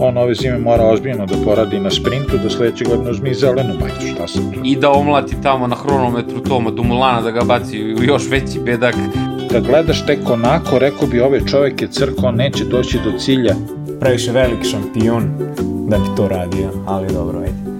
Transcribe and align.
on 0.00 0.16
ove 0.16 0.34
zime 0.34 0.58
mora 0.58 0.84
ozbiljno 0.84 1.26
da 1.26 1.34
poradi 1.44 1.80
na 1.80 1.90
sprintu, 1.90 2.38
da 2.42 2.50
sledeće 2.50 2.84
godine 2.84 3.10
uzme 3.10 3.30
i 3.30 3.34
zelenu 3.34 3.74
majicu, 3.80 4.06
šta 4.14 4.28
sam 4.28 4.52
tu. 4.52 4.60
I 4.64 4.76
da 4.76 4.90
omlati 4.90 5.42
tamo 5.42 5.66
na 5.66 5.76
hronometru 5.76 6.40
Toma 6.40 6.70
Dumulana 6.70 7.22
da 7.22 7.30
ga 7.30 7.40
baci 7.44 7.94
u 7.94 8.02
još 8.02 8.30
veći 8.30 8.60
bedak. 8.60 8.94
Kad 9.50 9.66
gledaš 9.66 10.06
tek 10.06 10.30
onako, 10.30 10.78
rekao 10.78 11.08
bi 11.08 11.20
ovaj 11.20 11.40
čovek 11.40 11.82
je 11.82 11.88
crko, 11.88 12.30
neće 12.30 12.64
doći 12.64 12.98
do 13.04 13.18
cilja. 13.18 13.54
Previše 14.00 14.32
velik 14.32 14.64
šampion 14.64 15.24
da 15.88 15.98
bi 15.98 16.16
to 16.16 16.28
radio, 16.28 16.70
ali 16.86 17.12
dobro, 17.12 17.38
ajde. 17.38 17.75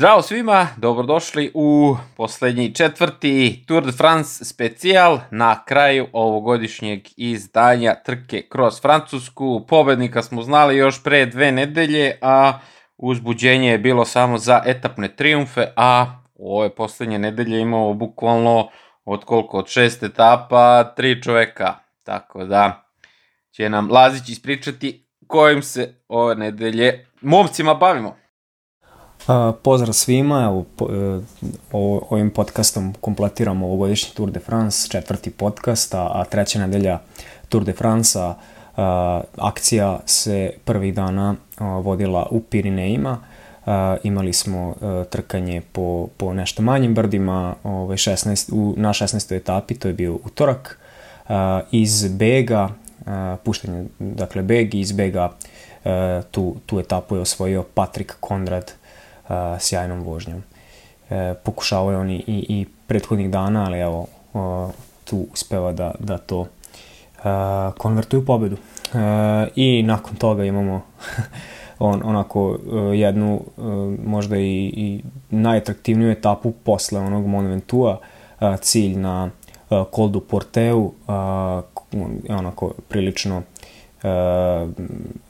Zdravo 0.00 0.22
svima, 0.22 0.68
dobrodošli 0.76 1.50
u 1.54 1.96
poslednji 2.16 2.74
četvrti 2.74 3.64
Tour 3.66 3.86
de 3.86 3.92
France 3.92 4.44
specijal 4.44 5.18
na 5.30 5.64
kraju 5.64 6.06
ovogodišnjeg 6.12 7.00
izdanja 7.16 7.94
trke 8.04 8.42
kroz 8.48 8.80
Francusku. 8.80 9.66
Pobednika 9.68 10.22
smo 10.22 10.42
znali 10.42 10.76
još 10.76 11.02
pre 11.02 11.26
dve 11.26 11.52
nedelje, 11.52 12.18
a 12.22 12.58
uzbuđenje 12.96 13.70
je 13.70 13.78
bilo 13.78 14.04
samo 14.04 14.38
za 14.38 14.62
etapne 14.66 15.16
triumfe, 15.16 15.66
a 15.76 16.06
u 16.34 16.56
ove 16.58 16.74
poslednje 16.74 17.18
nedelje 17.18 17.60
imamo 17.60 17.94
bukvalno 17.94 18.68
od 19.04 19.24
koliko, 19.24 19.58
od 19.58 19.68
šest 19.68 20.02
etapa, 20.02 20.94
tri 20.96 21.22
čoveka. 21.22 21.74
Tako 22.04 22.44
da 22.44 22.92
će 23.50 23.68
nam 23.68 23.90
Lazić 23.90 24.28
ispričati 24.28 25.06
kojim 25.26 25.62
se 25.62 26.02
ove 26.08 26.34
nedelje 26.34 27.06
momcima 27.20 27.74
bavimo. 27.74 28.19
Uh, 29.30 29.54
pozdrav 29.62 29.92
svima, 29.92 30.44
evo, 30.44 30.64
po, 30.76 30.84
uh, 30.84 32.02
ovim 32.10 32.30
podcastom 32.30 32.94
kompletiramo 33.00 33.66
ovogodišnji 33.66 34.14
Tour 34.14 34.30
de 34.30 34.40
France, 34.40 34.88
četvrti 34.88 35.30
podcast, 35.30 35.94
a, 35.94 36.10
a 36.14 36.24
treća 36.24 36.58
nedelja 36.58 36.98
Tour 37.48 37.64
de 37.64 37.72
France, 37.72 38.18
a, 38.18 38.34
uh, 38.76 39.44
akcija 39.44 40.00
se 40.06 40.50
prvih 40.64 40.94
dana 40.94 41.34
vodila 41.58 42.26
u 42.30 42.40
Pirinejima, 42.40 43.18
imali 44.02 44.32
smo 44.32 44.68
uh, 44.68 45.06
trkanje 45.10 45.62
po, 45.72 46.08
po 46.16 46.34
nešto 46.34 46.62
manjim 46.62 46.94
brdima 46.94 47.54
ovaj 47.64 47.96
16, 47.96 48.52
u, 48.52 48.74
na 48.76 48.88
16. 48.88 49.36
etapi, 49.36 49.74
to 49.74 49.88
je 49.88 49.94
bio 49.94 50.14
utorak, 50.14 50.78
iz 51.70 52.08
Bega, 52.08 52.68
puštanje, 53.44 53.84
dakle 53.98 54.42
Beg, 54.42 54.74
iz 54.74 54.92
Bega 54.92 55.30
uh, 55.84 56.24
tu, 56.30 56.56
tu 56.66 56.80
etapu 56.80 57.16
je 57.16 57.20
osvojio 57.20 57.62
Patrik 57.62 58.16
Konrad, 58.20 58.72
a, 59.30 59.58
sjajnom 59.58 60.02
vožnjom. 60.02 60.42
E, 61.10 61.34
pokušavao 61.44 61.90
je 61.90 61.96
on 61.96 62.10
i, 62.10 62.24
i 62.26 62.66
prethodnih 62.86 63.30
dana, 63.30 63.64
ali 63.64 63.78
evo, 63.78 64.06
a, 64.34 64.70
tu 65.04 65.26
uspeva 65.32 65.72
da, 65.72 65.94
da 65.98 66.18
to 66.18 66.46
a, 67.24 67.72
konvertuje 67.78 68.20
u 68.20 68.24
pobedu. 68.24 68.56
E, 68.56 68.98
I 69.56 69.82
nakon 69.82 70.16
toga 70.16 70.44
imamo 70.44 70.82
on, 71.78 72.02
onako 72.04 72.58
jednu 72.94 73.40
možda 74.04 74.36
i, 74.36 74.72
i 74.76 75.02
najatraktivniju 75.30 76.10
etapu 76.10 76.52
posle 76.52 77.00
onog 77.00 77.26
Mont 77.26 77.48
Ventura, 77.48 77.96
cilj 78.60 78.96
na 78.98 79.30
Col 79.94 80.08
du 80.08 80.20
Porteu, 80.20 80.92
onako 82.28 82.72
prilično 82.88 83.42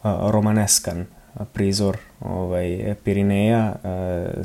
romaneskan 0.02 1.06
prizor 1.52 1.96
ovaj, 2.20 2.94
Pirineja, 3.04 3.74
e, 3.84 4.42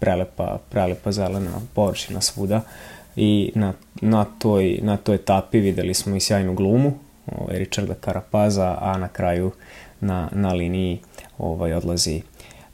prelepa, 0.00 0.58
prelepa 0.70 1.12
zelena 1.12 1.60
površina 1.74 2.20
svuda 2.20 2.60
i 3.16 3.52
na, 3.54 3.72
na, 4.00 4.26
toj, 4.38 4.78
na 4.82 4.96
toj 4.96 5.14
etapi 5.14 5.58
videli 5.58 5.94
smo 5.94 6.16
i 6.16 6.20
sjajnu 6.20 6.54
glumu 6.54 6.92
ovaj, 7.36 7.58
Richarda 7.58 7.94
Karapaza, 7.94 8.76
a 8.80 8.98
na 8.98 9.08
kraju 9.08 9.50
na, 10.00 10.28
na 10.32 10.52
liniji 10.52 10.98
ovaj, 11.38 11.72
odlazi 11.72 12.22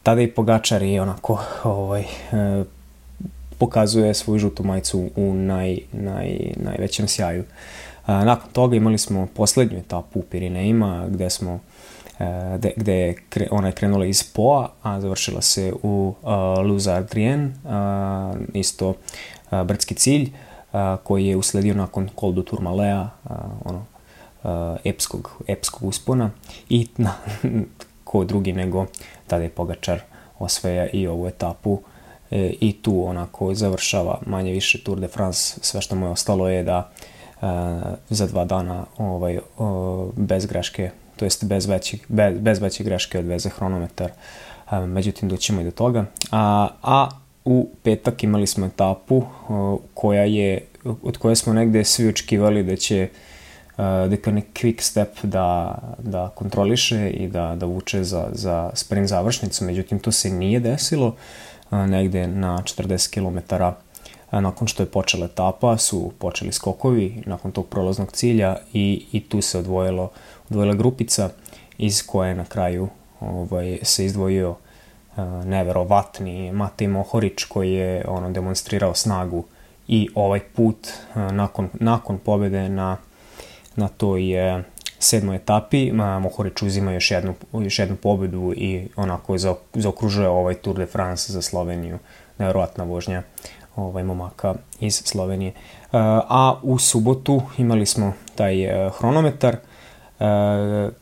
tada 0.03 0.23
i 0.23 0.31
Pogačar 0.31 0.83
i 0.83 0.99
onako 0.99 1.39
ovaj, 1.65 2.01
e, 2.03 2.65
pokazuje 3.59 4.15
svoju 4.15 4.39
žutu 4.39 4.65
majicu 4.65 5.11
u 5.17 5.35
naj, 5.35 5.79
naj, 5.93 6.39
najvećem 6.57 7.09
sjaju. 7.09 7.45
Nakon 8.07 8.51
toga 8.53 8.77
imali 8.77 8.99
smo 8.99 9.27
poslednju 9.35 9.79
etapu 9.79 10.19
u 10.19 10.23
Pirinejima 10.23 11.07
gde 11.09 11.31
smo 11.31 11.61
E, 12.19 12.57
gde, 12.59 12.73
gde 12.77 12.93
je 12.93 13.15
kre, 13.29 13.49
ona 13.51 13.69
je 13.69 13.73
krenula 13.73 14.07
iz 14.07 14.23
Poa, 14.23 14.69
a 14.83 15.01
završila 15.01 15.43
se 15.43 15.73
u 15.83 16.15
uh, 16.23 16.29
Luzardrien, 16.67 17.55
uh, 17.65 18.37
isto 18.55 18.89
uh, 18.89 19.63
brdski 19.63 19.95
cilj, 19.95 20.31
uh, 20.73 20.81
koji 21.05 21.27
je 21.27 21.37
usledio 21.37 21.75
nakon 21.75 22.09
Col 22.21 22.33
du 22.33 22.43
Tourmalea, 22.43 23.09
uh, 23.25 23.31
ono, 23.65 23.85
uh, 24.43 24.79
epskog, 24.85 25.43
epskog 25.47 25.89
uspona. 25.89 26.31
I 26.69 26.87
na, 26.97 27.15
ko 28.05 28.25
drugi 28.25 28.53
nego 28.53 28.87
tada 29.27 29.43
je 29.43 29.51
Pogačar 29.51 30.01
osvaja 30.39 30.89
i 30.93 31.07
ovu 31.07 31.27
etapu. 31.27 31.81
E, 32.31 32.53
i 32.61 32.73
tu 32.83 33.09
onako 33.09 33.55
završava 33.55 34.19
manje 34.27 34.53
više 34.53 34.85
Tour 34.85 35.01
de 35.01 35.09
France, 35.09 35.59
sve 35.63 35.81
što 35.81 35.97
mu 35.97 36.07
je 36.07 36.11
ostalo 36.11 36.49
je 36.49 36.63
da 36.63 36.91
uh, 37.41 37.49
za 38.11 38.27
dva 38.27 38.45
dana 38.45 38.85
ovaj, 38.99 39.39
uh, 39.59 40.09
bez 40.17 40.47
greške 40.47 40.91
to 41.17 41.25
jest 41.25 41.45
bez, 41.45 41.67
većih, 41.67 42.07
bez, 42.09 42.39
bez 42.39 42.61
veće 42.61 42.85
greške 42.85 43.19
odveze 43.19 43.49
hronometar, 43.49 44.11
a, 44.67 44.87
međutim 44.87 45.29
doćemo 45.29 45.61
i 45.61 45.65
do 45.65 45.71
toga. 45.71 46.05
A, 46.31 46.69
a 46.83 47.09
u 47.45 47.69
petak 47.83 48.25
imali 48.25 48.47
smo 48.47 48.67
etapu 48.67 49.23
koja 49.95 50.23
je, 50.23 50.61
od 51.03 51.19
koje 51.19 51.37
smo 51.37 51.53
negde 51.53 51.85
svi 51.85 52.09
očekivali 52.09 52.63
da 52.63 52.77
će 52.77 53.09
da 53.77 54.03
je 54.03 54.19
quick 54.55 54.81
step 54.81 55.23
da, 55.23 55.79
da 55.99 56.29
kontroliše 56.35 57.11
i 57.11 57.29
da, 57.29 57.57
da 57.57 57.67
vuče 57.67 58.05
za, 58.05 58.29
za 58.33 58.71
sprint 58.75 59.09
završnicu, 59.09 59.65
međutim 59.65 59.99
to 59.99 60.13
se 60.13 60.31
nije 60.31 60.61
desilo 60.61 61.15
negde 61.71 62.27
na 62.27 62.63
40 62.65 63.15
km 63.15 63.55
nakon 64.31 64.69
što 64.69 64.83
je 64.83 64.87
počela 64.87 65.27
etapa 65.27 65.77
su 65.77 66.13
počeli 66.19 66.53
skokovi 66.53 67.23
nakon 67.27 67.53
tog 67.53 67.67
prolaznog 67.67 68.13
cilja 68.13 68.57
i, 68.73 69.05
i 69.13 69.21
tu 69.21 69.41
se 69.41 69.59
odvojilo 69.59 70.11
odvojila 70.51 70.75
grupica 70.75 71.31
iz 71.79 72.07
koje 72.07 72.35
na 72.35 72.45
kraju 72.45 72.89
ovaj, 73.21 73.79
se 73.83 74.05
izdvojio 74.05 74.51
uh, 74.51 75.45
neverovatni 75.45 76.53
Matej 76.53 76.89
Mohorić 76.89 77.45
koji 77.45 77.73
je 77.73 78.05
ono 78.09 78.31
demonstrirao 78.31 78.95
snagu 78.95 79.45
i 79.89 80.09
ovaj 80.15 80.41
put 80.41 80.77
uh, 80.87 81.33
nakon, 81.33 81.69
nakon 81.73 82.19
pobede 82.19 82.69
na, 82.69 82.97
na 83.77 83.89
toj 83.89 84.51
uh, 84.57 84.63
sedmoj 84.99 85.37
etapi 85.37 85.93
Mohorić 85.93 86.63
uzima 86.63 86.93
još 86.93 87.11
jednu, 87.11 87.35
još 87.53 87.79
jednu 87.79 87.97
pobedu 87.97 88.53
i 88.57 88.89
onako 88.97 89.39
za, 89.39 89.55
zaokružuje 89.75 90.29
ovaj 90.29 90.55
Tour 90.55 90.77
de 90.77 90.87
France 90.87 91.33
za 91.33 91.43
Sloveniju 91.43 91.99
neverovatna 92.39 92.85
vožnja 92.85 93.23
ovaj 93.77 94.05
momaka 94.05 94.55
iz 94.81 95.03
Slovenije. 95.05 95.53
A 96.29 96.59
u 96.63 96.79
subotu 96.79 97.43
imali 97.59 97.87
smo 97.87 98.13
taj 98.35 98.57
hronometar 98.99 99.57
E, 99.57 99.59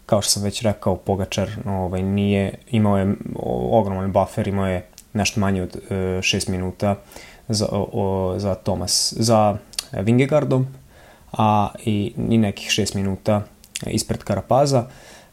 kao 0.07 0.23
što 0.23 0.31
sam 0.31 0.43
već 0.43 0.63
rekao, 0.63 0.97
Pogačar 0.97 1.51
ovaj, 1.67 2.03
nije, 2.03 2.55
imao 2.71 2.99
je 2.99 3.15
ogroman 3.71 4.13
buffer, 4.13 4.49
imao 4.49 4.67
je 4.67 4.87
nešto 5.13 5.41
manje 5.41 5.63
od 5.63 5.77
e, 5.77 5.95
6 5.95 6.51
minuta 6.51 6.97
za, 7.49 7.67
o, 7.71 8.35
za 8.39 8.55
Thomas, 8.55 9.15
za 9.17 9.57
Vingegardom, 9.93 10.67
a 11.33 11.69
i, 11.85 12.13
i 12.29 12.39
nekih 12.39 12.69
6 12.69 12.97
minuta 12.97 13.43
ispred 13.87 14.25
Karapaza, 14.25 14.87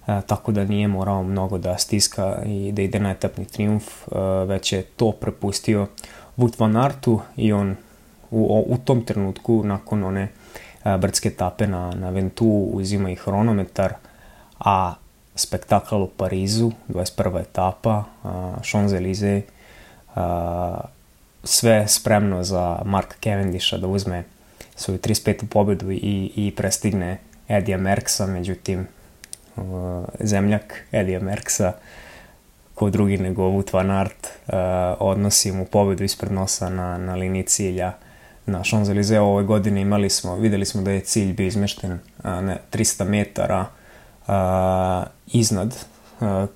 e, 0.08 0.22
tako 0.28 0.52
da 0.52 0.64
nije 0.64 0.88
morao 0.88 1.24
mnogo 1.24 1.58
da 1.58 1.78
stiska 1.78 2.42
i 2.46 2.72
da 2.72 2.82
ide 2.82 3.00
na 3.00 3.12
etapni 3.12 3.46
triumf, 3.46 3.84
e, 3.88 4.20
već 4.46 4.74
je 4.74 4.82
to 4.82 5.12
prepustio 5.12 5.88
Wout 6.38 6.60
van 6.60 6.78
Artu 6.78 7.20
i 7.36 7.54
on 7.54 7.76
u, 8.32 8.66
u 8.68 8.78
tom 8.78 9.06
trenutku, 9.06 9.64
nakon 9.64 10.04
one 10.04 10.28
brdske 10.84 11.30
etape 11.30 11.68
na, 11.68 11.92
na 11.96 12.10
Ventu, 12.10 12.70
uzima 12.74 13.10
i 13.12 13.16
hronometar, 13.16 13.94
a 14.60 14.94
spektakl 15.36 15.96
u 15.96 16.08
Parizu, 16.08 16.72
21. 16.90 17.42
etapa, 17.42 18.04
Champs-Élysées, 18.62 19.42
sve 21.44 21.88
spremno 21.88 22.44
za 22.44 22.80
Marka 22.86 23.16
Cavendisha 23.24 23.78
da 23.78 23.88
uzme 23.88 24.24
svoju 24.76 25.00
35. 25.00 25.46
pobedu 25.48 25.92
i, 25.92 26.32
i 26.36 26.54
prestigne 26.56 27.18
Edija 27.48 27.78
Merksa, 27.78 28.28
međutim 28.28 28.88
zemljak 30.20 30.84
Edija 30.92 31.20
Merksa 31.20 31.74
ko 32.76 32.90
drugi 32.90 33.18
nego 33.18 33.44
Wout 33.44 33.74
van 33.74 33.92
Aert 33.92 34.28
odnosi 35.00 35.52
mu 35.52 35.66
pobedu 35.66 36.04
ispred 36.04 36.32
nosa 36.32 36.70
na, 36.70 36.98
na 36.98 37.16
liniji 37.16 37.44
cilja 37.44 37.94
na 38.52 38.60
Champs-Élysées 38.60 39.20
ove 39.20 39.44
godine 39.44 39.82
imali 39.82 40.10
smo, 40.10 40.36
videli 40.36 40.66
smo 40.66 40.82
da 40.82 40.92
je 40.92 41.02
cilj 41.02 41.34
bio 41.34 41.48
izmešten 41.48 42.00
a, 42.24 42.42
ne, 42.42 42.58
300 42.72 43.08
metara 43.08 43.66
a, 44.28 45.04
iznad 45.28 45.76
a, 46.20 46.48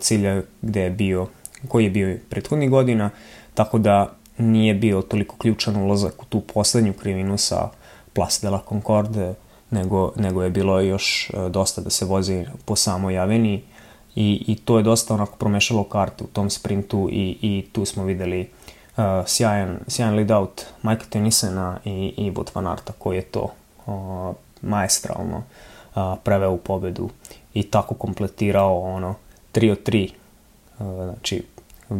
cilja 0.00 0.42
gde 0.62 0.80
je 0.80 0.90
bio, 0.90 1.26
koji 1.68 1.84
je 1.84 1.90
bio 1.90 2.18
prethodnih 2.30 2.70
godina, 2.70 3.10
tako 3.54 3.78
da 3.78 4.12
nije 4.38 4.74
bio 4.74 5.02
toliko 5.02 5.36
ključan 5.36 5.76
ulazak 5.76 6.22
u 6.22 6.24
tu 6.24 6.40
poslednju 6.40 6.92
krivinu 6.92 7.38
sa 7.38 7.68
Place 8.12 8.46
de 8.46 8.50
la 8.50 8.60
Concorde, 8.68 9.34
nego, 9.70 10.12
nego 10.16 10.42
je 10.42 10.50
bilo 10.50 10.80
još 10.80 11.30
dosta 11.50 11.80
da 11.80 11.90
se 11.90 12.04
vozi 12.04 12.44
po 12.64 12.76
samoj 12.76 13.18
aveni, 13.18 13.62
i, 14.14 14.44
i 14.46 14.56
to 14.56 14.76
je 14.76 14.82
dosta 14.82 15.14
onako 15.14 15.36
promešalo 15.36 15.84
karte 15.84 16.24
u 16.24 16.26
tom 16.26 16.50
sprintu 16.50 17.08
i, 17.12 17.38
i 17.42 17.64
tu 17.72 17.84
smo 17.84 18.04
videli 18.04 18.40
uh, 18.40 18.61
sjajan, 19.26 19.78
sjajan 19.88 20.14
lead 20.14 20.30
out 20.30 20.66
Michael 20.82 21.08
Tenisena 21.10 21.78
i, 21.84 22.14
i 22.16 22.30
Wout 22.30 22.54
van 22.54 22.66
Arta 22.66 22.92
koji 22.98 23.16
je 23.16 23.22
to 23.22 23.52
uh, 23.86 24.34
maestralno 24.62 25.36
uh, 25.94 26.14
preveo 26.24 26.52
u 26.52 26.58
pobedu 26.58 27.10
i 27.54 27.62
tako 27.62 27.94
kompletirao 27.94 28.80
ono 28.80 29.14
3 29.54 29.70
od 29.70 29.78
3 29.86 30.10
uh, 30.78 30.86
znači 31.04 31.44
uh, 31.90 31.96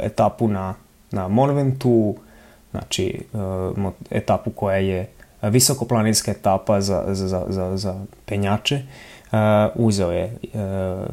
etapu 0.00 0.48
na, 0.48 0.74
na 1.10 1.28
Monumentu 1.28 2.14
znači 2.70 3.24
uh, 3.76 3.92
etapu 4.10 4.50
koja 4.50 4.76
je 4.76 5.08
visokoplaninska 5.42 6.30
etapa 6.30 6.80
za, 6.80 7.04
za, 7.08 7.46
za, 7.48 7.76
za 7.76 8.04
penjače. 8.26 8.82
Uh, 9.32 9.38
uzeo 9.74 10.12
je 10.12 10.36
uh, 10.42 11.06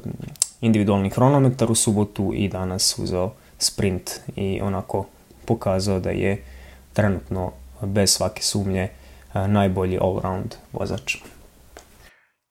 individualni 0.61 1.09
hronometar 1.09 1.71
u 1.71 1.75
subotu 1.75 2.31
i 2.35 2.47
danas 2.47 2.99
uzeo 2.99 3.31
sprint 3.61 4.11
i 4.35 4.61
onako 4.61 5.05
pokazao 5.45 5.99
da 5.99 6.09
je 6.09 6.43
trenutno 6.93 7.51
bez 7.81 8.13
svake 8.13 8.41
sumnje 8.43 8.89
najbolji 9.33 9.97
all-round 9.97 10.55
vozač. 10.73 11.17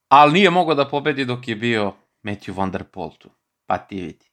Ali 0.09 0.33
nije 0.33 0.51
mogao 0.51 0.75
da 0.75 0.89
pobedi 0.89 1.25
dok 1.25 1.49
je 1.49 1.57
bio 1.57 1.93
Matthew 2.23 2.57
Van 2.57 2.71
Der 2.71 2.85
Poel 2.85 3.11
tu. 3.19 3.31
Pa 3.67 3.79
ti 3.79 3.97
vidi. 3.97 4.31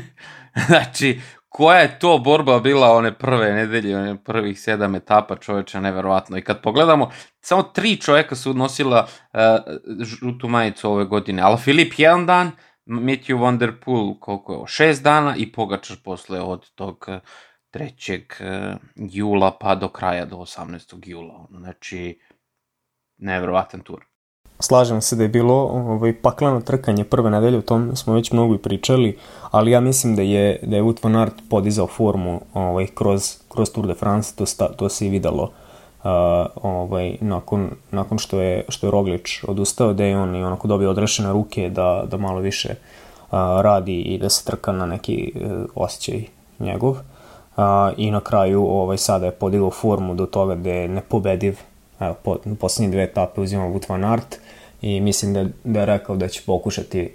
znači, 0.68 1.20
koja 1.48 1.78
je 1.78 1.98
to 1.98 2.18
borba 2.18 2.60
bila 2.60 2.92
one 2.92 3.18
prve 3.18 3.52
nedelje, 3.52 3.96
one 3.96 4.16
prvih 4.24 4.60
sedam 4.60 4.94
etapa 4.94 5.36
čoveča, 5.36 5.80
neverovatno. 5.80 6.38
I 6.38 6.42
kad 6.42 6.62
pogledamo, 6.62 7.10
samo 7.40 7.62
tri 7.62 7.96
čoveka 7.96 8.36
su 8.36 8.54
nosila 8.54 9.06
uh, 9.32 9.40
žutu 10.00 10.48
majicu 10.48 10.90
ove 10.90 11.04
godine. 11.04 11.42
Ala 11.42 11.56
Filip 11.56 11.92
jedan 11.96 12.26
dan, 12.26 12.50
Matthew 12.86 13.40
Van 13.40 13.58
Der 13.58 13.72
Poel 13.84 14.14
koliko 14.20 14.52
je, 14.52 14.66
šest 14.66 15.02
dana 15.02 15.36
i 15.36 15.52
Pogačar 15.52 15.96
posle 16.04 16.40
od 16.40 16.70
tog 16.70 17.08
3. 17.72 18.22
Uh, 18.40 18.80
jula 18.96 19.56
pa 19.60 19.74
do 19.74 19.88
kraja, 19.88 20.24
do 20.24 20.36
18. 20.36 20.96
jula. 21.04 21.46
Znači, 21.50 22.20
neverovatan 23.18 23.80
tur. 23.80 24.04
Slažem 24.60 25.00
se 25.00 25.16
da 25.16 25.22
je 25.22 25.28
bilo 25.28 25.54
ovaj, 25.54 26.20
pakleno 26.22 26.60
trkanje 26.60 27.04
prve 27.04 27.30
nedelje, 27.30 27.58
o 27.58 27.62
tom 27.62 27.96
smo 27.96 28.14
već 28.14 28.32
mnogo 28.32 28.54
i 28.54 28.58
pričali, 28.58 29.18
ali 29.50 29.70
ja 29.70 29.80
mislim 29.80 30.16
da 30.16 30.22
je, 30.22 30.58
da 30.62 30.76
je 30.76 30.82
Wout 30.82 31.04
van 31.04 31.16
Aert 31.16 31.34
podizao 31.50 31.86
formu 31.86 32.40
ovaj, 32.54 32.86
kroz, 32.86 33.36
kroz 33.48 33.70
Tour 33.70 33.86
de 33.86 33.94
France, 33.94 34.36
to, 34.36 34.46
sta, 34.46 34.68
to 34.68 34.88
se 34.88 35.06
i 35.06 35.10
videlo 35.10 35.42
uh, 35.42 35.65
ovaj, 36.54 37.16
nakon, 37.20 37.70
nakon 37.90 38.18
što 38.18 38.40
je, 38.40 38.64
što 38.68 38.86
je 38.86 38.90
Roglič 38.90 39.44
odustao, 39.48 39.92
da 39.92 40.04
je 40.04 40.18
on 40.18 40.36
i 40.36 40.44
onako 40.44 40.68
dobio 40.68 40.90
odrešene 40.90 41.32
ruke 41.32 41.70
da, 41.70 42.04
da 42.10 42.16
malo 42.16 42.40
više 42.40 42.68
uh, 42.70 43.38
radi 43.60 44.00
i 44.00 44.18
da 44.18 44.28
se 44.28 44.44
trka 44.44 44.72
na 44.72 44.86
neki 44.86 45.32
uh, 45.34 45.64
osjećaj 45.74 46.24
njegov. 46.58 46.90
Uh, 46.90 46.98
I 47.96 48.10
na 48.10 48.20
kraju 48.20 48.64
ovaj, 48.64 48.98
sada 48.98 49.26
je 49.26 49.32
podigao 49.32 49.70
formu 49.70 50.14
do 50.14 50.26
toga 50.26 50.54
da 50.54 50.70
je 50.70 50.88
nepobediv 50.88 51.58
evo, 52.00 52.14
po, 52.22 52.36
poslednje 52.60 52.90
dve 52.90 53.02
etape 53.02 53.40
uzimao 53.40 53.70
Wout 53.70 53.90
van 53.90 54.04
Aert 54.04 54.36
i 54.82 55.00
mislim 55.00 55.34
da, 55.34 55.44
da 55.64 55.80
je 55.80 55.86
rekao 55.86 56.16
da 56.16 56.28
će 56.28 56.42
pokušati 56.46 57.12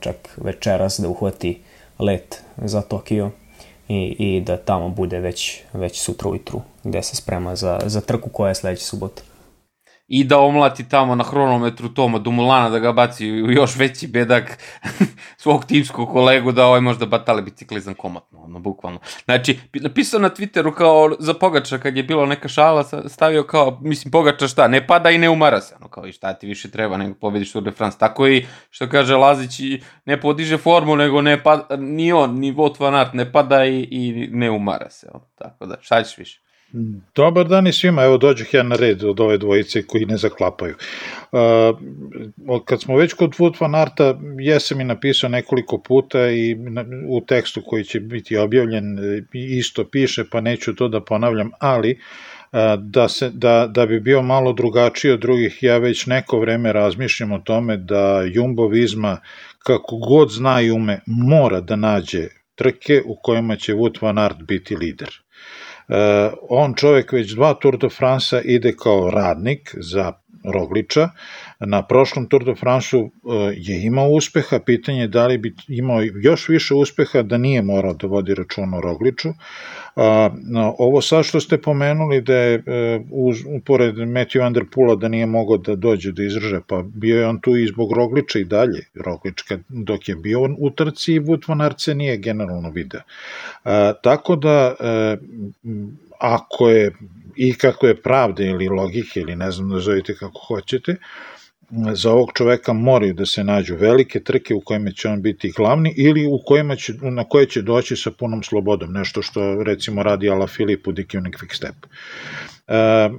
čak 0.00 0.38
večeras 0.42 1.00
da 1.00 1.08
uhvati 1.08 1.60
let 1.98 2.42
za 2.56 2.82
Tokio 2.82 3.30
i, 3.88 4.16
i 4.18 4.40
da 4.40 4.56
tamo 4.56 4.88
bude 4.88 5.20
već, 5.20 5.60
već 5.72 6.00
sutra 6.00 6.30
ujutru 6.30 6.60
gde 6.88 7.02
se 7.02 7.16
sprema 7.16 7.56
za, 7.56 7.80
za 7.86 8.00
trku 8.00 8.30
koja 8.30 8.48
je 8.48 8.54
sledeća 8.54 8.84
subota 8.84 9.22
i 10.08 10.24
da 10.24 10.38
omlati 10.38 10.88
tamo 10.88 11.14
na 11.14 11.24
hronometru 11.24 11.88
Toma 11.88 12.18
Dumulana 12.18 12.70
da 12.70 12.78
ga 12.78 12.92
baci 12.92 13.30
u 13.30 13.50
još 13.50 13.76
veći 13.76 14.06
bedak 14.06 14.58
svog 15.42 15.64
timskog 15.64 16.08
kolegu 16.08 16.52
da 16.52 16.66
ovaj 16.66 16.80
možda 16.80 17.06
batale 17.06 17.42
biciklizam 17.42 17.94
komatno, 17.94 18.42
ono, 18.42 18.58
bukvalno. 18.58 18.98
Znači, 19.24 19.58
napisao 19.74 20.20
na 20.20 20.30
Twitteru 20.30 20.74
kao 20.74 21.16
za 21.18 21.34
Pogača 21.34 21.78
kad 21.78 21.96
je 21.96 22.02
bilo 22.02 22.26
neka 22.26 22.48
šala, 22.48 22.84
stavio 23.08 23.42
kao, 23.42 23.78
mislim, 23.82 24.10
Pogača 24.10 24.48
šta, 24.48 24.68
ne 24.68 24.86
pada 24.86 25.10
i 25.10 25.18
ne 25.18 25.30
umara 25.30 25.60
se, 25.60 25.74
ono, 25.80 25.88
kao 25.88 26.06
i 26.06 26.12
šta 26.12 26.32
ti 26.32 26.46
više 26.46 26.70
treba 26.70 26.96
nego 26.96 27.14
pobediš 27.14 27.52
Tour 27.52 27.64
de 27.64 27.70
France. 27.70 27.98
Tako 27.98 28.28
i, 28.28 28.46
što 28.70 28.88
kaže 28.88 29.16
Lazić, 29.16 29.60
ne 30.04 30.20
podiže 30.20 30.56
formu, 30.56 30.96
nego 30.96 31.22
ne 31.22 31.42
pada, 31.42 31.76
ni 31.76 32.12
on, 32.12 32.38
ni 32.38 32.50
Vot 32.50 32.80
Van 32.80 32.94
Aert 32.94 33.14
ne 33.14 33.32
pada 33.32 33.64
i, 33.64 33.88
i 33.90 34.28
ne 34.32 34.50
umara 34.50 34.90
se, 34.90 35.08
ono, 35.14 35.24
tako 35.34 35.66
da, 35.66 35.76
šta 35.80 36.02
ćeš 36.02 36.18
više? 36.18 36.45
Dobar 37.14 37.48
dan 37.48 37.66
i 37.66 37.72
svima, 37.72 38.04
evo 38.04 38.18
dođeh 38.18 38.54
ja 38.54 38.62
na 38.62 38.76
red 38.76 39.04
od 39.04 39.20
ove 39.20 39.38
dvojice 39.38 39.82
koji 39.82 40.06
ne 40.06 40.16
zaklapaju. 40.16 40.74
Uh, 41.32 42.60
kad 42.64 42.82
smo 42.82 42.96
već 42.96 43.12
kod 43.12 43.30
Wood 43.30 43.60
van 43.60 43.74
Arta, 43.74 44.18
jesam 44.38 44.80
i 44.80 44.84
napisao 44.84 45.30
nekoliko 45.30 45.78
puta 45.78 46.30
i 46.30 46.56
u 47.08 47.20
tekstu 47.20 47.62
koji 47.66 47.84
će 47.84 48.00
biti 48.00 48.36
objavljen 48.36 48.98
isto 49.32 49.84
piše, 49.84 50.24
pa 50.30 50.40
neću 50.40 50.74
to 50.74 50.88
da 50.88 51.00
ponavljam, 51.00 51.50
ali 51.58 51.98
da, 52.78 53.08
se, 53.08 53.30
da, 53.30 53.66
da 53.66 53.86
bi 53.86 54.00
bio 54.00 54.22
malo 54.22 54.52
drugačiji 54.52 55.12
od 55.12 55.20
drugih, 55.20 55.58
ja 55.62 55.78
već 55.78 56.06
neko 56.06 56.40
vreme 56.40 56.72
razmišljam 56.72 57.32
o 57.32 57.38
tome 57.38 57.76
da 57.76 58.22
Jumbo 58.22 58.68
Visma, 58.68 59.20
kako 59.58 59.96
god 59.96 60.30
zna 60.30 60.60
i 60.60 60.70
ume, 60.70 61.00
mora 61.06 61.60
da 61.60 61.76
nađe 61.76 62.28
trke 62.54 63.02
u 63.04 63.16
kojima 63.22 63.56
će 63.56 63.74
Wood 63.74 64.02
van 64.02 64.18
Aert 64.18 64.42
biti 64.42 64.76
lider 64.76 65.25
on 66.48 66.74
čovek 66.74 67.12
već 67.12 67.34
dva 67.34 67.54
Tour 67.54 67.78
de 67.78 67.88
France 67.88 68.42
ide 68.44 68.72
kao 68.76 69.10
radnik 69.10 69.74
za 69.80 70.12
Rogliča. 70.44 71.08
Na 71.60 71.82
prošlom 71.86 72.26
Tour 72.28 72.44
de 72.44 72.54
France 72.54 72.96
uh, 72.96 73.10
je 73.56 73.82
imao 73.82 74.08
uspeha, 74.08 74.58
pitanje 74.58 75.00
je 75.00 75.08
da 75.08 75.26
li 75.26 75.38
bi 75.38 75.54
imao 75.68 76.02
još 76.22 76.48
više 76.48 76.74
uspeha 76.74 77.22
da 77.22 77.38
nije 77.38 77.62
morao 77.62 77.94
da 77.94 78.06
vodi 78.06 78.34
račun 78.34 78.74
o 78.74 78.80
Rogliču. 78.80 79.28
No, 80.42 80.74
ovo 80.78 81.00
sad 81.02 81.24
što 81.24 81.40
ste 81.40 81.58
pomenuli 81.62 82.20
da 82.20 82.34
je 82.34 82.54
e, 82.66 83.00
uz, 83.10 83.38
pored 83.64 83.94
Matthew 83.94 84.46
Underpula 84.46 84.94
da 84.94 85.08
nije 85.08 85.26
mogao 85.26 85.56
da 85.56 85.74
dođe 85.74 86.12
da 86.12 86.22
izraže, 86.22 86.60
pa 86.66 86.82
bio 86.94 87.20
je 87.20 87.26
on 87.26 87.40
tu 87.40 87.56
i 87.56 87.66
zbog 87.66 87.92
Rogliča 87.92 88.38
i 88.38 88.44
dalje. 88.44 88.84
Roglič 88.94 89.42
kad, 89.42 89.60
dok 89.68 90.08
je 90.08 90.16
bio 90.16 90.40
u 90.58 90.70
trci 90.70 91.12
i 91.12 91.20
Wout 91.20 91.48
van 91.48 91.96
nije 91.98 92.16
generalno 92.16 92.70
video. 92.70 93.00
Tako 94.02 94.36
da 94.36 94.74
e, 94.80 95.16
ako 96.18 96.68
je 96.68 96.92
i 97.36 97.54
kako 97.54 97.86
je 97.86 98.02
pravda 98.02 98.44
ili 98.44 98.68
logike 98.68 99.20
ili 99.20 99.36
ne 99.36 99.50
znam 99.50 99.68
nazovite 99.68 100.14
kako 100.14 100.40
hoćete, 100.48 100.96
za 101.70 102.12
ovog 102.12 102.30
čoveka 102.34 102.72
moraju 102.72 103.14
da 103.14 103.26
se 103.26 103.44
nađu 103.44 103.76
velike 103.76 104.20
trke 104.20 104.54
u 104.54 104.60
kojima 104.60 104.90
će 104.90 105.08
on 105.08 105.22
biti 105.22 105.52
glavni 105.56 105.94
ili 105.96 106.26
u 106.26 106.40
kojima 106.46 106.76
će, 106.76 106.92
na 107.02 107.24
koje 107.24 107.46
će 107.46 107.62
doći 107.62 107.96
sa 107.96 108.10
punom 108.10 108.42
slobodom, 108.42 108.92
nešto 108.92 109.22
što 109.22 109.62
recimo 109.62 110.02
radi 110.02 110.30
Ala 110.30 110.46
Filip 110.46 110.88
u 110.88 110.92
Dikionik 110.92 111.36
Quick 111.36 111.56
Step. 111.56 111.74
E, 112.68 113.10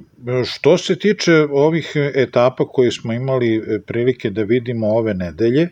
što 0.45 0.77
se 0.77 0.99
tiče 0.99 1.33
ovih 1.51 1.91
etapa 2.15 2.67
koje 2.67 2.91
smo 2.91 3.13
imali 3.13 3.81
prilike 3.87 4.29
da 4.29 4.43
vidimo 4.43 4.87
ove 4.87 5.13
nedelje, 5.13 5.61
e, 5.61 5.69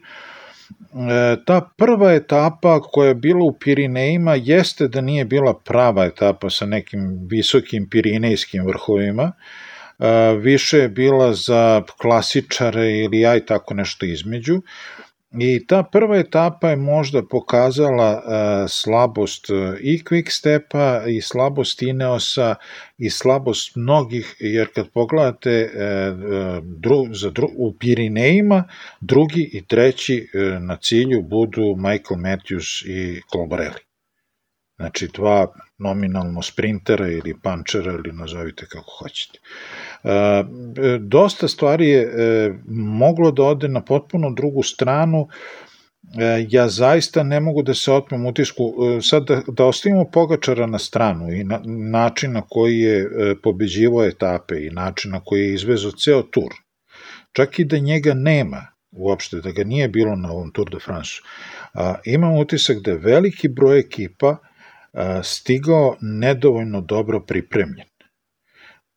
ta 1.45 1.69
prva 1.77 2.13
etapa 2.13 2.79
koja 2.81 3.07
je 3.07 3.15
bila 3.15 3.43
u 3.43 3.57
Pirinejima 3.59 4.35
jeste 4.35 4.87
da 4.87 5.01
nije 5.01 5.25
bila 5.25 5.53
prava 5.53 6.05
etapa 6.05 6.49
sa 6.49 6.65
nekim 6.65 7.27
visokim 7.29 7.89
pirinejskim 7.89 8.65
vrhovima, 8.65 9.31
više 10.39 10.77
je 10.77 10.89
bila 10.89 11.33
za 11.33 11.83
klasičare 12.01 12.91
ili 12.91 13.25
aj 13.25 13.45
tako 13.45 13.73
nešto 13.73 14.05
između. 14.05 14.61
I 15.39 15.67
ta 15.67 15.83
prva 15.83 16.17
etapa 16.17 16.69
je 16.69 16.75
možda 16.75 17.23
pokazala 17.23 18.21
slabost 18.67 19.45
i 19.81 20.03
Quickstepa 20.03 21.07
i 21.07 21.21
slabost 21.21 21.81
Ineosa 21.81 22.55
i 22.97 23.09
slabost 23.09 23.75
mnogih, 23.75 24.35
jer 24.39 24.67
kad 24.75 24.89
pogledate 24.89 25.71
uh, 25.73 26.63
dru, 26.63 27.05
za 27.13 27.31
u 27.57 27.73
Pirinejima, 27.79 28.63
drugi 29.01 29.49
i 29.53 29.65
treći 29.65 30.27
na 30.59 30.77
cilju 30.77 31.21
budu 31.21 31.75
Michael 31.77 32.19
Matthews 32.19 32.85
i 32.87 33.21
Colbrelli. 33.31 33.94
Znači 34.77 35.07
dva 35.13 35.47
nominalno 35.77 36.41
sprintera 36.41 37.07
ili 37.07 37.35
pančera 37.43 37.91
ili 37.91 38.11
nazovite 38.13 38.65
kako 38.65 38.91
hoćete. 38.99 39.39
E, 40.03 40.43
dosta 40.99 41.47
stvari 41.47 41.87
je 41.89 42.01
e, 42.01 42.53
moglo 42.75 43.31
da 43.31 43.43
ode 43.43 43.67
na 43.67 43.81
potpuno 43.81 44.31
drugu 44.31 44.63
stranu, 44.63 45.27
e, 46.19 46.45
ja 46.49 46.67
zaista 46.69 47.23
ne 47.23 47.39
mogu 47.39 47.63
da 47.63 47.73
se 47.73 47.91
otmem 47.91 48.25
utisku, 48.25 48.73
sad 49.01 49.27
da, 49.27 49.41
da 49.47 49.65
ostavimo 49.65 50.05
Pogačara 50.11 50.67
na 50.67 50.79
stranu 50.79 51.31
i 51.33 51.43
na, 51.43 51.61
način 51.91 52.31
na 52.31 52.41
koji 52.41 52.79
je 52.79 53.09
pobeđivo 53.43 54.03
etape 54.03 54.55
i 54.65 54.69
način 54.69 55.11
na 55.11 55.19
koji 55.19 55.41
je 55.41 55.53
izvezo 55.53 55.91
ceo 55.91 56.21
tur, 56.21 56.51
čak 57.31 57.59
i 57.59 57.65
da 57.65 57.77
njega 57.77 58.13
nema 58.13 58.67
uopšte, 58.91 59.41
da 59.41 59.51
ga 59.51 59.63
nije 59.63 59.87
bilo 59.87 60.15
na 60.15 60.31
ovom 60.31 60.51
Tour 60.51 60.69
de 60.69 60.79
France, 60.79 61.11
imam 62.05 62.37
utisak 62.37 62.77
da 62.79 62.93
veliki 62.93 63.47
broj 63.47 63.79
ekipa 63.79 64.37
stigao 65.23 65.97
nedovoljno 66.01 66.81
dobro 66.81 67.19
pripremljen. 67.19 67.87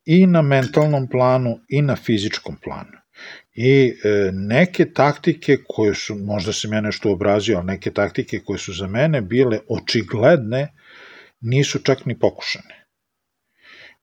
I 0.04 0.26
na 0.26 0.42
mentalnom 0.42 1.08
planu 1.08 1.60
i 1.68 1.82
na 1.82 1.96
fizičkom 1.96 2.56
planu. 2.64 2.98
I 3.54 3.94
e, 4.04 4.30
neke 4.32 4.92
taktike 4.92 5.56
koje 5.68 5.94
su, 5.94 6.14
možda 6.14 6.52
se 6.52 6.68
ja 6.72 6.80
nešto 6.80 7.12
obrazio, 7.12 7.56
ali 7.56 7.66
neke 7.66 7.90
taktike 7.90 8.38
koje 8.38 8.58
su 8.58 8.72
za 8.72 8.86
mene 8.86 9.20
bile 9.20 9.58
očigledne, 9.68 10.68
nisu 11.40 11.78
čak 11.78 12.06
ni 12.06 12.18
pokušane. 12.18 12.84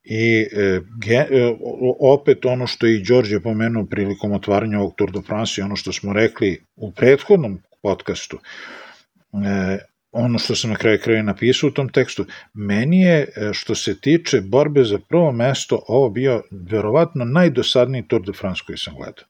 I 0.04 0.46
e, 0.52 0.80
e, 1.08 1.56
opet 2.00 2.44
ono 2.44 2.66
što 2.66 2.86
i 2.86 3.02
Đorđe 3.02 3.40
pomenuo 3.40 3.86
prilikom 3.86 4.32
otvaranja 4.32 4.78
ovog 4.78 4.94
Tour 4.96 5.12
de 5.12 5.22
France 5.26 5.60
i 5.60 5.64
ono 5.64 5.76
što 5.76 5.92
smo 5.92 6.12
rekli 6.12 6.64
u 6.76 6.92
prethodnom 6.92 7.58
podcastu, 7.82 8.38
e, 8.38 9.78
ono 10.16 10.38
što 10.38 10.54
sam 10.54 10.70
na 10.70 10.76
kraju 10.76 10.98
kraja 11.02 11.22
napisao 11.22 11.68
u 11.68 11.70
tom 11.70 11.88
tekstu, 11.88 12.24
meni 12.54 13.00
je 13.00 13.20
e, 13.20 13.50
što 13.52 13.74
se 13.74 14.00
tiče 14.00 14.40
borbe 14.40 14.84
za 14.84 14.98
prvo 15.08 15.32
mesto 15.32 15.82
ovo 15.88 16.10
bio 16.10 16.42
verovatno 16.50 17.24
najdosadniji 17.24 18.08
Tour 18.08 18.22
de 18.22 18.32
France 18.32 18.62
koji 18.66 18.78
sam 18.78 18.94
gledao. 18.94 19.24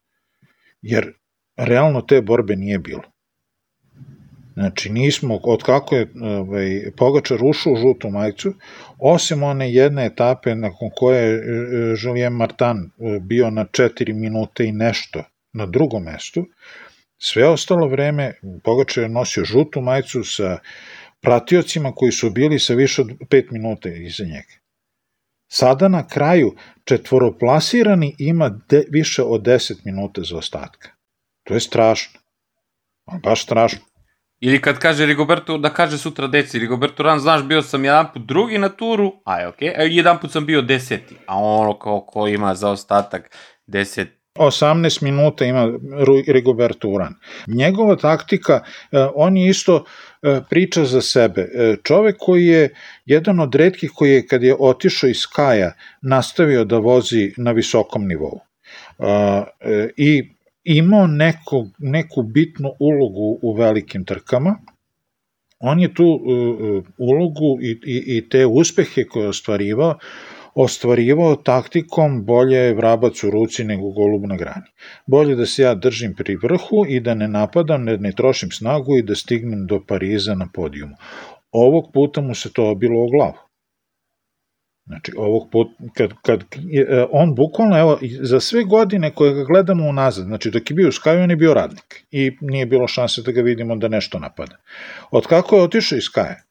Jer 0.83 1.13
realno 1.57 2.01
te 2.01 2.23
borbe 2.23 2.57
nije 2.57 2.79
bilo. 2.79 3.03
Znači, 4.55 4.93
nismo, 4.93 5.41
od 5.43 5.63
kako 5.63 5.97
je 5.97 6.09
ovaj, 6.23 6.83
Pogačar 6.97 7.39
ušao 7.45 7.73
u 7.73 7.77
žutu 7.77 8.11
majicu, 8.11 8.55
osim 8.99 9.43
one 9.43 9.73
jedne 9.73 10.07
etape 10.07 10.55
nakon 10.55 10.91
koje 10.97 11.23
je 11.23 11.35
e, 11.35 11.97
Julien 12.03 12.33
Martin 12.33 12.79
e, 12.79 13.21
bio 13.21 13.51
na 13.51 13.65
4 13.65 14.13
minute 14.15 14.65
i 14.65 14.73
nešto 14.73 15.25
na 15.53 15.67
drugom 15.67 16.03
mestu, 16.03 16.47
sve 17.19 17.49
ostalo 17.49 17.89
vreme 17.89 18.33
Pogačar 18.65 19.03
je 19.03 19.09
nosio 19.09 19.45
žutu 19.45 19.81
majicu 19.81 20.25
sa 20.25 20.59
pratiocima 21.21 21.93
koji 21.93 22.13
su 22.13 22.31
bili 22.31 22.59
sa 22.59 22.75
više 22.75 23.03
od 23.03 23.09
5 23.09 23.53
minuta 23.53 23.89
iza 23.89 24.25
njega. 24.25 24.55
Sada 25.49 25.89
na 25.89 26.07
kraju 26.09 26.55
četvoroplasirani 26.85 28.15
ima 28.19 28.49
de, 28.69 28.85
više 28.91 29.23
od 29.23 29.43
10 29.43 29.75
minuta 29.85 30.23
za 30.23 30.37
ostatka. 30.37 30.89
To 31.45 31.55
je 31.55 31.61
strašno. 31.61 32.21
Baš 33.23 33.43
strašno. 33.43 33.81
Ili 34.41 34.61
kad 34.61 34.79
kaže 34.79 35.07
Rigoberto, 35.07 35.59
da 35.59 35.71
kaže 35.71 35.99
sutra 35.99 36.27
deci, 36.27 36.59
Rigoberto 36.59 37.03
Ran, 37.03 37.19
znaš, 37.19 37.43
bio 37.43 37.63
sam 37.63 37.85
jedan 37.85 38.07
put 38.13 38.23
drugi 38.23 38.59
na 38.59 38.69
turu, 38.69 39.13
a 39.25 39.41
je 39.41 39.49
okej, 39.49 39.69
okay. 39.69 39.89
jedan 39.91 40.21
put 40.21 40.33
sam 40.33 40.47
bio 40.47 40.63
deseti, 40.63 41.17
a 41.27 41.39
ono 41.39 41.79
kao 41.79 42.01
ko 42.01 42.29
ima 42.29 42.55
za 42.55 42.71
ostatak 42.71 43.37
10 43.67 44.07
18 44.39 45.03
minuta 45.03 45.45
ima 45.45 45.73
Rigoberto 46.27 46.89
Uran. 46.89 47.15
Njegova 47.47 47.97
taktika, 47.97 48.61
e, 48.93 49.07
on 49.15 49.37
je 49.37 49.49
isto 49.49 49.85
e, 50.23 50.41
priča 50.51 50.85
za 50.85 51.01
sebe. 51.01 51.41
E, 51.41 51.77
čovek 51.83 52.17
koji 52.19 52.47
je 52.47 52.75
jedan 53.07 53.41
od 53.41 53.55
redkih 53.55 53.91
koji 53.95 54.11
je 54.11 54.27
kad 54.27 54.43
je 54.43 54.57
otišao 54.59 55.11
iz 55.11 55.27
Kaja 55.27 55.73
nastavio 56.03 56.65
da 56.65 56.79
vozi 56.79 57.33
na 57.37 57.53
visokom 57.53 58.07
nivou. 58.07 58.41
I 59.97 60.31
imao 60.65 61.07
neku, 61.07 61.69
neku 61.79 62.23
bitnu 62.23 62.73
ulogu 62.79 63.39
u 63.43 63.53
velikim 63.53 64.05
trkama, 64.05 64.59
on 65.59 65.81
je 65.81 65.95
tu 65.95 66.21
ulogu 66.99 67.59
i, 67.63 67.71
i, 67.71 68.17
i 68.17 68.29
te 68.29 68.47
uspehe 68.47 69.05
koje 69.05 69.25
je 69.25 69.29
ostvarivao 69.29 69.99
ostvarivao 70.57 71.37
taktikom 71.37 72.25
bolje 72.25 72.57
je 72.57 72.75
vrabac 72.75 73.25
u 73.25 73.31
ruci 73.31 73.65
nego 73.65 73.91
golub 73.91 74.25
na 74.27 74.37
grani. 74.37 74.71
Bolje 75.07 75.35
da 75.37 75.47
se 75.47 75.63
ja 75.63 75.75
držim 75.75 76.15
pri 76.15 76.37
vrhu 76.37 76.85
i 76.89 77.01
da 77.01 77.15
ne 77.15 77.29
napadam, 77.29 77.85
ne, 77.85 77.97
ne 77.97 78.13
trošim 78.13 78.51
snagu 78.51 78.97
i 78.97 79.03
da 79.03 79.15
stignem 79.15 79.67
do 79.67 79.81
Pariza 79.89 80.35
na 80.35 80.49
podijumu. 80.55 80.97
Ovog 81.53 81.91
puta 81.93 82.21
mu 82.21 82.35
se 82.35 82.53
to 82.53 82.71
obilo 82.71 83.05
o 83.05 83.11
glavu. 83.11 83.37
Znači, 84.87 85.13
ovog 85.17 85.49
put, 85.53 85.69
kad, 85.95 86.13
kad, 86.23 86.45
e, 86.75 87.05
on 87.11 87.35
bukvalno, 87.35 87.79
evo, 87.79 87.99
za 88.21 88.41
sve 88.41 88.65
godine 88.65 89.11
koje 89.15 89.35
ga 89.35 89.45
gledamo 89.45 89.89
unazad, 89.89 90.27
znači 90.27 90.51
dok 90.51 90.71
je 90.71 90.75
bio 90.75 90.89
u 90.89 90.93
Skaju, 90.93 91.23
on 91.23 91.31
je 91.31 91.37
bio 91.37 91.55
radnik 91.55 92.05
i 92.11 92.37
nije 92.41 92.67
bilo 92.67 92.89
šanse 92.89 93.23
da 93.23 93.33
ga 93.33 93.43
vidimo 93.43 93.77
da 93.77 93.89
nešto 93.89 94.19
napada. 94.19 94.57
Od 95.11 95.27
kako 95.27 95.57
je 95.57 95.63
otišao 95.63 95.97
iz 95.97 96.05
Skaja, 96.05 96.43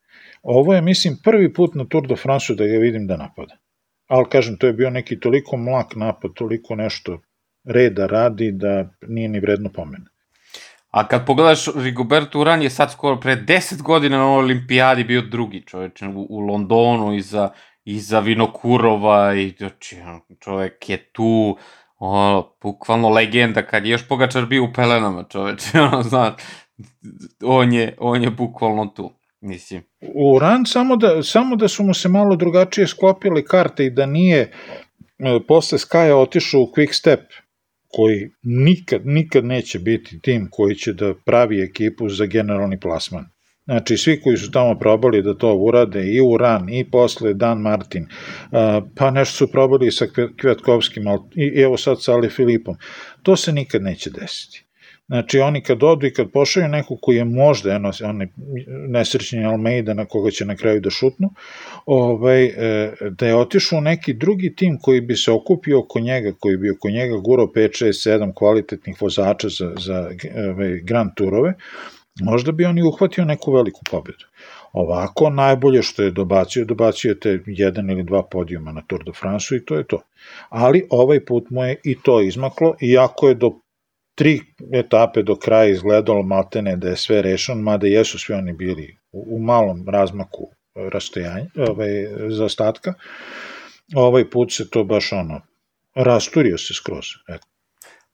ovo 0.44 0.74
je, 0.74 0.82
mislim, 0.82 1.18
prvi 1.24 1.54
put 1.54 1.76
na 1.76 1.86
Tour 1.86 2.08
de 2.08 2.16
France 2.16 2.56
da 2.56 2.66
ga 2.66 2.78
vidim 2.78 3.08
da 3.08 3.18
napada 3.18 3.65
ali 4.08 4.30
kažem, 4.30 4.58
to 4.58 4.68
je 4.68 4.74
bio 4.74 4.90
neki 4.90 5.20
toliko 5.20 5.58
mlak 5.58 5.96
napad, 5.96 6.32
toliko 6.34 6.76
nešto 6.76 7.22
reda 7.64 8.08
radi 8.08 8.52
da 8.52 8.90
nije 9.08 9.30
ni 9.30 9.40
vredno 9.40 9.70
pomene. 9.74 10.06
A 10.90 11.08
kad 11.08 11.26
pogledaš, 11.26 11.66
Rigoberto 11.76 12.40
Uran 12.40 12.62
je 12.62 12.70
sad 12.70 12.92
skoro 12.92 13.20
pre 13.20 13.36
10 13.36 13.82
godina 13.82 14.18
na 14.18 14.28
olimpijadi 14.28 15.04
bio 15.04 15.22
drugi 15.22 15.64
čovječ 15.68 16.02
u, 16.02 16.28
u 16.30 16.40
Londonu 16.40 17.16
iza, 17.16 17.50
iza 17.84 18.20
Vinokurova 18.20 19.34
i 19.34 19.50
znači, 19.58 19.98
čovjek 20.40 20.90
je 20.90 20.98
tu 20.98 21.58
ono, 21.98 22.56
bukvalno 22.62 23.10
legenda 23.10 23.62
kad 23.62 23.86
je 23.86 23.92
još 23.92 24.08
Pogačar 24.08 24.46
bio 24.46 24.64
u 24.64 24.74
pelenama 24.74 25.24
čoveče, 25.24 25.82
ono, 25.92 26.04
zna, 26.04 26.36
on 27.44 27.74
je, 27.74 27.96
on 28.00 28.24
je 28.24 28.30
bukvalno 28.30 28.86
tu. 28.86 29.12
Mislim. 29.46 29.84
U 30.14 30.40
Ran 30.40 30.66
samo 30.66 30.96
da, 30.96 31.24
samo 31.24 31.56
da 31.56 31.68
su 31.68 31.84
mu 31.84 31.94
se 31.94 32.10
malo 32.10 32.36
drugačije 32.36 32.88
sklopile 32.88 33.44
karte 33.44 33.86
i 33.86 33.90
da 33.90 34.06
nije 34.06 34.40
e, 34.40 34.52
posle 35.48 35.78
Skaja 35.78 36.18
otišao 36.18 36.62
u 36.62 36.72
Quick 36.76 36.94
Step, 36.94 37.20
koji 37.88 38.30
nikad, 38.44 39.02
nikad 39.06 39.46
neće 39.46 39.80
biti 39.80 40.20
tim 40.20 40.48
koji 40.52 40.76
će 40.76 40.94
da 40.94 41.14
pravi 41.26 41.62
ekipu 41.62 42.10
za 42.10 42.26
generalni 42.26 42.80
plasman. 42.80 43.26
Znači, 43.66 43.98
svi 43.98 44.22
koji 44.22 44.38
su 44.38 44.52
tamo 44.52 44.80
probali 44.80 45.22
da 45.22 45.38
to 45.38 45.56
urade, 45.56 46.04
i 46.04 46.22
Uran, 46.22 46.70
i 46.70 46.92
posle 46.92 47.34
Dan 47.34 47.62
Martin, 47.62 48.08
pa 48.96 49.12
nešto 49.12 49.38
su 49.38 49.52
probali 49.52 49.92
sa 49.92 50.06
Kvetkovskim, 50.42 51.04
i 51.36 51.62
evo 51.62 51.78
sad 51.78 52.04
sa 52.04 52.14
Ali 52.14 52.30
Filipom, 52.30 52.76
to 53.24 53.36
se 53.36 53.52
nikad 53.52 53.84
neće 53.84 54.10
desiti. 54.10 54.65
Znači, 55.08 55.40
oni 55.40 55.62
kad 55.64 55.84
odu 55.84 56.08
i 56.08 56.14
kad 56.14 56.32
pošalju 56.32 56.68
neko 56.68 56.98
koji 57.02 57.16
je 57.16 57.26
možda 57.26 57.72
eno, 57.72 57.92
onaj 58.04 58.28
nesrećni 58.88 59.46
Almeida 59.46 59.94
na 59.94 60.06
koga 60.06 60.32
će 60.32 60.46
na 60.46 60.56
kraju 60.56 60.82
da 60.82 60.90
šutnu, 60.90 61.30
ovaj, 61.86 62.46
e, 62.46 62.94
da 63.10 63.28
je 63.28 63.36
otišao 63.36 63.82
neki 63.82 64.14
drugi 64.14 64.56
tim 64.56 64.80
koji 64.82 65.02
bi 65.02 65.16
se 65.16 65.32
okupio 65.32 65.80
oko 65.80 66.00
njega, 66.00 66.32
koji 66.40 66.58
bi 66.58 66.72
oko 66.72 66.90
njega 66.90 67.18
gurao 67.18 67.46
5, 67.46 67.86
6, 67.86 68.10
7 68.10 68.34
kvalitetnih 68.34 69.02
vozača 69.02 69.50
za, 69.50 69.74
za 69.78 70.10
ovaj, 70.52 70.80
Grand 70.84 71.12
Turove, 71.16 71.54
možda 72.22 72.52
bi 72.52 72.66
oni 72.66 72.84
uhvatio 72.84 73.26
neku 73.26 73.52
veliku 73.52 73.82
pobedu. 73.92 74.26
Ovako, 74.74 75.30
najbolje 75.30 75.82
što 75.82 76.04
je 76.04 76.12
dobacio, 76.12 76.66
dobacio 76.66 77.14
te 77.16 77.40
jedan 77.46 77.90
ili 77.90 78.04
dva 78.04 78.24
podijuma 78.24 78.72
na 78.72 78.82
Tour 78.82 79.04
de 79.04 79.12
France 79.12 79.56
i 79.56 79.66
to 79.66 79.76
je 79.76 79.84
to. 79.84 80.02
Ali 80.50 80.88
ovaj 80.90 81.26
put 81.26 81.50
mu 81.50 81.64
je 81.64 81.76
i 81.84 81.96
to 82.04 82.22
izmaklo, 82.22 82.76
iako 82.82 83.28
je 83.28 83.36
do 83.36 83.52
tri 84.16 84.42
etape 84.74 85.24
do 85.24 85.36
kraja 85.36 85.66
izgledalo 85.66 86.24
maltene 86.24 86.76
da 86.76 86.90
je 86.90 86.98
sve 86.98 87.22
rešeno, 87.22 87.62
mada 87.62 87.88
jesu 87.88 88.20
svi 88.20 88.34
oni 88.34 88.54
bili 88.54 88.98
u, 89.12 89.36
u 89.36 89.40
malom 89.40 89.86
razmaku 89.90 90.52
rastojanja, 90.76 91.46
ovaj, 91.70 91.90
za 92.30 92.46
ostatka. 92.46 92.94
Ovaj 93.96 94.30
put 94.30 94.54
se 94.54 94.70
to 94.70 94.84
baš 94.84 95.12
ono, 95.12 95.42
rasturio 95.96 96.58
se 96.58 96.74
skroz. 96.74 97.06
Eto. 97.28 97.48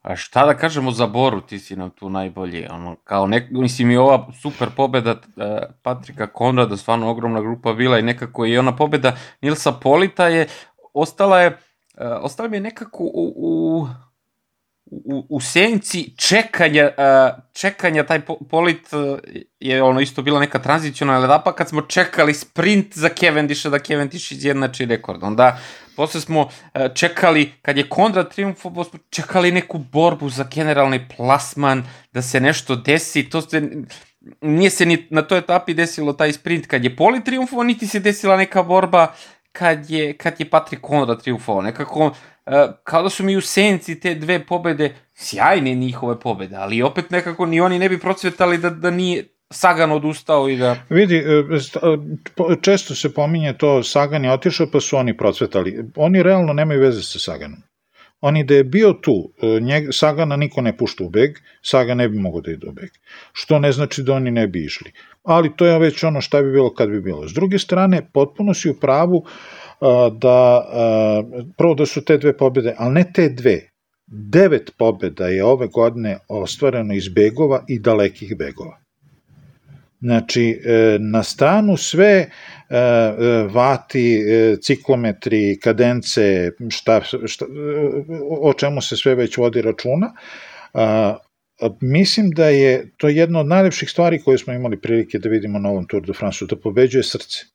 A 0.01 0.15
šta 0.15 0.45
da 0.45 0.57
kažemo 0.57 0.91
za 0.91 1.07
Boru, 1.07 1.41
ti 1.41 1.59
si 1.59 1.75
nam 1.75 1.89
tu 1.89 2.09
najbolji, 2.09 2.67
ono, 2.69 2.95
kao 3.03 3.27
nek, 3.27 3.51
mislim 3.51 3.91
i 3.91 3.97
ova 3.97 4.27
super 4.41 4.69
pobeda 4.75 5.11
uh, 5.11 5.43
Patrika 5.81 6.27
Konrada, 6.27 6.77
stvarno 6.77 7.09
ogromna 7.09 7.41
grupa 7.41 7.73
bila 7.73 7.99
i 7.99 8.01
nekako 8.01 8.45
i 8.45 8.57
ona 8.57 8.75
pobeda 8.75 9.17
Nilsa 9.41 9.71
Polita 9.71 10.27
je, 10.27 10.47
ostala 10.93 11.39
je, 11.39 11.47
uh, 11.47 11.55
ostala 12.21 12.49
mi 12.49 12.57
je 12.57 12.61
nekako 12.61 13.03
u, 13.03 13.33
u 13.35 13.87
u, 14.91 15.25
u 15.29 15.41
senci 15.41 16.13
čekanja, 16.17 16.89
čekanja 17.53 18.03
taj 18.03 18.21
polit 18.49 18.87
je 19.59 19.83
ono 19.83 19.99
isto 19.99 20.21
bila 20.21 20.39
neka 20.39 20.59
tranzicionalna 20.59 21.25
etapa 21.25 21.55
kad 21.55 21.69
smo 21.69 21.81
čekali 21.81 22.33
sprint 22.33 22.97
za 22.97 23.09
Cavendisha 23.09 23.69
da 23.69 23.79
Cavendish 23.79 24.31
izjednači 24.31 24.85
rekord. 24.85 25.23
Onda 25.23 25.59
posle 25.95 26.21
smo 26.21 26.49
čekali, 26.95 27.51
kad 27.61 27.77
je 27.77 27.89
Konrad 27.89 28.33
triumfo, 28.33 28.83
smo 28.83 28.99
čekali 29.09 29.51
neku 29.51 29.77
borbu 29.77 30.29
za 30.29 30.45
generalni 30.55 31.07
plasman, 31.17 31.83
da 32.11 32.21
se 32.21 32.39
nešto 32.39 32.75
desi, 32.75 33.29
to 33.29 33.41
se 33.41 33.69
nije 34.41 34.69
se 34.69 34.85
ni 34.85 35.07
na 35.09 35.21
toj 35.21 35.37
etapi 35.37 35.73
desilo 35.73 36.13
taj 36.13 36.33
sprint 36.33 36.67
kad 36.67 36.83
je 36.83 36.95
Poli 36.95 37.23
triumfo, 37.23 37.63
niti 37.63 37.87
se 37.87 37.99
desila 37.99 38.37
neka 38.37 38.63
borba 38.63 39.13
kad 39.51 39.89
je, 39.89 40.17
kad 40.17 40.39
je 40.39 40.49
Patrick 40.49 40.81
Konrad 40.81 41.21
triumfo. 41.21 41.61
Nekako 41.61 42.15
kao 42.83 43.03
da 43.03 43.09
su 43.09 43.23
mi 43.23 43.37
u 43.37 43.41
senci 43.41 43.99
te 43.99 44.15
dve 44.15 44.45
pobede, 44.45 44.95
sjajne 45.15 45.75
njihove 45.75 46.19
pobede, 46.19 46.55
ali 46.55 46.81
opet 46.81 47.11
nekako 47.11 47.45
ni 47.45 47.61
oni 47.61 47.79
ne 47.79 47.89
bi 47.89 47.99
procvetali 47.99 48.57
da, 48.57 48.69
da 48.69 48.91
nije 48.91 49.27
Sagan 49.53 49.91
odustao 49.91 50.49
i 50.49 50.57
da... 50.57 50.77
Vidi, 50.89 51.15
e, 51.15 51.43
e, 52.51 52.55
često 52.61 52.95
se 52.95 53.13
pominje 53.13 53.53
to 53.57 53.83
Sagan 53.83 54.25
je 54.25 54.31
otišao 54.31 54.67
pa 54.71 54.79
su 54.79 54.97
oni 54.97 55.17
procvetali. 55.17 55.85
Oni 55.95 56.23
realno 56.23 56.53
nemaju 56.53 56.81
veze 56.81 57.03
sa 57.03 57.19
Saganom. 57.19 57.59
Oni 58.21 58.43
da 58.43 58.53
je 58.53 58.63
bio 58.63 58.93
tu, 58.93 59.33
njeg, 59.61 59.87
Sagana 59.91 60.35
niko 60.35 60.61
ne 60.61 60.77
pušta 60.77 61.03
u 61.03 61.09
beg, 61.09 61.31
Sagan 61.61 61.97
ne 61.97 62.09
bi 62.09 62.19
mogo 62.19 62.41
da 62.41 62.51
ide 62.51 62.67
u 62.67 62.71
beg. 62.71 62.89
Što 63.33 63.59
ne 63.59 63.71
znači 63.71 64.03
da 64.03 64.13
oni 64.13 64.31
ne 64.31 64.47
bi 64.47 64.65
išli. 64.65 64.91
Ali 65.23 65.55
to 65.55 65.65
je 65.65 65.79
već 65.79 66.03
ono 66.03 66.21
šta 66.21 66.41
bi 66.41 66.51
bilo 66.51 66.73
kad 66.73 66.89
bi 66.89 67.01
bilo. 67.01 67.27
S 67.27 67.33
druge 67.33 67.59
strane, 67.59 68.09
potpuno 68.13 68.53
si 68.53 68.69
u 68.69 68.79
pravu 68.79 69.17
uh, 69.17 69.29
da 70.11 70.63
prvo 71.57 71.73
da 71.73 71.85
su 71.85 72.05
te 72.05 72.17
dve 72.17 72.37
pobjede, 72.37 72.75
ali 72.77 72.93
ne 72.93 73.05
te 73.13 73.29
dve, 73.29 73.69
devet 74.07 74.71
pobeda 74.77 75.27
je 75.27 75.43
ove 75.43 75.67
godine 75.67 76.17
ostvareno 76.27 76.93
iz 76.93 77.09
begova 77.09 77.63
i 77.67 77.79
dalekih 77.79 78.37
begova. 78.37 78.77
Znači, 80.01 80.61
e, 80.65 80.97
na 80.99 81.23
stanu 81.23 81.77
sve 81.77 82.07
e, 82.07 82.29
e, 82.69 83.47
vati, 83.53 84.23
ciklometri, 84.61 85.59
kadence, 85.59 86.51
šta, 86.69 87.01
šta, 87.25 87.45
o 88.41 88.53
čemu 88.53 88.81
se 88.81 88.97
sve 88.97 89.15
već 89.15 89.37
vodi 89.37 89.61
računa, 89.61 90.13
mislim 91.81 92.29
da 92.29 92.49
je 92.49 92.91
to 92.97 93.07
jedna 93.07 93.39
od 93.39 93.47
najlepših 93.47 93.89
stvari 93.89 94.21
koje 94.21 94.37
smo 94.37 94.53
imali 94.53 94.81
prilike 94.81 95.19
da 95.19 95.29
vidimo 95.29 95.59
na 95.59 95.69
ovom 95.69 95.87
Tour 95.87 96.05
de 96.05 96.13
France, 96.13 96.45
da 96.49 96.55
pobeđuje 96.55 97.03
srce 97.03 97.45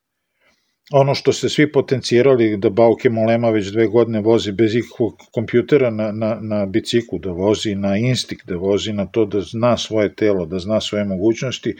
ono 0.93 1.14
što 1.14 1.33
ste 1.33 1.49
svi 1.49 1.73
potencijirali 1.73 2.57
da 2.57 2.71
Bauke 2.71 3.11
Molema 3.11 3.50
već 3.50 3.66
dve 3.66 3.87
godine 3.87 4.21
vozi 4.21 4.52
bez 4.52 4.75
ikakvog 4.75 5.12
kompjutera 5.33 5.90
na, 5.90 6.12
na, 6.12 6.38
na 6.40 6.66
biciklu, 6.66 7.19
da 7.19 7.31
vozi 7.31 7.75
na 7.75 7.97
instinkt, 7.97 8.47
da 8.47 8.57
vozi 8.57 8.93
na 8.93 9.07
to 9.07 9.25
da 9.25 9.40
zna 9.40 9.76
svoje 9.76 10.14
telo, 10.14 10.47
da 10.47 10.59
zna 10.59 10.81
svoje 10.81 11.05
mogućnosti 11.05 11.76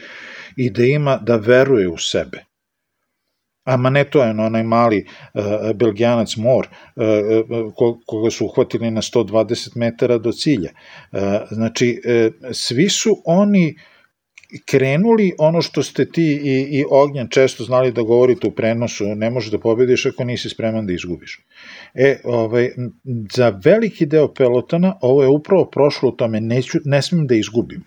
i 0.55 0.69
da 0.69 0.83
ima, 0.83 1.17
da 1.17 1.35
veruje 1.35 1.87
u 1.87 1.97
sebe. 1.97 2.43
A 3.65 3.77
Maneto 3.77 4.23
je 4.23 4.29
onaj 4.29 4.63
mali 4.63 5.05
uh, 5.33 5.43
belgijanac 5.75 6.35
Mor, 6.37 6.67
uh, 6.67 7.73
ko, 7.75 7.99
koga 8.05 8.29
su 8.29 8.45
uhvatili 8.45 8.91
na 8.91 9.01
120 9.01 9.77
metara 9.77 10.17
do 10.17 10.31
cilja. 10.31 10.71
Uh, 11.11 11.19
znači, 11.51 12.01
uh, 12.05 12.33
svi 12.51 12.89
su 12.89 13.21
oni 13.25 13.75
uh, 13.75 13.96
krenuli 14.65 15.33
ono 15.37 15.61
što 15.61 15.83
ste 15.83 16.05
ti 16.11 16.23
i, 16.23 16.79
i 16.79 16.85
Ognjan 16.89 17.27
često 17.29 17.63
znali 17.63 17.91
da 17.91 18.01
govorite 18.01 18.47
u 18.47 18.51
prenosu, 18.51 19.05
ne 19.15 19.29
možeš 19.29 19.51
da 19.51 19.59
pobediš 19.59 20.05
ako 20.05 20.23
nisi 20.23 20.49
spreman 20.49 20.85
da 20.85 20.93
izgubiš. 20.93 21.39
E, 21.93 22.19
ovaj, 22.23 22.69
za 23.31 23.59
veliki 23.63 24.05
deo 24.05 24.27
pelotona 24.33 24.95
ovo 25.01 25.23
je 25.23 25.29
upravo 25.29 25.65
prošlo 25.65 26.09
u 26.09 26.11
tome, 26.11 26.41
neću, 26.41 26.77
ne 26.85 27.01
smem 27.01 27.27
da 27.27 27.35
izgubim. 27.35 27.83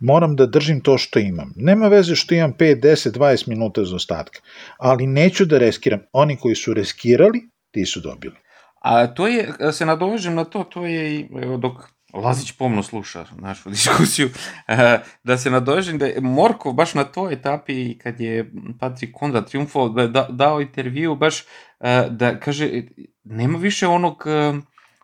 Moram 0.00 0.36
da 0.36 0.46
držim 0.46 0.80
to 0.80 0.98
što 0.98 1.18
imam. 1.18 1.52
Nema 1.56 1.88
veze 1.88 2.14
što 2.14 2.34
imam 2.34 2.54
5, 2.58 2.80
10, 2.80 3.18
20 3.18 3.48
minuta 3.48 3.84
za 3.84 3.96
ostatka, 3.96 4.40
ali 4.78 5.06
neću 5.06 5.44
da 5.44 5.58
reskiram. 5.58 6.00
Oni 6.12 6.36
koji 6.36 6.54
su 6.54 6.74
reskirali, 6.74 7.40
ti 7.70 7.86
su 7.86 8.00
dobili. 8.00 8.34
A 8.80 9.06
to 9.06 9.26
je, 9.26 9.52
se 9.72 9.86
nadovežem 9.86 10.34
na 10.34 10.44
to, 10.44 10.64
to 10.64 10.86
je 10.86 11.28
dok 11.58 11.95
Lazić 12.12 12.52
pomno 12.52 12.82
sluša 12.82 13.24
našu 13.38 13.70
diskusiju, 13.76 14.30
eh, 14.68 15.00
da 15.24 15.38
se 15.38 15.50
nadožem 15.50 15.98
da 15.98 16.06
je 16.06 16.20
Morkov 16.20 16.72
baš 16.72 16.94
na 16.94 17.04
toj 17.04 17.32
etapi 17.32 17.98
kad 17.98 18.20
je 18.20 18.52
Patrik 18.80 19.10
Konda 19.14 19.44
triumfao 19.44 19.88
da, 19.88 20.26
dao 20.30 20.60
intervju 20.60 21.16
baš 21.16 21.40
eh, 21.40 22.06
da 22.10 22.40
kaže 22.40 22.82
nema 23.24 23.58
više 23.58 23.86
onog, 23.86 24.24
eh, 24.26 24.54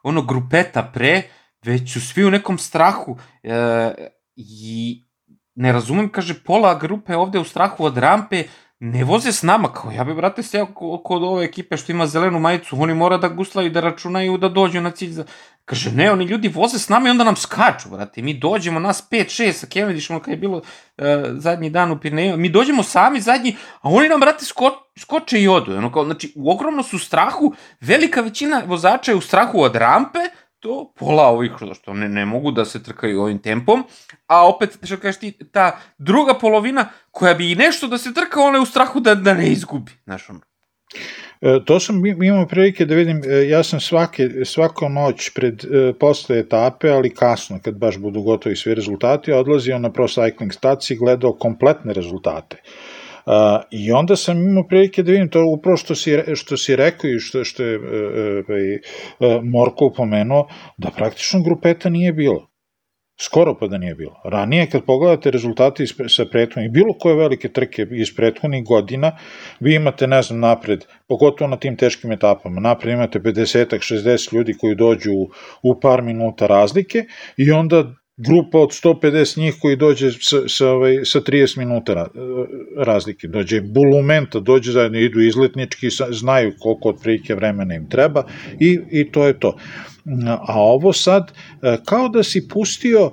onog 0.02 0.28
grupeta 0.28 0.90
pre, 0.94 1.22
već 1.64 1.92
su 1.92 2.00
svi 2.00 2.24
u 2.24 2.30
nekom 2.30 2.58
strahu 2.58 3.16
i 4.36 5.02
ne 5.54 5.72
razumem, 5.72 6.08
kaže, 6.08 6.34
pola 6.44 6.78
grupe 6.78 7.16
ovde 7.16 7.38
u 7.38 7.44
strahu 7.44 7.84
od 7.84 7.98
rampe, 7.98 8.44
ne 8.84 9.04
voze 9.04 9.32
s 9.32 9.42
nama, 9.42 9.72
kao 9.72 9.90
ja 9.90 10.04
bi, 10.04 10.14
brate, 10.14 10.42
seo 10.42 10.66
kod 11.04 11.22
ove 11.22 11.44
ekipe 11.44 11.76
što 11.76 11.92
ima 11.92 12.06
zelenu 12.06 12.40
majicu, 12.40 12.82
oni 12.82 12.94
mora 12.94 13.16
da 13.16 13.28
guslaju, 13.28 13.70
da 13.70 13.80
računaju 13.80 14.38
da 14.38 14.48
dođu 14.48 14.80
na 14.80 14.90
cilj. 14.90 15.10
Za... 15.10 15.24
Kaže, 15.64 15.92
ne, 15.92 16.12
oni 16.12 16.24
ljudi 16.24 16.48
voze 16.48 16.78
s 16.78 16.88
nama 16.88 17.08
i 17.08 17.10
onda 17.10 17.24
nam 17.24 17.36
skaču, 17.36 17.88
brate. 17.88 18.22
Mi 18.22 18.34
dođemo, 18.34 18.80
nas 18.80 19.08
5-6 19.10 19.52
sa 19.52 19.66
Cavendishom, 19.66 20.20
kada 20.20 20.30
je 20.30 20.36
bilo 20.36 20.56
uh, 20.56 20.64
zadnji 21.32 21.70
dan 21.70 21.92
u 21.92 22.00
Pirneju, 22.00 22.36
mi 22.36 22.48
dođemo 22.48 22.82
sami 22.82 23.20
zadnji, 23.20 23.56
a 23.80 23.88
oni 23.90 24.08
nam, 24.08 24.20
brate, 24.20 24.44
sko, 24.44 24.70
skoče 24.98 25.40
i 25.42 25.48
odu. 25.48 25.76
Ono, 25.76 25.92
kao, 25.92 26.04
znači, 26.04 26.34
ogromno 26.46 26.82
su 26.82 26.96
u 26.96 26.98
strahu, 26.98 27.54
velika 27.80 28.20
većina 28.20 28.62
vozača 28.66 29.10
je 29.10 29.16
u 29.16 29.20
strahu 29.20 29.60
od 29.60 29.76
rampe, 29.76 30.18
to 30.62 30.92
pola 30.96 31.26
ovih 31.26 31.52
što 31.74 31.94
ne, 31.94 32.08
ne 32.08 32.24
mogu 32.26 32.50
da 32.50 32.64
se 32.64 32.82
trkaju 32.82 33.22
ovim 33.22 33.38
tempom, 33.38 33.84
a 34.26 34.48
opet, 34.48 34.78
što 34.84 34.96
kažeš 34.96 35.20
ti, 35.20 35.32
ta 35.52 35.78
druga 35.98 36.34
polovina 36.34 36.88
koja 37.10 37.34
bi 37.34 37.52
i 37.52 37.54
nešto 37.54 37.88
da 37.88 37.98
se 37.98 38.14
trka, 38.14 38.40
ona 38.40 38.58
je 38.58 38.62
u 38.62 38.66
strahu 38.66 39.00
da, 39.00 39.14
da 39.14 39.34
ne 39.34 39.48
izgubi, 39.52 39.92
znaš 40.04 40.30
ono. 40.30 40.40
E, 41.40 41.58
to 41.64 41.80
sam 41.80 42.06
imao 42.06 42.46
prilike 42.46 42.86
da 42.86 42.94
vidim, 42.94 43.22
e, 43.26 43.48
ja 43.48 43.62
sam 43.62 43.80
svake, 43.80 44.28
svako 44.44 44.88
noć 44.88 45.30
pred, 45.34 45.64
e, 45.64 45.92
posle 46.00 46.38
etape, 46.38 46.90
ali 46.90 47.14
kasno, 47.14 47.58
kad 47.64 47.74
baš 47.74 47.98
budu 47.98 48.22
gotovi 48.22 48.56
svi 48.56 48.74
rezultati, 48.74 49.32
odlazio 49.32 49.78
na 49.78 49.92
Pro 49.92 50.06
Cycling 50.06 50.52
staciji, 50.52 50.96
gledao 50.96 51.32
kompletne 51.32 51.92
rezultate. 51.92 52.56
Uh, 52.56 52.91
I 53.70 53.92
onda 53.92 54.16
sam 54.16 54.48
imao 54.48 54.66
prilike 54.68 55.02
da 55.02 55.12
vidim 55.12 55.28
to 55.30 55.44
upravo 55.46 55.76
što 55.76 55.94
si, 55.94 56.18
što 56.34 56.56
si 56.56 56.76
rekao 56.76 57.10
i 57.10 57.18
što, 57.18 57.44
što 57.44 57.62
je 57.62 57.78
uh, 57.78 57.84
uh, 59.18 59.44
Morko 59.44 59.86
upomenuo, 59.86 60.48
da 60.78 60.90
praktično 60.90 61.42
grupeta 61.42 61.88
nije 61.88 62.12
bilo. 62.12 62.52
Skoro 63.20 63.54
pa 63.58 63.66
da 63.66 63.78
nije 63.78 63.94
bilo. 63.94 64.20
Ranije, 64.24 64.66
kad 64.70 64.84
pogledate 64.84 65.30
rezultate 65.30 65.82
iz, 65.82 65.92
sa 66.08 66.24
prethodnih, 66.24 66.72
bilo 66.72 66.94
koje 66.98 67.16
velike 67.16 67.48
trke 67.48 67.86
iz 67.90 68.16
prethodnih 68.16 68.64
godina, 68.64 69.12
vi 69.60 69.74
imate, 69.74 70.06
ne 70.06 70.22
znam, 70.22 70.40
napred, 70.40 70.84
pogotovo 71.08 71.50
na 71.50 71.56
tim 71.56 71.76
teškim 71.76 72.12
etapama, 72.12 72.60
napred 72.60 72.92
imate 72.92 73.20
50 73.20 73.78
60 73.78 74.34
ljudi 74.34 74.54
koji 74.58 74.74
dođu 74.74 75.12
u, 75.12 75.30
u 75.62 75.80
par 75.80 76.02
minuta 76.02 76.46
razlike 76.46 77.04
i 77.36 77.50
onda 77.50 77.94
grupa 78.28 78.58
od 78.58 78.68
150 78.68 79.38
njih 79.38 79.54
koji 79.60 79.76
dođe 79.76 80.10
sa, 80.12 80.48
sa, 80.48 80.70
ovaj, 80.70 81.04
sa 81.04 81.20
30 81.20 81.58
minuta 81.58 82.06
razlike. 82.76 83.28
Dođe 83.28 83.60
bulumenta, 83.60 84.40
dođe 84.40 84.72
zajedno, 84.72 84.98
idu 84.98 85.20
izletnički, 85.20 85.88
znaju 86.10 86.52
koliko 86.58 86.88
otprilike 86.88 87.34
vremena 87.34 87.74
im 87.74 87.88
treba 87.88 88.24
i, 88.60 88.78
i 88.90 89.10
to 89.12 89.26
je 89.26 89.40
to. 89.40 89.56
A 90.48 90.60
ovo 90.60 90.92
sad, 90.92 91.32
e, 91.62 91.76
kao 91.84 92.08
da 92.08 92.22
si 92.22 92.48
pustio 92.48 93.00
e, 93.06 93.12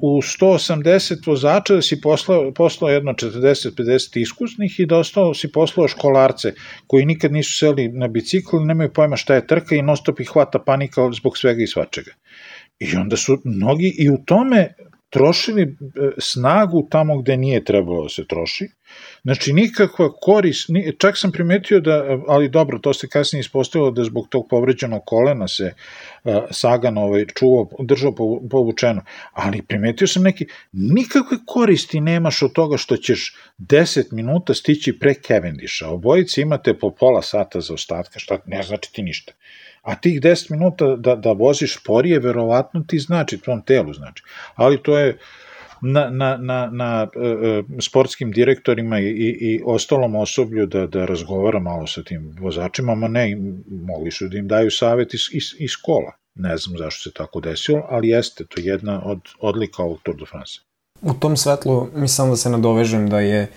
u 0.00 0.22
180 0.22 1.26
vozača 1.26 1.74
da 1.74 1.82
si 1.82 2.00
poslao, 2.00 2.52
poslao 2.52 2.90
jedno 2.90 3.12
40-50 3.12 4.20
iskusnih 4.20 4.80
i 4.80 4.86
da 4.86 4.98
ostao 4.98 5.34
si 5.34 5.52
poslao 5.52 5.88
školarce 5.88 6.52
koji 6.86 7.06
nikad 7.06 7.32
nisu 7.32 7.58
seli 7.58 7.88
na 7.88 8.08
bicikl, 8.08 8.56
nemaju 8.64 8.92
pojma 8.92 9.16
šta 9.16 9.34
je 9.34 9.46
trka 9.46 9.74
i 9.74 9.82
non 9.82 9.96
stop 9.96 10.20
ih 10.20 10.28
hvata 10.28 10.58
panika 10.58 11.10
zbog 11.12 11.38
svega 11.38 11.62
i 11.62 11.66
svačega. 11.66 12.10
I 12.82 12.96
onda 12.96 13.16
su 13.16 13.38
mnogi 13.44 13.94
i 13.98 14.10
u 14.10 14.18
tome 14.24 14.74
trošili 15.12 15.62
e, 15.62 15.66
snagu 16.18 16.88
tamo 16.90 17.18
gde 17.18 17.36
nije 17.36 17.64
trebalo 17.64 18.02
da 18.02 18.08
se 18.08 18.26
troši. 18.26 18.68
Znači, 19.22 19.52
nikakva 19.52 20.12
koris, 20.20 20.56
čak 20.98 21.18
sam 21.18 21.32
primetio 21.32 21.80
da, 21.80 22.18
ali 22.28 22.48
dobro, 22.48 22.78
to 22.78 22.92
se 22.94 23.08
kasnije 23.08 23.40
ispostavilo 23.40 23.90
da 23.90 24.04
zbog 24.04 24.28
tog 24.28 24.46
povređenog 24.50 25.02
kolena 25.06 25.48
se 25.48 25.72
uh, 26.24 26.34
Sagan 26.50 26.98
ovaj, 26.98 27.26
čuvao, 27.38 27.68
držao 27.80 28.14
povučeno, 28.50 29.02
ali 29.32 29.62
primetio 29.62 30.06
sam 30.06 30.22
neki, 30.22 30.46
nikakve 30.72 31.38
koristi 31.46 32.00
nemaš 32.00 32.42
od 32.42 32.52
toga 32.52 32.76
što 32.76 32.96
ćeš 32.96 33.36
10 33.58 34.12
minuta 34.12 34.54
stići 34.54 34.98
pre 34.98 35.14
Cavendisha, 35.14 35.88
obojici 35.88 36.40
imate 36.40 36.78
po 36.78 36.90
pola 36.90 37.22
sata 37.22 37.60
za 37.60 37.74
ostatka, 37.74 38.18
šta 38.18 38.38
ne 38.46 38.62
znači 38.62 38.92
ti 38.92 39.02
ništa. 39.02 39.32
A 39.82 39.94
tih 39.94 40.20
10 40.20 40.50
minuta 40.50 40.96
da, 40.96 41.14
da 41.16 41.32
voziš 41.32 41.76
sporije, 41.80 42.18
verovatno 42.18 42.84
ti 42.88 42.98
znači, 42.98 43.38
tvom 43.38 43.62
telu 43.62 43.92
znači. 43.92 44.22
Ali 44.54 44.82
to 44.82 44.98
je 44.98 45.18
na, 45.82 46.10
na, 46.10 46.36
na, 46.36 46.70
na 46.72 47.02
uh, 47.02 47.64
sportskim 47.80 48.30
direktorima 48.32 49.00
i, 49.00 49.06
i, 49.06 49.28
i 49.40 49.62
ostalom 49.64 50.14
osoblju 50.14 50.66
da, 50.66 50.86
da 50.86 51.04
razgovara 51.04 51.58
malo 51.58 51.86
sa 51.86 52.02
tim 52.02 52.36
vozačima, 52.40 52.94
ma 52.94 53.08
ne, 53.08 53.36
mogli 53.70 54.10
su 54.10 54.28
da 54.28 54.38
im 54.38 54.48
daju 54.48 54.70
savet 54.70 55.14
iz, 55.14 55.20
iz, 55.32 55.44
iz 55.58 55.76
kola. 55.82 56.12
Ne 56.34 56.56
znam 56.56 56.78
zašto 56.78 57.10
se 57.10 57.14
tako 57.14 57.40
desilo, 57.40 57.86
ali 57.88 58.08
jeste 58.08 58.44
to 58.44 58.60
jedna 58.60 59.02
od 59.04 59.20
odlika 59.40 59.82
ovog 59.82 59.98
Tour 60.02 60.16
de 60.16 60.24
France. 60.26 60.60
U 61.02 61.14
tom 61.14 61.36
svetlu, 61.36 61.88
mislim 61.94 62.30
da 62.30 62.36
se 62.36 62.50
nadovežem 62.50 63.08
da 63.08 63.20
je 63.20 63.48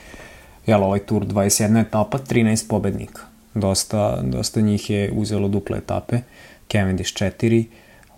jel, 0.66 0.84
ovaj 0.84 1.00
Tour 1.00 1.26
21 1.26 1.82
etapa, 1.82 2.18
13 2.18 2.70
pobednika 2.70 3.35
dosta, 3.56 4.22
dosta 4.22 4.62
njih 4.62 4.90
je 4.90 5.12
uzelo 5.12 5.48
duple 5.48 5.78
etape, 5.78 6.20
Cavendish 6.72 7.14
4, 7.14 7.66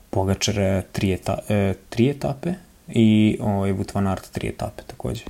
Pogačar 0.09 0.55
3 0.55 1.13
eta, 1.13 1.37
e, 1.49 1.73
tri 1.89 2.09
etape 2.09 2.53
i 2.87 3.37
ovaj, 3.41 3.73
van 3.93 4.07
Aert 4.07 4.37
3 4.37 4.49
etape 4.49 4.83
takođe. 4.87 5.23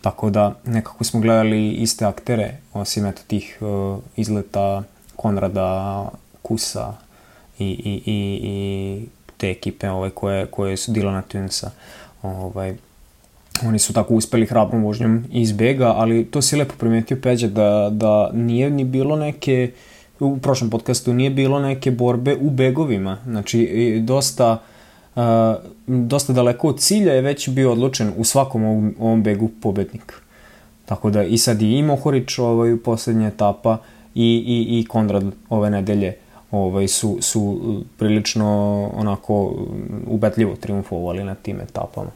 Tako 0.00 0.30
da 0.30 0.54
nekako 0.64 1.04
smo 1.04 1.20
gledali 1.20 1.70
iste 1.70 2.04
aktere, 2.04 2.56
osim 2.72 3.06
eto 3.06 3.22
tih 3.26 3.58
uh, 3.60 3.98
izleta 4.16 4.82
Konrada, 5.16 6.08
Kusa 6.42 6.92
i, 7.58 7.64
i, 7.64 8.02
i, 8.06 8.40
i 8.42 9.06
te 9.36 9.50
ekipe 9.50 9.90
ovaj, 9.90 10.10
koje, 10.10 10.46
koje 10.46 10.76
su 10.76 10.92
Dilana 10.92 11.22
Tunesa. 11.22 11.70
Ovaj, 12.22 12.76
oni 13.66 13.78
su 13.78 13.92
tako 13.92 14.14
uspeli 14.14 14.46
hrabrom 14.46 14.84
vožnjom 14.84 15.24
iz 15.32 15.52
bega, 15.52 15.92
ali 15.96 16.24
to 16.24 16.42
si 16.42 16.56
lepo 16.56 16.74
primetio 16.78 17.16
Peđa 17.22 17.48
da, 17.48 17.88
da 17.92 18.30
nije 18.32 18.70
ni 18.70 18.84
bilo 18.84 19.16
neke 19.16 19.70
u 20.20 20.38
prošlom 20.38 20.70
podcastu 20.70 21.12
nije 21.12 21.30
bilo 21.30 21.60
neke 21.60 21.90
borbe 21.90 22.36
u 22.40 22.50
begovima. 22.50 23.18
Znači, 23.24 24.00
dosta, 24.04 24.58
uh, 25.16 25.22
dosta 25.86 26.32
daleko 26.32 26.68
od 26.68 26.80
cilja 26.80 27.12
je 27.12 27.20
već 27.20 27.48
bio 27.48 27.72
odlučen 27.72 28.12
u 28.16 28.24
svakom 28.24 28.64
ovom, 28.64 28.94
ovom 28.98 29.22
begu 29.22 29.50
pobednik. 29.62 30.14
Tako 30.86 31.10
da 31.10 31.22
i 31.22 31.38
sad 31.38 31.62
i 31.62 31.82
Mohorić 31.82 32.38
ovaj, 32.38 32.76
poslednja 32.76 33.28
etapa 33.28 33.78
i, 34.14 34.44
i, 34.46 34.78
i 34.78 34.84
Konrad 34.84 35.24
ove 35.48 35.70
nedelje. 35.70 36.16
ovaj, 36.50 36.88
su, 36.88 37.18
su 37.20 37.60
prilično 37.98 38.46
onako 38.94 39.54
ubetljivo 40.06 40.56
triumfovali 40.56 41.24
na 41.24 41.34
tim 41.34 41.60
etapama. 41.60 42.10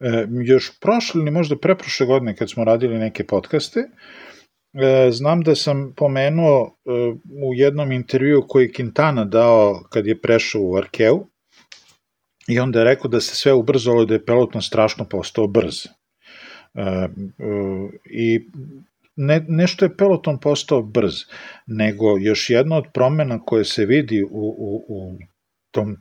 E, 0.00 0.26
još 0.44 0.80
prošle 0.80 1.20
ili 1.20 1.30
možda 1.30 1.58
preprošle 1.58 2.06
godine 2.06 2.36
kad 2.36 2.50
smo 2.50 2.64
radili 2.64 2.98
neke 2.98 3.26
podcaste, 3.26 3.80
e, 3.80 5.10
znam 5.10 5.40
da 5.40 5.54
sam 5.54 5.92
pomenuo 5.96 6.66
e, 6.66 6.90
u 7.48 7.54
jednom 7.54 7.92
intervju 7.92 8.44
koji 8.48 8.64
je 8.64 8.72
Quintana 8.72 9.28
dao 9.28 9.82
kad 9.90 10.06
je 10.06 10.20
prešao 10.20 10.62
u 10.62 10.76
Arkeu 10.76 11.26
i 12.48 12.58
onda 12.58 12.78
je 12.78 12.84
rekao 12.84 13.10
da 13.10 13.20
se 13.20 13.36
sve 13.36 13.52
ubrzalo 13.52 14.04
da 14.04 14.14
je 14.14 14.24
peloton 14.24 14.62
strašno 14.62 15.04
postao 15.04 15.46
brz. 15.46 15.74
I 18.10 18.40
ne, 19.16 19.44
nešto 19.48 19.84
je 19.84 19.96
peloton 19.96 20.38
postao 20.40 20.82
brz, 20.82 21.14
nego 21.66 22.18
još 22.18 22.50
jedna 22.50 22.76
od 22.76 22.84
promena 22.94 23.44
koje 23.44 23.64
se 23.64 23.86
vidi 23.86 24.22
u, 24.22 24.28
u, 24.30 24.84
u 24.88 25.18
tom 25.70 25.96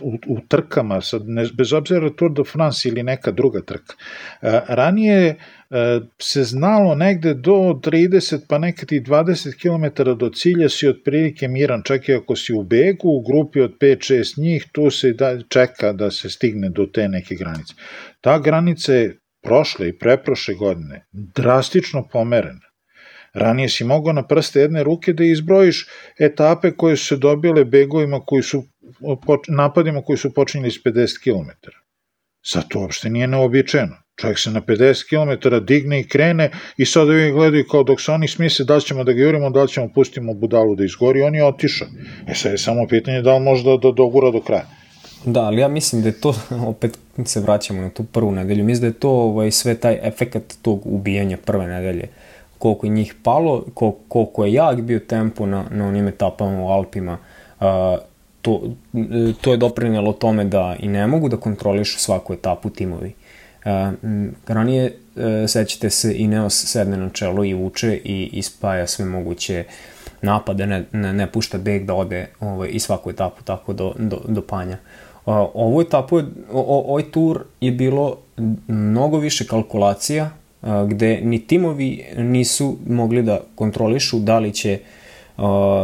u, 0.00 0.18
u 0.26 0.40
trkama, 0.48 1.00
sad 1.00 1.28
ne, 1.28 1.46
bez 1.54 1.72
obzira 1.72 2.10
Tour 2.10 2.32
de 2.32 2.44
France 2.44 2.88
ili 2.88 3.02
neka 3.02 3.30
druga 3.30 3.60
trka. 3.60 3.94
E, 4.42 4.60
ranije 4.68 5.26
e, 5.26 6.00
se 6.18 6.44
znalo 6.44 6.94
negde 6.94 7.34
do 7.34 7.52
30 7.52 8.40
pa 8.48 8.58
nekad 8.58 8.92
i 8.92 9.00
20 9.00 9.56
km 9.62 10.02
do 10.18 10.30
cilja 10.30 10.68
si 10.68 10.88
otprilike 10.88 11.48
miran, 11.48 11.82
čak 11.84 12.08
i 12.08 12.14
ako 12.14 12.36
si 12.36 12.52
u 12.54 12.62
begu, 12.62 13.08
u 13.08 13.22
grupi 13.22 13.60
od 13.60 13.74
5-6 13.80 14.38
njih, 14.42 14.66
tu 14.72 14.90
se 14.90 15.12
da, 15.12 15.42
čeka 15.48 15.92
da 15.92 16.10
se 16.10 16.30
stigne 16.30 16.70
do 16.70 16.86
te 16.86 17.08
neke 17.08 17.34
granice. 17.34 17.74
Ta 18.20 18.38
granica 18.38 18.94
je 18.94 19.16
prošle 19.42 19.88
i 19.88 19.98
preprošle 19.98 20.54
godine 20.54 21.06
drastično 21.12 22.08
pomerena. 22.12 22.70
Ranije 23.34 23.68
si 23.68 23.84
mogao 23.84 24.12
na 24.12 24.26
prste 24.26 24.60
jedne 24.60 24.82
ruke 24.82 25.12
da 25.12 25.24
izbrojiš 25.24 25.86
etape 26.20 26.70
koje 26.70 26.96
su 26.96 27.06
se 27.06 27.16
dobile 27.16 27.64
begovima 27.64 28.20
koji 28.26 28.42
su 28.42 28.64
napadima 29.48 30.02
koji 30.02 30.16
su 30.16 30.34
počinjeli 30.34 30.70
s 30.70 30.84
50 30.84 31.22
km. 31.22 31.50
Sad 32.42 32.68
to 32.68 32.80
uopšte 32.80 33.10
nije 33.10 33.26
neobičajeno. 33.26 33.96
Čovjek 34.20 34.38
se 34.38 34.50
na 34.50 34.60
50 34.60 35.04
km 35.08 35.64
digne 35.64 36.00
i 36.00 36.08
krene 36.08 36.50
i 36.76 36.86
sad 36.86 37.08
ovi 37.08 37.32
gledaju 37.32 37.64
kao 37.70 37.82
dok 37.82 38.00
se 38.00 38.12
oni 38.12 38.28
smise 38.28 38.64
da 38.64 38.80
ćemo 38.80 39.04
da 39.04 39.12
ga 39.12 39.22
jurimo, 39.22 39.50
da 39.50 39.66
ćemo 39.66 39.88
pustimo 39.94 40.34
budalu 40.34 40.74
da 40.74 40.84
izgori, 40.84 41.22
on 41.22 41.34
je 41.34 41.44
otišao. 41.44 41.88
E 42.28 42.34
sad 42.34 42.52
je 42.52 42.58
samo 42.58 42.86
pitanje 42.86 43.22
da 43.22 43.34
li 43.34 43.44
može 43.44 43.64
da, 43.64 43.76
da 43.76 43.92
dogura 43.92 44.30
do 44.30 44.40
kraja. 44.40 44.66
Da, 45.24 45.40
ali 45.40 45.60
ja 45.60 45.68
mislim 45.68 46.02
da 46.02 46.08
je 46.08 46.20
to, 46.20 46.34
opet 46.72 46.98
se 47.24 47.40
vraćamo 47.40 47.82
na 47.82 47.90
tu 47.90 48.04
prvu 48.04 48.32
nedelju, 48.32 48.64
mislim 48.64 48.80
da 48.80 48.86
je 48.86 49.00
to 49.00 49.10
ovaj, 49.10 49.50
sve 49.50 49.74
taj 49.74 49.98
efekat 50.02 50.42
tog 50.62 50.80
ubijanja 50.84 51.36
prve 51.44 51.66
nedelje. 51.66 52.08
Koliko 52.58 52.86
je 52.86 52.90
njih 52.90 53.14
palo, 53.22 53.64
koliko, 53.74 53.98
koliko 54.08 54.44
je 54.44 54.52
jak 54.52 54.80
bio 54.80 54.98
tempo 54.98 55.46
na, 55.46 55.64
na 55.70 55.86
onim 55.86 56.08
etapama 56.08 56.62
u 56.62 56.68
Alpima, 56.68 57.18
uh, 57.60 57.66
to, 58.42 58.62
to 59.40 59.50
je 59.50 59.56
doprinjelo 59.56 60.12
tome 60.12 60.44
da 60.44 60.76
i 60.78 60.88
ne 60.88 61.06
mogu 61.06 61.28
da 61.28 61.36
kontrolišu 61.36 61.98
svaku 61.98 62.32
etapu 62.32 62.70
timovi. 62.70 63.12
Uh, 63.64 63.94
ranije, 64.46 64.96
uh, 65.16 65.22
sećate 65.46 65.90
se, 65.90 66.14
Ineos 66.16 66.64
sedne 66.66 66.96
na 66.96 67.08
čelo 67.08 67.44
i 67.44 67.54
uče 67.54 68.00
i 68.04 68.30
ispaja 68.32 68.86
sve 68.86 69.04
moguće 69.04 69.64
napade, 70.22 70.66
ne, 70.66 70.84
ne, 70.92 71.12
ne 71.12 71.26
pušta 71.32 71.58
beg 71.58 71.84
da 71.84 71.94
ode 71.94 72.26
ovaj, 72.40 72.68
i 72.72 72.78
svaku 72.78 73.10
etapu 73.10 73.42
tako 73.42 73.72
do, 73.72 73.94
do, 73.98 74.20
do 74.28 74.42
panja. 74.42 74.76
Uh, 75.26 75.34
ovu 75.54 75.80
etapu, 75.80 76.18
je, 76.18 76.24
o, 76.52 76.84
ovaj 76.88 77.10
tur 77.10 77.44
je 77.60 77.72
bilo 77.72 78.18
mnogo 78.68 79.18
više 79.18 79.46
kalkulacija, 79.46 80.30
uh, 80.62 80.88
gde 80.88 81.20
ni 81.20 81.46
timovi 81.46 82.04
nisu 82.16 82.76
mogli 82.86 83.22
da 83.22 83.40
kontrolišu 83.54 84.18
da 84.18 84.38
li 84.38 84.52
će 84.52 84.78
uh, 84.80 84.99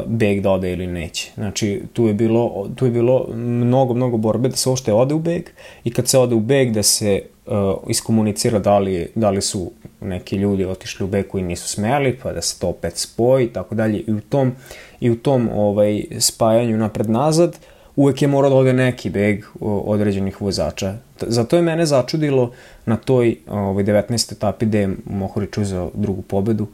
beg 0.07 0.41
da 0.41 0.51
ode 0.51 0.73
ili 0.73 0.87
neće. 0.87 1.31
Znači, 1.35 1.83
tu 1.93 2.07
je 2.07 2.15
bilo, 2.15 2.69
tu 2.77 2.85
je 2.85 2.91
bilo 2.91 3.27
mnogo, 3.35 3.95
mnogo 3.95 4.17
borbe 4.17 4.49
da 4.49 4.57
se 4.57 4.71
ošte 4.71 4.93
ode 4.93 5.15
u 5.15 5.19
beg 5.19 5.43
i 5.85 5.93
kad 5.93 6.09
se 6.09 6.19
ode 6.19 6.35
u 6.35 6.41
beg 6.41 6.73
da 6.73 6.83
se 6.83 7.23
uh, 7.47 7.55
iskomunicira 7.89 8.59
da 8.59 8.79
li, 8.79 9.09
da 9.15 9.31
li 9.31 9.43
su 9.43 9.71
neki 10.01 10.37
ljudi 10.37 10.65
otišli 10.65 11.05
u 11.05 11.09
beg 11.09 11.29
koji 11.29 11.45
nisu 11.45 11.69
smeli, 11.69 12.19
pa 12.23 12.33
da 12.33 12.43
se 12.43 12.61
to 12.61 12.69
opet 12.69 12.97
spoji 12.97 13.45
i 13.45 13.49
tako 13.49 13.75
dalje. 13.75 13.99
I 14.07 14.13
u 14.13 14.21
tom, 14.21 14.53
i 15.01 15.11
u 15.11 15.17
tom 15.17 15.49
ovaj, 15.55 16.05
spajanju 16.19 16.77
napred-nazad 16.77 17.59
uvek 17.97 18.23
je 18.23 18.29
morao 18.29 18.51
da 18.51 18.57
ode 18.57 18.73
neki 18.73 19.11
beg 19.11 19.45
određenih 19.61 20.43
vozača. 20.43 20.95
Zato 21.21 21.57
je 21.57 21.63
mene 21.63 21.87
začudilo 21.87 22.53
na 22.87 22.97
toj 22.97 23.37
ovaj, 23.49 23.85
19. 23.85 24.33
etapi 24.33 24.67
gde 24.67 24.79
je 24.79 24.91
Mohorić 25.05 25.59
uzeo 25.59 25.91
drugu 25.95 26.23
pobedu, 26.23 26.65
uh, 26.65 26.71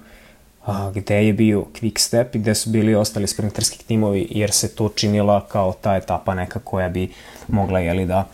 a, 0.67 0.91
gde 0.95 1.27
je 1.27 1.33
bio 1.33 1.65
quick 1.81 1.99
step 1.99 2.35
i 2.35 2.39
gde 2.39 2.55
su 2.55 2.71
bili 2.71 2.95
ostali 2.95 3.27
sprinterski 3.27 3.85
timovi 3.85 4.27
jer 4.31 4.51
se 4.51 4.75
to 4.75 4.89
činila 4.89 5.47
kao 5.49 5.73
ta 5.81 5.97
etapa 5.97 6.35
neka 6.35 6.59
koja 6.59 6.89
bi 6.89 7.13
mogla 7.49 7.79
jeli 7.79 8.07
da 8.07 8.29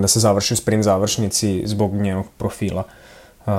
da 0.00 0.08
se 0.08 0.20
završi 0.20 0.54
u 0.54 0.56
sprint 0.56 0.84
završnici 0.84 1.62
zbog 1.66 1.94
njenog 1.94 2.26
profila. 2.38 2.82
Uh, 3.46 3.52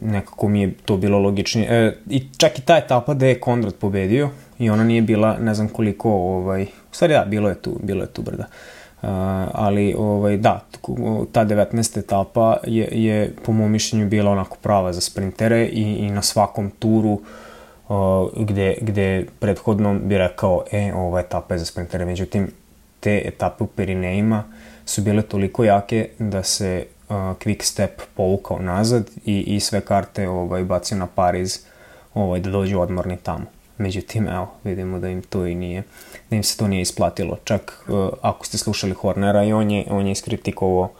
nekako 0.00 0.48
mi 0.48 0.60
je 0.60 0.74
to 0.84 0.96
bilo 0.96 1.18
logičnije. 1.18 1.68
E, 1.70 1.96
I 2.10 2.22
čak 2.36 2.58
i 2.58 2.62
ta 2.62 2.76
etapa 2.76 3.14
gde 3.14 3.28
je 3.28 3.40
Konrad 3.40 3.74
pobedio 3.74 4.30
i 4.58 4.70
ona 4.70 4.84
nije 4.84 5.02
bila 5.02 5.38
ne 5.38 5.54
znam 5.54 5.68
koliko, 5.68 6.10
ovaj, 6.10 6.62
u 6.62 6.94
stvari 6.94 7.12
da, 7.12 7.24
bilo 7.24 7.48
je 7.48 7.54
tu, 7.54 7.78
bilo 7.82 8.02
je 8.02 8.08
tu 8.08 8.22
brda. 8.22 8.44
Uh, 8.48 8.73
ali 9.52 9.94
ovaj, 9.98 10.36
da, 10.36 10.60
ta 11.32 11.44
19. 11.44 11.98
etapa 11.98 12.56
je, 12.66 12.88
je 12.92 13.34
po 13.44 13.52
mom 13.52 13.70
mišljenju 13.70 14.08
bila 14.08 14.30
onako 14.30 14.56
prava 14.62 14.92
za 14.92 15.00
sprintere 15.00 15.66
i, 15.66 15.82
i 15.82 16.10
na 16.10 16.22
svakom 16.22 16.70
turu 16.70 17.20
uh, 17.88 18.28
gde, 18.36 18.74
gde 18.80 19.26
prethodno 19.38 19.98
bi 19.98 20.18
rekao, 20.18 20.64
e, 20.72 20.92
ova 20.94 21.20
etapa 21.20 21.54
je 21.54 21.58
za 21.58 21.64
sprintere. 21.64 22.04
Međutim, 22.04 22.50
te 23.00 23.22
etape 23.24 23.64
u 23.64 23.66
Perinejima 23.66 24.44
su 24.86 25.02
bile 25.02 25.22
toliko 25.22 25.64
jake 25.64 26.08
da 26.18 26.42
se 26.42 26.86
uh, 27.08 27.14
Quick 27.16 27.62
Step 27.62 28.02
povukao 28.14 28.58
nazad 28.58 29.10
i, 29.24 29.40
i 29.40 29.60
sve 29.60 29.80
karte 29.80 30.28
ovaj, 30.28 30.64
bacio 30.64 30.96
na 30.96 31.06
Pariz 31.06 31.58
ovaj, 32.14 32.40
da 32.40 32.50
dođu 32.50 32.80
odmorni 32.80 33.16
tamo. 33.16 33.44
Međutim, 33.78 34.28
evo, 34.28 34.48
vidimo 34.64 34.98
da 34.98 35.08
im 35.08 35.22
to 35.22 35.46
i 35.46 35.54
nije, 35.54 35.82
da 36.34 36.36
im 36.36 36.42
se 36.42 36.56
to 36.56 36.68
nije 36.68 36.82
isplatilo. 36.82 37.38
Čak 37.44 37.84
uh, 37.88 38.08
ako 38.22 38.46
ste 38.46 38.58
slušali 38.58 38.94
Hornera 38.94 39.44
i 39.44 39.52
on 39.52 39.70
je, 39.70 39.84
on 39.90 40.06
je 40.06 40.12
iskritikovao 40.12 40.90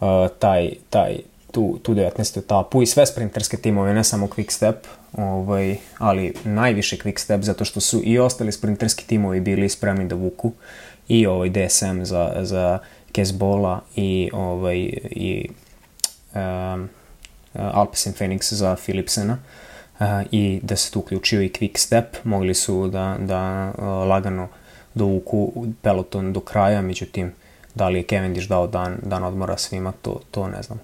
uh, 0.00 0.08
taj, 0.38 0.70
taj, 0.90 1.18
tu, 1.52 1.78
tu 1.82 1.94
19. 1.94 2.38
etapu 2.38 2.82
i 2.82 2.86
sve 2.86 3.06
sprinterske 3.06 3.56
timove, 3.56 3.94
ne 3.94 4.04
samo 4.04 4.26
Quick 4.26 4.50
Step, 4.50 4.86
ovaj, 5.12 5.76
ali 5.98 6.34
najviše 6.44 6.96
Quick 6.96 7.18
Step 7.18 7.42
zato 7.42 7.64
što 7.64 7.80
su 7.80 8.00
i 8.04 8.18
ostali 8.18 8.52
sprinterski 8.52 9.06
timovi 9.06 9.40
bili 9.40 9.68
spremni 9.68 10.08
da 10.08 10.14
vuku 10.14 10.52
i 11.08 11.26
ovaj 11.26 11.50
DSM 11.50 12.02
za, 12.02 12.32
za 12.40 12.78
Kezbola 13.12 13.80
i 13.96 14.30
ovaj 14.32 14.78
i 15.10 15.48
um, 16.34 16.88
Alpecin 17.54 18.12
Phoenix 18.12 18.54
za 18.54 18.76
Philipsena. 18.76 19.38
Uh, 20.00 20.06
i 20.30 20.60
da 20.62 20.76
se 20.76 20.92
tu 20.92 20.98
uključio 20.98 21.42
i 21.42 21.48
quick 21.48 21.78
step, 21.78 22.24
mogli 22.24 22.54
su 22.54 22.88
da, 22.88 23.16
da 23.20 23.72
lagano 24.04 24.48
dovuku 24.98 25.66
peloton 25.82 26.32
do 26.32 26.40
kraja, 26.40 26.82
međutim, 26.82 27.32
da 27.74 27.88
li 27.88 27.98
je 27.98 28.06
Cavendish 28.10 28.48
dao 28.48 28.66
dan, 28.66 28.98
dan 29.02 29.24
odmora 29.24 29.56
svima, 29.56 29.92
to, 30.02 30.20
to 30.30 30.48
ne 30.48 30.62
znam. 30.62 30.80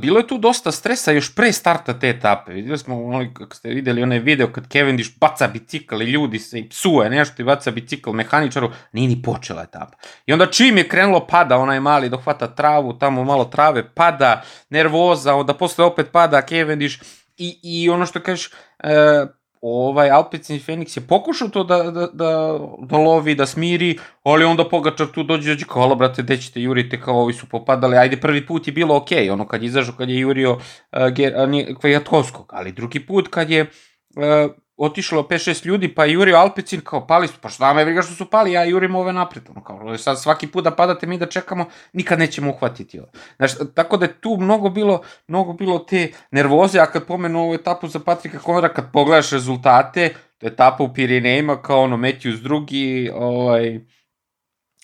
Bilo 0.00 0.18
je 0.18 0.26
tu 0.26 0.38
dosta 0.38 0.72
stresa 0.72 1.12
još 1.12 1.34
pre 1.34 1.52
starta 1.52 1.98
te 1.98 2.08
etape. 2.08 2.52
Videli 2.52 2.78
smo, 2.78 3.04
ono, 3.04 3.30
kako 3.34 3.54
ste 3.54 3.68
videli 3.68 4.02
onaj 4.02 4.18
video 4.18 4.52
kad 4.52 4.72
Cavendish 4.72 5.10
baca 5.20 5.48
bicikl 5.48 6.02
i 6.02 6.04
ljudi 6.04 6.38
se 6.38 6.58
i 6.58 6.68
psuje 6.68 7.10
nešto 7.10 7.42
i 7.42 7.44
baca 7.44 7.70
bicikl 7.70 8.12
mehaničaru, 8.12 8.70
nije 8.92 9.08
ni 9.08 9.22
počela 9.22 9.62
etapa. 9.62 9.96
I 10.26 10.32
onda 10.32 10.46
čim 10.46 10.78
je 10.78 10.88
krenulo 10.88 11.26
pada 11.26 11.56
onaj 11.56 11.80
mali 11.80 12.08
dohvata 12.08 12.46
travu, 12.54 12.92
tamo 12.92 13.24
malo 13.24 13.44
trave, 13.44 13.88
pada, 13.94 14.42
nervoza, 14.70 15.34
onda 15.34 15.54
posle 15.54 15.84
opet 15.84 16.06
pada 16.12 16.42
Cavendish, 16.42 17.02
i, 17.36 17.58
i 17.62 17.90
ono 17.90 18.06
što 18.06 18.20
kažeš, 18.20 18.50
e, 18.78 19.26
ovaj 19.60 20.10
Alpecin 20.10 20.60
Fenix 20.60 20.96
je 20.96 21.06
pokušao 21.06 21.48
to 21.48 21.64
da, 21.64 21.82
da, 21.82 22.06
da, 22.06 22.58
da 22.78 22.96
lovi, 22.96 23.34
da 23.34 23.46
smiri, 23.46 23.98
ali 24.22 24.44
onda 24.44 24.68
Pogačar 24.68 25.06
tu 25.06 25.22
dođe, 25.22 25.50
dođe 25.50 25.64
kao, 25.66 25.94
brate, 25.94 26.22
gde 26.22 26.36
ćete 26.36 26.60
jurite, 26.60 27.00
kao 27.00 27.20
ovi 27.22 27.32
su 27.32 27.46
popadali, 27.46 27.96
ajde, 27.96 28.16
prvi 28.16 28.46
put 28.46 28.66
je 28.66 28.72
bilo 28.72 28.96
okej, 28.96 29.26
okay, 29.26 29.32
ono 29.32 29.46
kad 29.46 29.62
je 29.62 29.66
izašao, 29.66 29.94
kad 29.94 30.10
je 30.10 30.18
jurio 30.18 30.52
uh, 30.52 30.58
uh, 30.92 31.80
Kvajatkovskog, 31.80 32.50
ali 32.52 32.72
drugi 32.72 33.06
put 33.06 33.28
kad 33.28 33.50
je 33.50 33.62
uh, 33.62 34.50
otišlo 34.80 35.22
5-6 35.22 35.66
ljudi, 35.66 35.94
pa 35.94 36.04
je 36.04 36.12
jurio 36.12 36.36
Alpecin, 36.36 36.80
kao 36.80 37.06
pali 37.06 37.28
su, 37.28 37.34
pa 37.40 37.48
šta 37.48 37.74
me 37.74 37.84
briga 37.84 38.02
što 38.02 38.14
su 38.14 38.30
pali, 38.30 38.52
ja 38.52 38.64
jurim 38.64 38.94
ove 38.94 39.12
napred, 39.12 39.42
ono 39.50 39.64
kao, 39.64 39.98
sad 39.98 40.20
svaki 40.20 40.46
put 40.46 40.64
da 40.64 40.70
padate 40.70 41.06
mi 41.06 41.18
da 41.18 41.26
čekamo, 41.26 41.66
nikad 41.92 42.18
nećemo 42.18 42.50
uhvatiti. 42.50 43.00
Znaš, 43.36 43.52
tako 43.74 43.96
da 43.96 44.04
je 44.04 44.20
tu 44.20 44.36
mnogo 44.40 44.68
bilo, 44.68 45.02
mnogo 45.28 45.52
bilo 45.52 45.78
te 45.78 46.12
nervoze, 46.30 46.78
a 46.78 46.86
kad 46.86 47.06
pomenu 47.06 47.40
ovu 47.40 47.54
etapu 47.54 47.88
za 47.88 47.98
Patrika 47.98 48.38
Konora, 48.38 48.68
kad 48.68 48.92
pogledaš 48.92 49.30
rezultate, 49.30 50.14
to 50.38 50.46
je 50.46 50.50
etapa 50.50 50.84
u 50.84 50.94
Pirinejima, 50.94 51.62
kao 51.62 51.82
ono, 51.82 51.96
Matthews 51.96 52.42
drugi, 52.42 53.10
ovaj, 53.14 53.80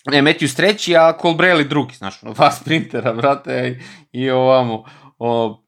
ne, 0.05 0.21
Matthews 0.21 0.55
treći, 0.55 0.95
a 0.95 1.17
Colbrelli 1.21 1.65
drugi, 1.65 1.95
znaš, 1.95 2.23
ono, 2.23 2.33
dva 2.37 2.51
sprintera, 2.51 3.13
brate, 3.13 3.77
i, 4.11 4.21
i 4.21 4.29
ovamo, 4.29 4.83
o, 5.19 5.63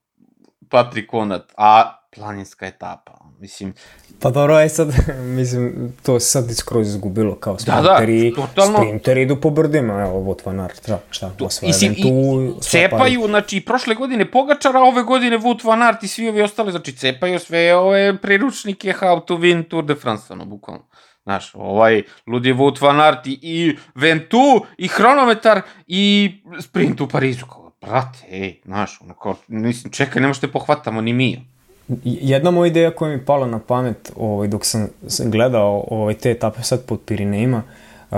Patrik 0.69 1.09
Konat, 1.09 1.53
a 1.57 1.98
planinska 2.15 2.67
etapa. 2.67 3.11
Mislim, 3.39 3.73
Pa 4.19 4.29
dobro, 4.29 4.55
aj 4.55 4.69
sad, 4.69 4.93
mislim, 5.37 5.93
to 6.03 6.19
se 6.19 6.27
sad 6.31 6.55
skroz 6.55 6.87
izgubilo 6.87 7.35
kao 7.35 7.57
Da, 7.65 7.81
da, 7.81 7.95
sprinteri, 7.95 8.33
totalno. 8.35 8.77
sprinteri 8.77 9.21
idu 9.21 9.41
po 9.41 9.49
brdima, 9.49 9.93
evo, 10.01 10.19
Wout 10.19 10.45
van 10.45 10.59
Aert, 10.59 10.83
šta, 10.83 10.99
šta, 11.11 11.31
osvaja 11.39 11.69
Mislim, 11.69 11.91
Ventu, 11.91 12.57
i 12.57 12.61
cepaju, 12.61 13.27
znači, 13.27 13.57
i 13.57 13.65
prošle 13.65 13.95
godine 13.95 14.31
Pogačara, 14.31 14.79
ove 14.79 15.03
godine 15.03 15.37
Wout 15.37 15.65
van 15.65 15.81
Aert 15.81 16.03
i 16.03 16.07
svi 16.07 16.29
ovi 16.29 16.41
ostali, 16.41 16.71
znači, 16.71 16.95
cepaju 16.95 17.39
sve 17.39 17.75
ove 17.75 18.17
priručnike 18.17 18.93
how 19.01 19.25
to 19.25 19.37
win 19.37 19.67
Tour 19.67 19.85
de 19.85 19.95
France, 19.95 20.33
ono, 20.33 20.45
bukvalno. 20.45 20.87
Znaš, 21.23 21.51
ovaj 21.53 22.03
ludi 22.27 22.53
Wout 22.53 22.81
van 22.81 22.99
Aert 22.99 23.27
i, 23.27 23.39
i 23.41 23.77
Ventu, 23.95 24.65
i 24.77 24.87
hronometar, 24.87 25.61
i 25.87 26.31
sprint 26.59 27.01
u 27.01 27.07
Parizu. 27.07 27.45
Kao, 27.45 27.71
brate, 27.81 28.19
ej, 28.29 28.61
znaš, 28.65 29.01
ono, 29.01 29.13
kao, 29.13 29.35
mislim, 29.47 29.93
čekaj, 29.93 30.21
ne 30.21 30.27
možete 30.27 30.47
pohvatamo 30.47 31.01
ni 31.01 31.13
mi. 31.13 31.58
Jedna 32.03 32.51
moja 32.51 32.67
ideja 32.67 32.91
koja 32.91 33.09
mi 33.09 33.15
je 33.15 33.25
pala 33.25 33.47
na 33.47 33.59
pamet 33.59 34.11
ovaj, 34.15 34.47
dok 34.47 34.65
sam, 34.65 34.87
sam 35.07 35.31
gledao 35.31 35.85
ovaj, 35.87 36.13
te 36.13 36.31
etape 36.31 36.63
sad 36.63 36.85
pod 36.85 36.99
Pirinejima, 37.05 37.63
uh, 38.11 38.17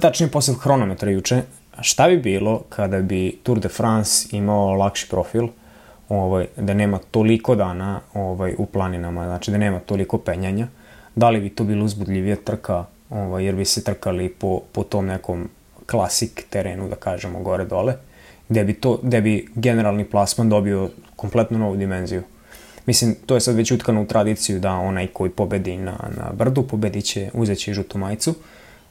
tačnije 0.00 0.30
posle 0.30 0.54
hronometra 0.62 1.10
juče, 1.10 1.42
šta 1.80 2.08
bi 2.08 2.16
bilo 2.16 2.62
kada 2.68 3.00
bi 3.00 3.38
Tour 3.42 3.60
de 3.60 3.68
France 3.68 4.36
imao 4.36 4.72
lakši 4.72 5.08
profil, 5.10 5.48
ovaj, 6.08 6.46
da 6.56 6.74
nema 6.74 6.98
toliko 7.10 7.54
dana 7.54 8.00
ovaj, 8.14 8.54
u 8.58 8.66
planinama, 8.66 9.26
znači 9.26 9.50
da 9.50 9.58
nema 9.58 9.78
toliko 9.78 10.18
penjanja, 10.18 10.66
da 11.14 11.30
li 11.30 11.40
bi 11.40 11.50
to 11.50 11.64
bilo 11.64 11.84
uzbudljivija 11.84 12.36
trka, 12.36 12.84
ovaj, 13.10 13.44
jer 13.44 13.54
bi 13.54 13.64
se 13.64 13.84
trkali 13.84 14.28
po, 14.28 14.60
po 14.72 14.82
tom 14.82 15.06
nekom 15.06 15.48
klasik 15.86 16.46
terenu, 16.50 16.88
da 16.88 16.96
kažemo, 16.96 17.40
gore-dole, 17.40 17.94
gde 18.48 18.64
bi, 18.64 18.74
to, 18.74 18.98
gde 19.02 19.20
bi 19.20 19.48
generalni 19.54 20.04
plasman 20.04 20.48
dobio 20.48 20.90
kompletno 21.16 21.58
novu 21.58 21.76
dimenziju. 21.76 22.22
Mislim, 22.86 23.16
to 23.26 23.34
je 23.34 23.40
sad 23.40 23.56
već 23.56 23.70
utkano 23.70 24.02
u 24.02 24.06
tradiciju 24.06 24.60
da 24.60 24.72
onaj 24.72 25.06
koji 25.06 25.30
pobedi 25.30 25.76
na, 25.76 25.98
na 26.16 26.32
brdu, 26.32 26.62
pobedit 26.62 27.04
će, 27.04 27.30
uzet 27.34 27.58
će 27.58 27.74
žutu 27.74 27.98
majicu. 27.98 28.30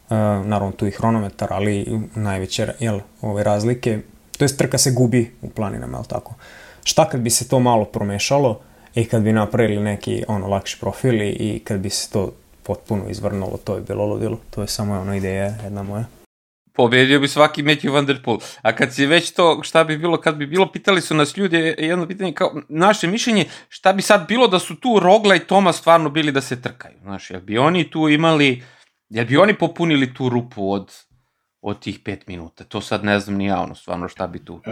E, 0.09 0.15
naravno, 0.45 0.71
tu 0.71 0.87
i 0.87 0.91
hronometar, 0.91 1.47
ali 1.51 2.01
najveće 2.15 2.73
jel, 2.79 2.99
ove 3.21 3.43
razlike, 3.43 3.99
to 4.37 4.43
jest 4.43 4.57
trka 4.57 4.77
se 4.77 4.91
gubi 4.91 5.31
u 5.41 5.49
planinama, 5.49 5.97
jel 5.97 6.05
tako? 6.05 6.33
Šta 6.83 7.09
kad 7.09 7.21
bi 7.21 7.29
se 7.29 7.47
to 7.47 7.59
malo 7.59 7.85
promešalo 7.85 8.59
i 8.95 9.05
kad 9.05 9.21
bi 9.21 9.33
napravili 9.33 9.83
neki 9.83 10.23
ono 10.27 10.47
lakši 10.47 10.79
profil 10.79 11.21
i, 11.21 11.61
kad 11.63 11.79
bi 11.79 11.89
se 11.89 12.09
to 12.09 12.33
potpuno 12.63 13.09
izvrnulo, 13.09 13.57
to 13.63 13.75
je 13.75 13.81
bilo 13.81 14.05
ludilo. 14.05 14.39
To 14.49 14.61
je 14.61 14.67
samo 14.67 14.99
ono 14.99 15.15
ideja 15.15 15.55
jedna 15.63 15.83
moja. 15.83 16.05
Pobedio 16.75 17.19
bi 17.19 17.27
svaki 17.27 17.63
Matthew 17.63 17.91
Van 17.91 18.05
Der 18.05 18.21
Poel. 18.23 18.37
A 18.61 18.75
kad 18.75 18.93
si 18.93 19.05
već 19.05 19.31
to, 19.31 19.59
šta 19.63 19.83
bi 19.83 19.97
bilo, 19.97 20.17
kad 20.17 20.35
bi 20.35 20.47
bilo, 20.47 20.71
pitali 20.71 21.01
su 21.01 21.15
nas 21.15 21.37
ljudi, 21.37 21.75
jedno 21.77 22.07
pitanje, 22.07 22.33
kao, 22.33 22.61
naše 22.69 23.07
mišljenje, 23.07 23.45
šta 23.69 23.93
bi 23.93 24.01
sad 24.01 24.27
bilo 24.27 24.47
da 24.47 24.59
su 24.59 24.75
tu 24.75 24.99
Rogla 24.99 25.35
i 25.35 25.39
Toma 25.39 25.73
stvarno 25.73 26.09
bili 26.09 26.31
da 26.31 26.41
se 26.41 26.61
trkaju? 26.61 26.95
Znaš, 27.01 27.31
jel 27.31 27.41
bi 27.41 27.57
oni 27.57 27.89
tu 27.89 28.09
imali, 28.09 28.63
jel 29.09 29.25
bi 29.25 29.37
oni 29.37 29.53
popunili 29.53 30.13
tu 30.13 30.29
rupu 30.29 30.71
od, 30.71 30.91
od 31.63 31.79
tih 31.79 31.99
pet 31.99 32.27
minuta? 32.27 32.63
To 32.63 32.81
sad 32.81 33.03
ne 33.03 33.19
znam 33.19 33.37
ni 33.37 33.45
ja, 33.45 33.61
ono, 33.61 33.75
stvarno 33.75 34.07
šta 34.07 34.27
bi 34.27 34.45
tu. 34.45 34.61
E, 34.65 34.71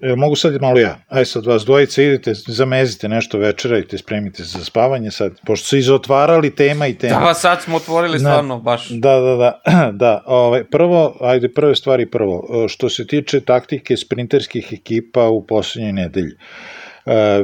evo, 0.00 0.16
mogu 0.16 0.36
sad 0.36 0.60
malo 0.60 0.78
ja. 0.78 0.98
Aj 1.08 1.24
sad 1.24 1.46
vas 1.46 1.64
dvojice 1.64 2.04
idete, 2.04 2.34
zamezite 2.34 3.08
nešto 3.08 3.38
večerajte, 3.38 3.98
spremite 3.98 4.44
se 4.44 4.58
za 4.58 4.64
spavanje 4.64 5.10
sad, 5.10 5.32
pošto 5.46 5.66
su 5.66 5.76
izotvarali 5.76 6.54
tema 6.54 6.86
i 6.86 6.94
tema. 6.94 7.20
Da, 7.20 7.34
sad 7.34 7.62
smo 7.62 7.76
otvorili 7.76 8.12
Na- 8.12 8.18
stvarno 8.18 8.58
baš... 8.58 8.88
Da, 8.90 9.20
da, 9.20 9.36
da, 9.36 9.60
da. 9.92 10.22
Ovaj, 10.26 10.64
prvo, 10.64 11.16
ajde, 11.20 11.48
prve 11.48 11.74
stvari 11.76 12.10
prvo. 12.10 12.64
E, 12.64 12.68
Što 12.68 12.88
se 12.88 13.06
tiče 13.06 13.40
taktike 13.40 13.96
sprinterskih 13.96 14.68
ekipa 14.72 15.28
u 15.28 15.46
poslednjoj 15.46 15.92
nedelji. 15.92 16.32
E, 16.32 16.81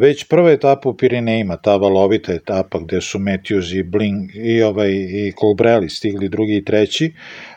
već 0.01 0.25
prva 0.25 0.51
etapa 0.51 0.88
u 0.88 0.97
Pirinejima, 0.97 1.57
ta 1.57 1.77
valovita 1.77 2.33
etapa 2.33 2.79
gde 2.79 3.01
su 3.01 3.18
Matthews 3.18 3.79
i 3.79 3.83
Bling 3.83 4.31
i, 4.35 4.62
ovaj, 4.62 4.90
i 4.92 5.33
Colbrelli 5.40 5.88
stigli 5.88 6.29
drugi 6.29 6.57
i 6.57 6.64
treći 6.64 7.05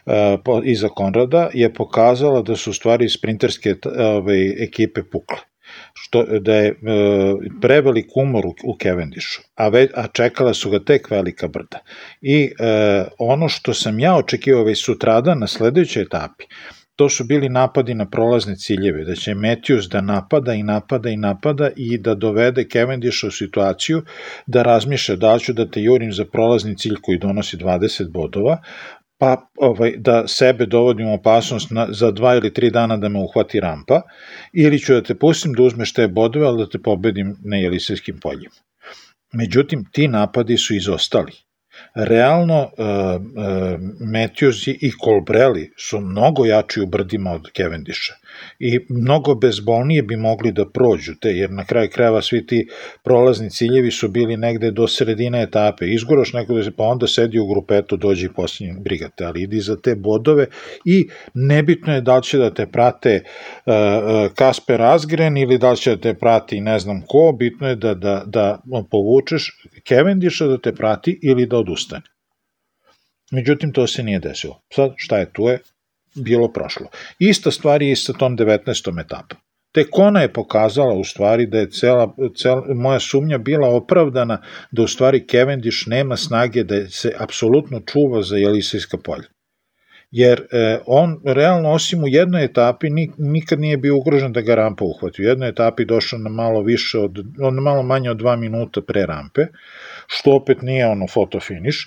e, 0.06 0.38
po, 0.46 0.62
iza 0.64 0.90
Konrada, 0.90 1.50
je 1.54 1.74
pokazala 1.74 2.42
da 2.42 2.56
su 2.56 2.74
stvari 2.74 3.10
sprinterske 3.10 3.80
t- 3.80 3.90
ovaj, 3.90 4.64
ekipe 4.64 5.04
pukle 5.04 5.38
što, 5.94 6.24
da 6.40 6.56
je 6.56 6.68
e, 6.68 6.74
prevelik 7.62 8.06
umor 8.16 8.46
u, 8.46 8.56
u 8.64 8.78
Cavendishu, 8.84 9.42
a, 9.56 9.68
ve, 9.68 9.88
a 9.96 10.08
čekala 10.08 10.54
su 10.54 10.70
ga 10.70 10.80
tek 10.80 11.12
velika 11.12 11.48
brda. 11.48 11.80
I 12.22 12.44
e, 12.44 12.52
ono 13.20 13.50
što 13.50 13.74
sam 13.74 14.00
ja 14.00 14.16
očekivao 14.16 14.64
već 14.64 14.86
sutradan 14.86 15.40
na 15.40 15.48
sledećoj 15.48 16.04
etapi, 16.04 16.46
to 17.02 17.10
su 17.10 17.24
bili 17.24 17.50
napadi 17.50 17.94
na 17.94 18.06
prolazne 18.10 18.56
ciljeve, 18.56 19.04
da 19.06 19.16
će 19.16 19.32
Matthews 19.32 19.88
da 19.90 20.02
napada 20.02 20.54
i 20.54 20.64
napada 20.64 21.10
i 21.10 21.18
napada 21.18 21.70
i 21.76 21.98
da 21.98 22.14
dovede 22.16 22.66
Cavendisha 22.74 23.28
u 23.28 23.32
situaciju 23.32 24.04
da 24.46 24.64
razmišlja 24.64 25.16
da 25.16 25.40
ću 25.40 25.54
da 25.54 25.66
te 25.66 25.82
jurim 25.82 26.12
za 26.14 26.26
prolazni 26.26 26.78
cilj 26.78 27.00
koji 27.02 27.18
donosi 27.18 27.58
20 27.58 28.12
bodova, 28.12 28.60
pa 29.18 29.50
ovaj, 29.58 29.96
da 29.98 30.28
sebe 30.28 30.66
dovodim 30.66 31.08
u 31.08 31.14
opasnost 31.14 31.72
na, 31.72 31.88
za 31.90 32.12
dva 32.12 32.36
ili 32.36 32.54
tri 32.54 32.70
dana 32.70 32.98
da 32.98 33.10
me 33.10 33.20
uhvati 33.20 33.60
rampa, 33.60 34.02
ili 34.54 34.80
ću 34.80 34.94
da 34.94 35.02
te 35.02 35.16
pustim 35.16 35.54
da 35.54 35.64
uzmeš 35.64 35.94
te 35.94 36.08
bodove, 36.08 36.46
ali 36.46 36.64
da 36.64 36.70
te 36.70 36.80
pobedim 36.80 37.36
na 37.46 37.58
Jelisejskim 37.58 38.20
poljima. 38.20 38.56
Međutim, 39.34 39.86
ti 39.92 40.08
napadi 40.08 40.58
su 40.58 40.76
izostali. 40.76 41.34
Realno, 41.96 42.72
uh, 42.78 42.86
uh, 42.86 43.80
Matthews 44.00 44.68
i- 44.68 44.92
Colbrelli 45.04 45.72
su 45.78 46.00
mnogo 46.02 46.46
jači 46.46 46.82
u 46.82 46.86
brdima 46.86 47.32
od 47.32 47.52
Cavendisha 47.58 48.14
i 48.60 48.80
mnogo 48.90 49.36
bezbolnije 49.36 50.04
bi 50.04 50.16
mogli 50.16 50.52
da 50.52 50.66
prođu 50.70 51.14
te, 51.22 51.30
jer 51.30 51.52
na 51.52 51.66
kraju 51.66 51.90
krajeva 51.94 52.22
svi 52.22 52.46
ti 52.48 52.68
prolazni 53.04 53.50
ciljevi 53.50 53.92
su 53.92 54.08
bili 54.08 54.38
negde 54.38 54.72
do 54.72 54.88
sredine 54.88 55.42
etape. 55.44 55.88
Izguraš 55.88 56.34
neko 56.34 56.54
da 56.54 56.64
se, 56.64 56.72
pa 56.72 56.84
onda 56.84 57.08
sedi 57.08 57.40
u 57.40 57.48
grupetu, 57.48 57.98
dođe 57.98 58.26
i 58.26 58.34
posljednji 58.36 58.76
brigate, 58.80 59.26
ali 59.26 59.42
idi 59.42 59.60
za 59.60 59.76
te 59.76 59.96
bodove 59.96 60.46
i 60.86 61.08
nebitno 61.34 61.94
je 61.94 62.02
da 62.02 62.18
li 62.18 62.24
će 62.24 62.38
da 62.38 62.54
te 62.54 62.66
prate 62.68 63.24
uh, 63.66 63.74
uh, 63.74 64.34
Kasper 64.36 64.82
Asgren 64.82 65.38
ili 65.38 65.58
da 65.58 65.72
li 65.72 65.78
će 65.78 65.96
da 65.96 66.02
te 66.02 66.14
prati 66.14 66.62
ne 66.62 66.80
znam 66.80 67.02
ko, 67.08 67.32
bitno 67.40 67.68
je 67.68 67.76
da, 67.76 67.94
da, 67.94 68.24
da 68.26 68.62
povučeš 68.92 69.52
Cavendisha 69.88 70.46
da 70.46 70.58
te 70.58 70.76
prati 70.76 71.20
ili 71.24 71.46
da 71.46 71.58
odustane. 71.58 72.04
Međutim, 73.32 73.74
to 73.74 73.88
se 73.88 74.04
nije 74.04 74.20
desilo. 74.20 74.62
Sad, 74.74 74.94
šta 74.98 75.18
je 75.18 75.34
tu 75.34 75.44
je? 75.44 75.60
Bilo 76.16 76.52
prošlo. 76.52 76.88
Ista 77.20 77.52
stvar 77.52 77.82
je 77.82 77.92
i 77.92 77.96
sa 77.96 78.14
tom 78.14 78.38
19. 78.38 79.02
etapom. 79.02 79.40
Tek 79.72 79.98
ona 79.98 80.22
je 80.22 80.34
pokazala 80.34 80.94
u 80.94 81.04
stvari 81.04 81.46
da 81.46 81.60
je 81.60 81.70
cela, 81.70 82.16
cela 82.36 82.74
moja 82.74 83.00
sumnja 83.00 83.38
bila 83.38 83.68
opravdana 83.68 84.42
da 84.72 84.82
u 84.82 84.88
stvari 84.88 85.28
Cavendish 85.32 85.88
nema 85.88 86.18
snage 86.18 86.64
da 86.64 86.88
se 86.90 87.14
apsolutno 87.20 87.80
čuva 87.80 88.22
za 88.22 88.38
Jelisejska 88.38 88.98
polja. 88.98 89.28
Jer 90.12 90.42
e, 90.52 90.80
on 90.86 91.22
realno 91.26 91.72
osim 91.72 92.04
u 92.04 92.08
jednoj 92.08 92.44
etapi 92.44 92.90
nik, 92.90 93.12
nikad 93.18 93.60
nije 93.60 93.78
bio 93.78 93.98
ugrožen 93.98 94.34
da 94.34 94.42
ga 94.42 94.56
rampa 94.56 94.86
uhvati. 94.86 95.22
U 95.22 95.26
jednoj 95.26 95.50
etapi 95.50 95.86
došao 95.86 96.20
na 96.20 96.30
malo 96.30 96.62
više 96.62 97.00
od, 97.00 97.24
on 97.42 97.56
malo 97.56 97.84
manje 97.84 98.12
od 98.12 98.18
dva 98.18 98.36
minuta 98.36 98.82
pre 98.82 99.06
rampe, 99.06 99.46
što 100.08 100.36
opet 100.36 100.62
nije 100.62 100.88
ono 100.88 101.08
foto 101.08 101.40
finish, 101.40 101.78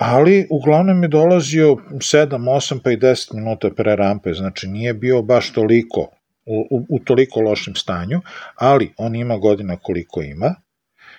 ali 0.00 0.46
uglavnom 0.50 1.02
je 1.02 1.08
dolazio 1.08 1.76
7, 1.90 2.28
8 2.28 2.78
pa 2.84 2.90
i 2.90 2.96
10 2.96 3.34
minuta 3.34 3.70
pre 3.70 3.96
rampe, 3.96 4.32
znači 4.32 4.68
nije 4.68 4.94
bio 4.94 5.22
baš 5.22 5.52
toliko 5.52 6.00
u, 6.46 6.66
u, 6.70 6.86
u 6.88 6.98
toliko 6.98 7.40
lošem 7.40 7.74
stanju, 7.74 8.20
ali 8.54 8.92
on 8.96 9.16
ima 9.16 9.36
godina 9.36 9.76
koliko 9.76 10.22
ima 10.22 10.54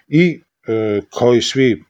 i 0.07 0.41
e, 0.67 1.01
kao 1.19 1.33
i 1.35 1.41
svi 1.41 1.83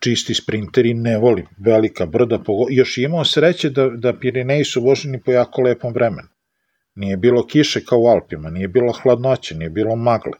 čisti 0.00 0.34
sprinteri, 0.34 0.94
ne 0.94 1.18
volim 1.18 1.46
velika 1.58 2.06
brda, 2.06 2.38
još 2.70 2.98
imao 2.98 3.24
sreće 3.24 3.70
da, 3.70 3.88
da 3.88 4.12
Pirineji 4.18 4.64
su 4.64 4.80
voženi 4.80 5.20
po 5.20 5.32
jako 5.32 5.62
lepom 5.62 5.92
vremenu. 5.92 6.28
Nije 6.94 7.16
bilo 7.16 7.46
kiše 7.46 7.84
kao 7.84 7.98
u 7.98 8.06
Alpima, 8.06 8.50
nije 8.50 8.68
bilo 8.68 8.92
hladnoće, 8.92 9.54
nije 9.54 9.70
bilo 9.70 9.96
magle. 9.96 10.38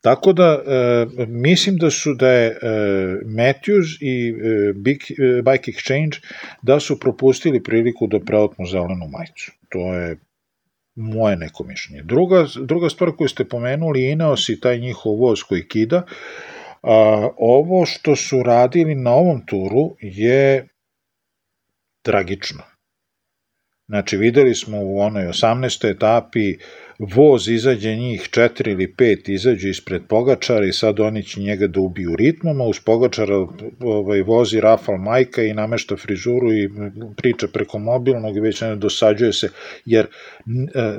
Tako 0.00 0.32
da, 0.32 0.62
e, 0.66 1.26
mislim 1.26 1.76
da 1.76 1.90
su 1.90 2.14
da 2.14 2.28
je 2.30 2.46
e, 2.48 2.56
Matthews 3.26 3.98
i 4.00 4.28
e, 4.28 4.72
Big, 4.74 5.00
e, 5.10 5.42
Bike 5.42 5.72
Exchange 5.72 6.20
da 6.62 6.80
su 6.80 7.00
propustili 7.00 7.62
priliku 7.62 8.06
da 8.06 8.20
preotmu 8.20 8.66
zelenu 8.66 9.08
majicu. 9.12 9.52
To 9.68 9.94
je 9.94 10.16
moje 10.94 11.36
neko 11.36 11.64
mišljenje. 11.64 12.02
Druga, 12.02 12.46
druga 12.60 12.88
stvar 12.88 13.12
koju 13.16 13.28
ste 13.28 13.44
pomenuli, 13.44 14.10
Ineos 14.10 14.48
i 14.48 14.60
taj 14.60 14.78
njihov 14.78 15.20
voz 15.20 15.42
koji 15.42 15.68
kida, 15.68 16.02
a, 16.82 17.28
ovo 17.38 17.86
što 17.86 18.16
su 18.16 18.42
radili 18.42 18.94
na 18.94 19.10
ovom 19.10 19.46
turu 19.46 19.96
je 20.00 20.68
tragično. 22.02 22.62
Znači, 23.88 24.16
videli 24.16 24.54
smo 24.54 24.78
u 24.80 25.00
onoj 25.00 25.24
18. 25.24 25.90
etapi 25.90 26.56
voz 27.00 27.48
izađe 27.48 27.94
njih 27.96 28.28
četiri 28.30 28.70
ili 28.70 28.94
pet 28.94 29.28
izađu 29.28 29.68
ispred 29.68 30.02
Pogačara 30.08 30.66
i 30.66 30.72
sad 30.72 31.00
oni 31.00 31.22
će 31.22 31.40
njega 31.40 31.66
da 31.66 31.80
ubiju 31.80 32.16
ritmom, 32.16 32.60
a 32.60 32.64
uz 32.64 32.80
Pogačara 32.80 33.36
ovaj, 33.80 34.22
vozi 34.22 34.60
Rafal 34.60 34.98
Majka 34.98 35.42
i 35.42 35.54
namešta 35.54 35.96
frizuru 35.96 36.52
i 36.52 36.70
priča 37.16 37.48
preko 37.52 37.78
mobilnog 37.78 38.36
i 38.36 38.40
već 38.40 38.60
ne 38.60 38.76
dosađuje 38.76 39.32
se, 39.32 39.48
jer 39.84 40.06
e, 40.06 40.10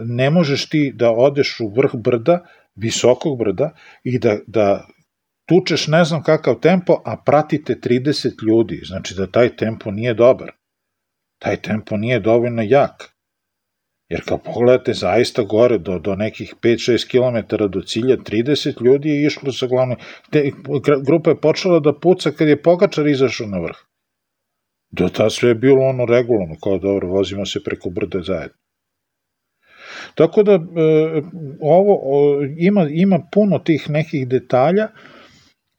ne 0.05 0.29
možeš 0.29 0.69
ti 0.69 0.91
da 0.95 1.11
odeš 1.11 1.59
u 1.59 1.67
vrh 1.67 1.91
brda 1.95 2.45
visokog 2.75 3.37
brda 3.39 3.71
i 4.03 4.19
da, 4.19 4.37
da 4.47 4.87
tučeš 5.45 5.87
ne 5.87 6.03
znam 6.05 6.23
kakav 6.23 6.59
tempo, 6.59 7.01
a 7.05 7.17
pratite 7.25 7.75
30 7.75 8.47
ljudi, 8.47 8.81
znači 8.83 9.15
da 9.15 9.27
taj 9.27 9.55
tempo 9.55 9.91
nije 9.91 10.13
dobar. 10.13 10.51
Taj 11.39 11.57
tempo 11.57 11.97
nije 11.97 12.19
dovoljno 12.19 12.61
jak. 12.61 13.20
Jer 14.11 14.21
kao 14.27 14.37
pogledate 14.37 14.93
zaista 14.93 15.43
gore 15.43 15.77
do, 15.77 15.99
do 15.99 16.15
nekih 16.15 16.55
5-6 16.61 17.05
km 17.11 17.55
do 17.69 17.81
cilja, 17.81 18.17
30 18.17 18.83
ljudi 18.85 19.09
je 19.09 19.25
išlo 19.25 19.51
sa 19.51 19.67
glavnom. 19.67 19.97
Te, 20.31 20.51
grupa 21.05 21.29
je 21.29 21.41
počela 21.41 21.79
da 21.79 21.93
puca 21.99 22.31
kad 22.31 22.47
je 22.47 22.61
Pogačar 22.61 23.07
izašao 23.07 23.47
na 23.47 23.59
vrh. 23.59 23.77
Do 24.91 25.07
ta 25.09 25.29
sve 25.29 25.49
je 25.49 25.55
bilo 25.55 25.85
ono 25.85 26.05
regularno, 26.05 26.55
kao 26.63 26.77
dobro, 26.77 27.07
vozimo 27.07 27.45
se 27.45 27.63
preko 27.63 27.89
brda 27.89 28.21
zajedno. 28.21 28.57
Tako 30.15 30.43
da 30.43 30.53
e, 30.53 30.59
ovo 31.61 31.99
o, 32.03 32.43
ima, 32.57 32.87
ima 32.89 33.19
puno 33.31 33.59
tih 33.59 33.89
nekih 33.89 34.27
detalja 34.27 34.87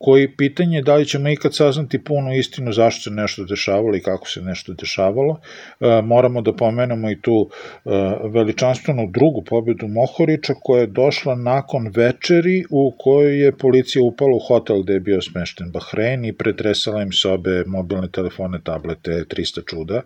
koji 0.02 0.36
pitanje 0.36 0.76
je 0.76 0.82
da 0.82 0.94
li 0.94 1.06
ćemo 1.06 1.28
ikad 1.28 1.54
saznati 1.54 2.04
punu 2.04 2.34
istinu 2.34 2.72
zašto 2.72 3.02
se 3.02 3.10
nešto 3.10 3.44
dešavalo 3.44 3.96
i 3.96 4.00
kako 4.00 4.28
se 4.28 4.40
nešto 4.40 4.72
dešavalo. 4.72 5.40
E, 5.80 6.02
moramo 6.02 6.42
da 6.42 6.52
pomenemo 6.52 7.10
i 7.10 7.20
tu 7.20 7.48
e, 7.48 7.90
veličanstvenu 8.34 9.10
drugu 9.10 9.42
pobedu 9.42 9.88
Mohorića 9.88 10.54
koja 10.62 10.80
je 10.80 10.86
došla 10.86 11.34
nakon 11.34 11.90
večeri 11.96 12.64
u 12.70 12.94
kojoj 12.98 13.44
je 13.44 13.56
policija 13.56 14.02
upala 14.02 14.36
u 14.36 14.46
hotel 14.48 14.82
gde 14.82 14.92
je 14.92 15.00
bio 15.00 15.22
smešten 15.22 15.70
Bahrein 15.72 16.24
i 16.24 16.32
pretresala 16.32 17.02
im 17.02 17.12
sobe, 17.12 17.64
mobilne 17.66 18.08
telefone, 18.10 18.60
tablete, 18.64 19.10
300 19.10 19.70
čuda 19.70 20.02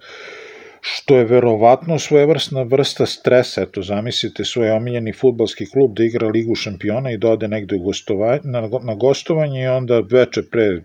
što 0.89 1.17
je 1.19 1.25
verovatno 1.25 1.99
svojevrsna 1.99 2.63
vrsta 2.63 3.07
stresa. 3.07 3.63
Eto, 3.63 3.83
zamislite 3.83 4.45
svoj 4.45 4.71
omiljeni 4.71 5.13
futbalski 5.13 5.67
klub 5.67 5.97
da 5.97 6.05
igra 6.05 6.29
Ligu 6.29 6.55
šampiona 6.55 7.11
i 7.11 7.19
da 7.19 7.31
ode 7.31 7.49
negde 7.49 7.77
u 7.77 7.79
gostovanje, 7.79 8.41
na, 8.45 8.61
na 8.61 8.95
gostovanje 8.95 9.63
i 9.63 9.67
onda 9.67 10.01
veče 10.11 10.43
pre 10.51 10.83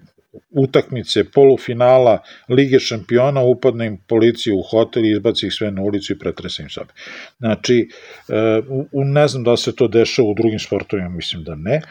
utakmice, 0.49 1.23
polufinala 1.23 2.23
Lige 2.49 2.79
šampiona, 2.79 3.41
upadne 3.41 3.87
im 3.87 3.97
policija 4.07 4.55
u 4.55 4.61
hotel 4.61 5.05
i 5.05 5.11
izbaci 5.11 5.47
ih 5.47 5.53
sve 5.53 5.71
na 5.71 5.81
ulicu 5.81 6.13
i 6.13 6.19
pretresa 6.19 6.63
im 6.63 6.69
sobe. 6.69 6.93
Znači, 7.37 7.89
e, 8.29 8.61
u, 8.91 9.03
ne 9.03 9.27
znam 9.27 9.43
da 9.43 9.57
se 9.57 9.75
to 9.75 9.87
dešava 9.87 10.29
u 10.29 10.33
drugim 10.33 10.59
sportovima, 10.59 11.09
mislim 11.09 11.43
da 11.43 11.55
ne. 11.55 11.81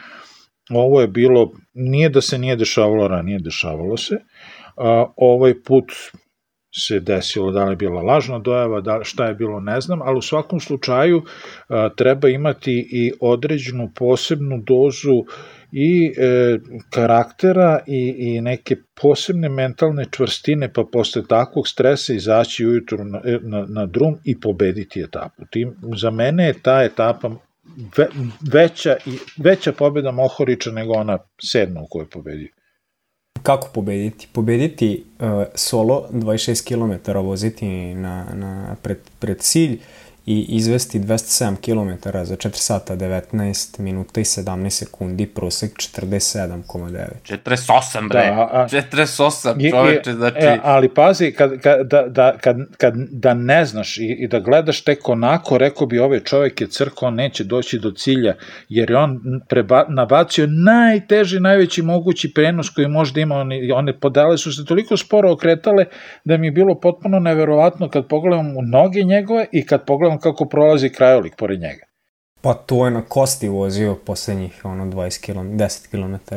Ovo 0.70 1.01
je 1.01 1.09
bilo, 1.09 1.53
nije 1.75 2.09
da 2.09 2.20
se 2.20 2.38
nije 2.38 2.57
dešavalo 2.57 3.09
ranije, 3.09 3.38
dešavalo 3.38 3.96
se. 3.96 4.18
A, 4.77 5.07
ovaj 5.16 5.62
put 5.62 5.92
se 6.72 7.00
desilo, 7.00 7.50
da 7.50 7.64
li 7.64 7.72
je 7.72 7.76
bila 7.76 8.02
lažna 8.02 8.38
dojava, 8.38 8.80
da, 8.80 9.00
šta 9.02 9.26
je 9.26 9.35
bilo, 9.35 9.61
ne 9.61 9.80
znam, 9.80 10.02
ali 10.02 10.18
u 10.18 10.22
svakom 10.22 10.61
slučaju 10.61 11.22
a, 11.68 11.88
treba 11.96 12.28
imati 12.28 12.88
i 12.92 13.12
određenu 13.20 13.90
posebnu 13.94 14.62
dozu 14.66 15.24
i 15.72 16.12
e, 16.18 16.59
karaktera 16.90 17.80
i, 17.87 18.14
i 18.18 18.40
neke 18.40 18.76
posebne 19.02 19.48
mentalne 19.48 20.04
čvrstine, 20.11 20.72
pa 20.72 20.85
posle 20.92 21.22
takvog 21.26 21.68
stresa 21.68 22.14
izaći 22.14 22.66
ujutru 22.66 23.04
na, 23.04 23.20
e, 23.24 23.38
na, 23.42 23.66
na 23.68 23.87
drum 23.87 24.18
i 24.24 24.40
pobediti 24.40 25.00
etapu. 25.00 25.42
Tim, 25.50 25.74
za 25.96 26.11
mene 26.11 26.46
je 26.46 26.62
ta 26.62 26.83
etapa 26.83 27.30
ve, 27.96 28.09
veća, 28.52 28.96
i, 29.06 29.18
veća 29.37 29.72
pobeda 29.72 30.11
Mohorića 30.11 30.70
nego 30.70 30.92
ona 30.92 31.18
sedma 31.42 31.80
u 31.80 31.87
kojoj 31.90 32.09
pobedio. 32.11 32.48
Kako 33.42 33.68
pobediti? 33.72 34.29
Pobediti 34.33 35.05
uh, 35.18 35.44
solo 35.55 36.09
26 36.12 36.64
km 36.68 37.18
voziti 37.18 37.94
na, 37.94 38.26
na 38.35 38.76
pred, 38.83 38.98
pred 39.18 39.38
cilj 39.40 39.79
i 40.31 40.47
izvesti 40.49 41.01
207 41.01 41.57
km 41.57 42.09
za 42.23 42.37
4 42.37 42.51
sata 42.55 42.97
19 42.97 43.81
minuta 43.81 44.21
i 44.21 44.25
17 44.25 44.71
sekundi, 44.71 45.27
prosek 45.27 45.71
47,9. 45.73 47.07
48, 47.25 48.09
bre. 48.09 48.21
Da, 48.21 48.49
a, 48.53 48.69
48, 48.69 49.71
čoveče, 49.71 50.12
znači... 50.12 50.37
E, 50.40 50.59
ali 50.62 50.95
pazi, 50.95 51.33
kad, 51.33 51.61
kad, 51.61 51.87
da, 51.87 52.03
da, 52.09 52.38
kad, 52.40 52.57
kad, 52.79 52.95
da 53.11 53.35
ne 53.35 53.64
znaš 53.64 53.99
i, 53.99 54.16
i 54.19 54.29
da 54.29 54.40
gledaš 54.40 54.85
tek 54.85 55.09
onako, 55.09 55.59
rekao 55.59 55.87
bi 55.87 55.99
ovaj 55.99 56.21
čovjek 56.21 56.61
je 56.61 56.66
crko, 56.66 57.07
on 57.07 57.14
neće 57.14 57.45
doći 57.45 57.79
do 57.79 57.90
cilja, 57.90 58.35
jer 58.69 58.90
je 58.90 58.97
on 58.97 59.21
preba, 59.49 59.85
nabacio 59.88 60.47
najteži, 60.47 61.40
najveći 61.40 61.83
mogući 61.83 62.33
prenos 62.35 62.71
koji 62.71 62.88
možda 62.88 63.21
ima, 63.21 63.35
one, 63.35 63.73
one 63.75 64.01
podale 64.01 64.38
su 64.38 64.53
se 64.53 64.64
toliko 64.64 64.97
sporo 64.97 65.33
okretale 65.33 65.85
da 66.25 66.37
mi 66.37 66.47
je 66.47 66.51
bilo 66.51 66.81
potpuno 66.81 67.19
neverovatno 67.19 67.88
kad 67.88 68.09
pogledam 68.09 68.57
u 68.57 68.62
noge 68.62 69.03
njegove 69.03 69.47
i 69.53 69.66
kad 69.66 69.85
pogledam 69.85 70.19
kako 70.20 70.44
prolazi 70.44 70.88
krajolik 70.88 71.37
pored 71.37 71.61
njega. 71.61 71.87
Pa 72.40 72.54
to 72.54 72.85
je 72.85 72.90
na 72.90 73.02
kosti 73.02 73.48
vozio 73.48 73.94
poslednjih 73.94 74.64
ono 74.64 74.87
20 74.87 75.20
km, 75.26 75.38
10 75.38 75.90
km. 75.90 76.35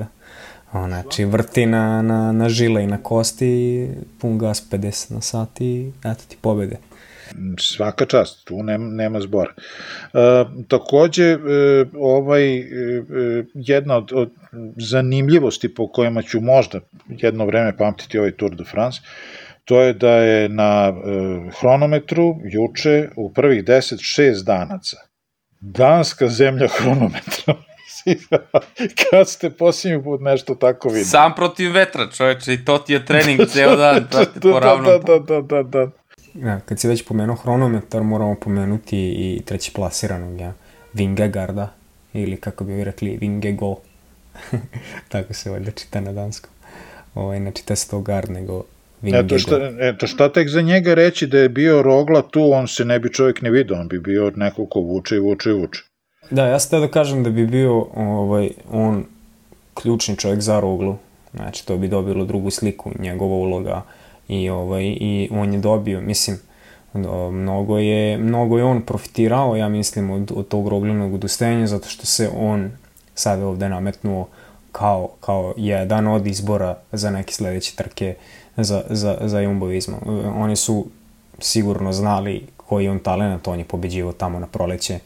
Znači, 0.72 1.26
vrti 1.26 1.66
na, 1.66 2.02
na, 2.02 2.32
na 2.32 2.50
žile 2.50 2.84
i 2.84 2.88
na 2.88 2.98
kosti, 3.04 3.88
pun 4.20 4.38
gas 4.38 4.72
50 4.72 5.14
na 5.14 5.22
sat 5.22 5.62
i 5.62 5.92
eto 6.04 6.24
ti 6.28 6.38
pobede. 6.42 6.78
Svaka 7.60 8.06
čast, 8.06 8.46
tu 8.46 8.64
nema, 8.64 8.86
nema 8.86 9.22
zbora. 9.22 9.54
E, 9.54 10.46
takođe, 10.68 11.24
e, 11.24 11.38
ovaj, 11.98 12.58
e, 12.58 12.64
jedna 13.54 13.98
od, 13.98 14.12
od 14.14 14.32
zanimljivosti 14.78 15.74
po 15.74 15.88
kojima 15.88 16.22
ću 16.22 16.42
možda 16.42 16.80
jedno 17.08 17.46
vreme 17.46 17.78
pamtiti 17.78 18.20
ovaj 18.20 18.32
Tour 18.32 18.56
de 18.56 18.64
France, 18.64 19.02
to 19.66 19.82
je 19.82 19.94
da 19.94 20.12
je 20.12 20.50
na 20.50 20.88
e, 20.88 20.94
hronometru 21.60 22.36
juče 22.44 23.10
u 23.16 23.34
prvih 23.34 23.64
10 23.64 23.98
šest 24.02 24.46
danaca 24.46 24.98
danska 25.64 26.28
zemlja 26.28 26.68
hronometra. 26.68 27.56
Kad 29.10 29.30
ste 29.30 29.50
posljednji 29.50 30.04
put 30.04 30.22
nešto 30.22 30.56
tako 30.56 30.88
videli? 30.88 31.06
Sam 31.06 31.36
protiv 31.36 31.72
vetra, 31.72 32.10
čoveče, 32.12 32.54
i 32.54 32.66
to 32.66 32.78
ti 32.78 32.94
je 32.94 33.06
trening 33.06 33.42
ceo 33.54 33.76
dan, 33.76 34.08
prate 34.12 34.40
po 34.40 34.60
ravnom. 34.60 34.86
Da, 34.86 34.98
da, 34.98 35.20
da, 35.20 35.42
da, 35.42 35.64
da. 35.64 35.88
Ja, 36.34 36.60
kad 36.60 36.80
si 36.80 36.88
već 36.88 37.06
pomenuo 37.06 37.36
hronometar, 37.36 38.04
moramo 38.04 38.36
pomenuti 38.36 38.98
i 38.98 39.42
treći 39.46 39.72
plasiranog, 39.74 40.40
ja, 40.40 40.54
Vingegarda, 40.94 41.74
ili 42.14 42.38
kako 42.38 42.64
bi 42.64 42.84
rekli, 42.84 43.18
Vingego. 43.18 43.76
tako 45.10 45.34
se 45.34 45.50
valjda 45.50 45.72
čita 45.72 46.02
na 46.02 46.12
danskom. 46.12 46.52
Ovaj, 47.16 47.40
ne 47.40 47.52
čita 47.52 47.76
se 47.76 47.90
to 47.90 48.00
gard, 48.00 48.30
nego 48.30 48.64
Eto 49.04 49.40
šta, 49.40 49.72
eto 49.80 50.08
šta 50.08 50.30
tek 50.30 50.50
za 50.50 50.62
njega 50.62 50.94
reći 50.94 51.28
da 51.28 51.38
je 51.38 51.50
bio 51.50 51.82
rogla 51.82 52.22
tu, 52.22 52.52
on 52.54 52.68
se 52.68 52.86
ne 52.86 53.00
bi 53.00 53.14
čovjek 53.14 53.42
ne 53.42 53.52
vidio, 53.52 53.80
on 53.80 53.88
bi 53.88 54.00
bio 54.00 54.32
neko 54.36 54.66
ko 54.66 54.80
vuče 54.80 55.16
i 55.16 55.20
vuče 55.20 55.50
i 55.50 55.54
vuče. 55.54 55.84
Da, 56.32 56.48
ja 56.48 56.60
sam 56.60 56.82
da 56.82 56.88
kažem 56.88 57.24
da 57.24 57.30
bi 57.30 57.48
bio 57.48 57.88
ovaj, 57.96 58.50
on 58.72 59.06
ključni 59.74 60.18
čovjek 60.18 60.42
za 60.42 60.60
roglu, 60.60 60.96
znači 61.34 61.66
to 61.68 61.78
bi 61.78 61.88
dobilo 61.88 62.26
drugu 62.26 62.50
sliku 62.50 62.92
njegova 63.00 63.36
uloga. 63.36 63.82
I, 64.28 64.50
ovaj, 64.50 64.84
i 64.84 65.30
on 65.32 65.54
je 65.54 65.60
dobio, 65.60 66.02
mislim, 66.02 66.38
mnogo 67.32 67.78
je, 67.78 68.18
mnogo 68.18 68.58
je 68.58 68.64
on 68.64 68.82
profitirao, 68.82 69.56
ja 69.56 69.70
mislim, 69.70 70.10
od, 70.10 70.32
od 70.36 70.48
tog 70.48 70.68
rogljenog 70.68 71.14
udostajanja, 71.14 71.68
zato 71.68 71.90
što 71.90 72.06
se 72.06 72.30
on 72.38 72.72
sad 73.16 73.42
ovde 73.42 73.70
nametnuo 73.70 74.28
kao, 74.72 75.10
kao 75.20 75.54
jedan 75.58 76.08
od 76.08 76.28
izbora 76.28 76.78
za 76.92 77.12
neke 77.12 77.34
sledeće 77.34 77.76
trke 77.76 78.16
za, 78.58 78.84
za, 78.90 79.18
za 79.22 79.40
Jumbo 79.40 79.66
Visma. 79.66 79.98
Oni 80.36 80.56
su 80.56 80.86
sigurno 81.40 81.94
znali 81.94 82.48
koji 82.58 82.84
je 82.84 82.92
on 82.92 83.00
talent, 83.00 83.48
on 83.48 83.60
je 83.60 83.66
pobeđivo 83.66 84.12
tamo 84.12 84.40
na 84.40 84.48
proleće 84.48 85.00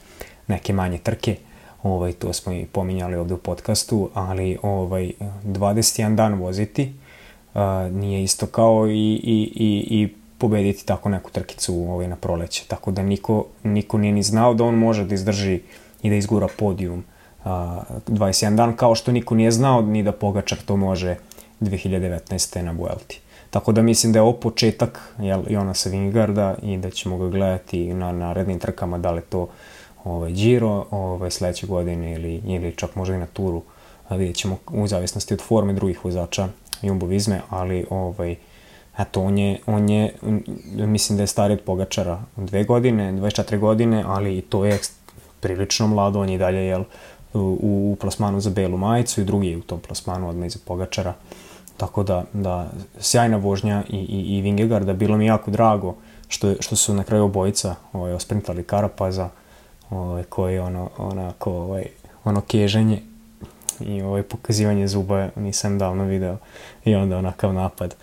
neke 0.48 0.74
manje 0.74 0.98
trke, 0.98 1.36
ovaj, 1.84 2.14
to 2.14 2.34
smo 2.34 2.54
i 2.54 2.66
pominjali 2.66 3.16
ovde 3.16 3.34
u 3.34 3.38
podcastu, 3.38 4.10
ali 4.14 4.58
ovaj, 4.62 5.12
21 5.44 6.16
dan 6.16 6.34
voziti 6.34 6.94
uh, 7.54 7.62
nije 7.92 8.24
isto 8.24 8.46
kao 8.46 8.88
i, 8.88 9.14
i, 9.14 9.52
i, 9.56 10.02
i 10.02 10.14
pobediti 10.38 10.86
tako 10.86 11.10
neku 11.10 11.32
trkicu 11.32 11.74
ovaj, 11.76 12.08
na 12.08 12.16
proleće. 12.16 12.66
Tako 12.68 12.92
da 12.92 13.04
niko, 13.04 13.46
niko 13.64 13.98
nije 13.98 14.14
ni 14.14 14.24
znao 14.24 14.54
da 14.54 14.64
on 14.64 14.76
može 14.76 15.06
da 15.06 15.16
izdrži 15.16 15.60
i 16.02 16.10
da 16.10 16.16
izgura 16.16 16.48
podijum 16.58 17.00
uh, 17.00 17.52
21 18.08 18.56
dan, 18.56 18.76
kao 18.76 18.96
što 18.96 19.12
niko 19.12 19.36
nije 19.36 19.52
znao 19.52 19.82
ni 19.82 20.04
da 20.04 20.12
Pogačar 20.12 20.58
to 20.66 20.78
može 20.78 21.16
2019. 21.62 22.62
na 22.62 22.72
Vuelti. 22.72 23.22
Tako 23.50 23.72
da 23.72 23.82
mislim 23.82 24.14
da 24.14 24.20
je 24.20 24.24
ovo 24.24 24.34
početak 24.34 25.14
jel, 25.20 25.44
Jonasa 25.50 25.90
Vingarda 25.90 26.56
i 26.64 26.78
da 26.78 26.90
ćemo 26.90 27.18
ga 27.18 27.30
gledati 27.30 27.94
na 27.94 28.12
narednim 28.12 28.60
trkama, 28.60 28.98
da 28.98 29.12
li 29.12 29.22
to 29.22 29.48
ovaj, 30.04 30.32
Giro 30.32 30.86
ovaj, 30.92 31.32
sledeće 31.32 31.68
godine 31.68 32.14
ili, 32.14 32.42
ili 32.46 32.76
čak 32.76 32.96
možda 32.96 33.16
i 33.16 33.20
na 33.20 33.26
turu. 33.26 33.62
A 34.08 34.16
vidjet 34.16 34.36
ćemo 34.36 34.58
u 34.72 34.88
zavisnosti 34.88 35.34
od 35.34 35.42
forme 35.42 35.74
drugih 35.74 36.06
vozača 36.06 36.48
Jumbo 36.82 37.06
Vizme, 37.06 37.42
ali 37.50 37.86
ovaj, 37.90 38.36
eto, 38.98 39.22
on 39.22 39.38
je, 39.38 39.60
on 39.66 39.90
je, 39.90 40.14
mislim 40.74 41.18
da 41.18 41.24
je 41.24 41.28
stari 41.28 41.54
od 41.54 41.62
Pogačara 41.62 42.22
dve 42.36 42.64
godine, 42.64 43.12
24 43.14 43.60
godine, 43.60 44.04
ali 44.08 44.42
to 44.42 44.66
je 44.66 44.80
prilično 45.40 45.88
mlado, 45.88 46.20
on 46.20 46.30
je 46.30 46.38
dalje 46.38 46.66
jel, 46.66 46.84
u, 47.34 47.58
u 47.62 47.98
plasmanu 48.02 48.40
za 48.40 48.50
belu 48.50 48.78
majicu 48.78 49.22
i 49.22 49.26
drugi 49.26 49.48
je 49.48 49.58
u 49.58 49.62
tom 49.62 49.80
plasmanu 49.80 50.30
odmah 50.30 50.48
iza 50.48 50.60
Pogačara. 50.66 51.14
Tako 51.78 52.04
da, 52.04 52.24
da 52.34 52.68
sjajna 53.00 53.38
vožnja 53.38 53.84
i, 53.90 53.98
i, 53.98 54.38
i 54.38 54.42
Vingegarda, 54.42 54.94
bilo 54.94 55.18
mi 55.18 55.26
jako 55.26 55.52
drago 55.52 55.96
što, 56.28 56.56
što 56.60 56.76
su 56.76 56.94
na 56.94 57.04
kraju 57.04 57.24
obojica 57.24 57.76
ovaj, 57.94 58.14
osprintali 58.14 58.64
Karapaza, 58.64 59.30
ovaj, 59.90 60.24
koji 60.24 60.60
ono, 60.60 60.90
onako, 60.98 61.52
ovaj, 61.52 61.86
ono 62.24 62.42
keženje 62.42 63.02
i 63.80 64.02
ovaj 64.02 64.24
pokazivanje 64.24 64.88
zuba 64.88 65.30
nisam 65.36 65.78
davno 65.80 66.04
video 66.04 66.38
i 66.86 66.96
onda 66.96 67.18
onakav 67.18 67.54
napad. 67.54 67.96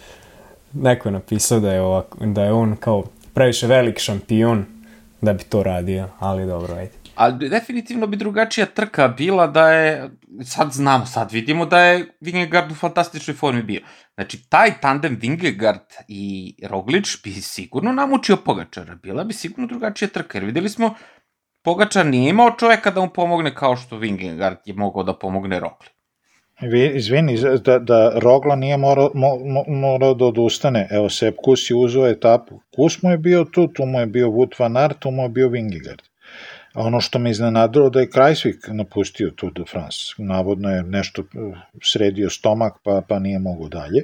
Neko 0.72 1.08
je 1.08 1.12
napisao 1.12 1.60
da 1.60 1.72
je, 1.72 1.80
ovak, 1.80 2.16
da 2.20 2.44
je 2.44 2.52
on 2.52 2.76
kao 2.76 3.02
previše 3.34 3.66
velik 3.66 3.98
šampion 3.98 4.64
da 5.20 5.32
bi 5.32 5.44
to 5.44 5.62
radio, 5.62 6.08
ali 6.18 6.46
dobro, 6.46 6.74
ajde. 6.74 7.03
Ali 7.14 7.48
definitivno 7.48 8.06
bi 8.06 8.16
drugačija 8.16 8.66
trka 8.66 9.08
bila 9.08 9.46
da 9.46 9.68
je, 9.68 10.10
sad 10.44 10.72
znamo, 10.72 11.06
sad 11.06 11.32
vidimo 11.32 11.66
da 11.66 11.80
je 11.80 12.06
Vingegaard 12.20 12.70
u 12.70 12.74
fantastičnoj 12.74 13.34
formi 13.34 13.62
bio. 13.62 13.80
Znači, 14.14 14.48
taj 14.48 14.80
tandem 14.80 15.18
Vingegaard 15.20 15.92
i 16.08 16.54
Roglič 16.68 17.22
bi 17.24 17.30
sigurno 17.30 17.92
namučio 17.92 18.36
Pogačara. 18.36 18.94
Bila 18.94 19.24
bi 19.24 19.32
sigurno 19.32 19.66
drugačija 19.66 20.08
trka, 20.08 20.38
jer 20.38 20.44
videli 20.44 20.68
smo 20.68 20.94
Pogačar 21.62 22.06
nije 22.06 22.30
imao 22.30 22.50
čoveka 22.58 22.90
da 22.90 23.00
mu 23.00 23.08
pomogne 23.08 23.54
kao 23.54 23.76
što 23.76 23.96
Vingegaard 23.96 24.56
je 24.64 24.74
mogao 24.74 25.02
da 25.02 25.18
pomogne 25.18 25.60
Rogli. 25.60 25.88
Izvini, 26.94 27.38
da, 27.64 27.78
da 27.78 28.18
Rogla 28.18 28.56
nije 28.56 28.76
morao, 28.76 29.10
mo, 29.14 29.64
morao 29.68 30.14
da 30.14 30.24
odustane. 30.24 30.88
Evo, 30.90 31.08
Sepp 31.08 31.38
Kus 31.44 31.70
je 31.70 31.76
uzeo 31.76 32.06
etapu. 32.06 32.60
Kus 32.76 33.02
mu 33.02 33.10
je 33.10 33.18
bio 33.18 33.44
tu, 33.44 33.66
tu 33.66 33.86
mu 33.86 34.00
je 34.00 34.06
bio 34.06 34.28
Wout 34.28 34.60
van 34.60 34.76
Aert, 34.76 34.98
tu 34.98 35.10
mu 35.10 35.22
je 35.22 35.28
bio 35.28 35.48
Vingegaard. 35.48 36.02
A 36.74 36.82
ono 36.82 37.00
što 37.00 37.18
me 37.18 37.30
iznenadilo 37.30 37.90
da 37.90 38.00
je 38.00 38.10
Krajsvik 38.10 38.68
napustio 38.68 39.30
Tour 39.30 39.52
de 39.52 39.64
France. 39.70 39.98
Navodno 40.18 40.70
je 40.70 40.82
nešto 40.82 41.22
uh, 41.22 41.56
sredio 41.82 42.30
stomak, 42.30 42.72
pa, 42.82 43.02
pa 43.08 43.18
nije 43.18 43.38
mogo 43.38 43.68
dalje. 43.68 44.02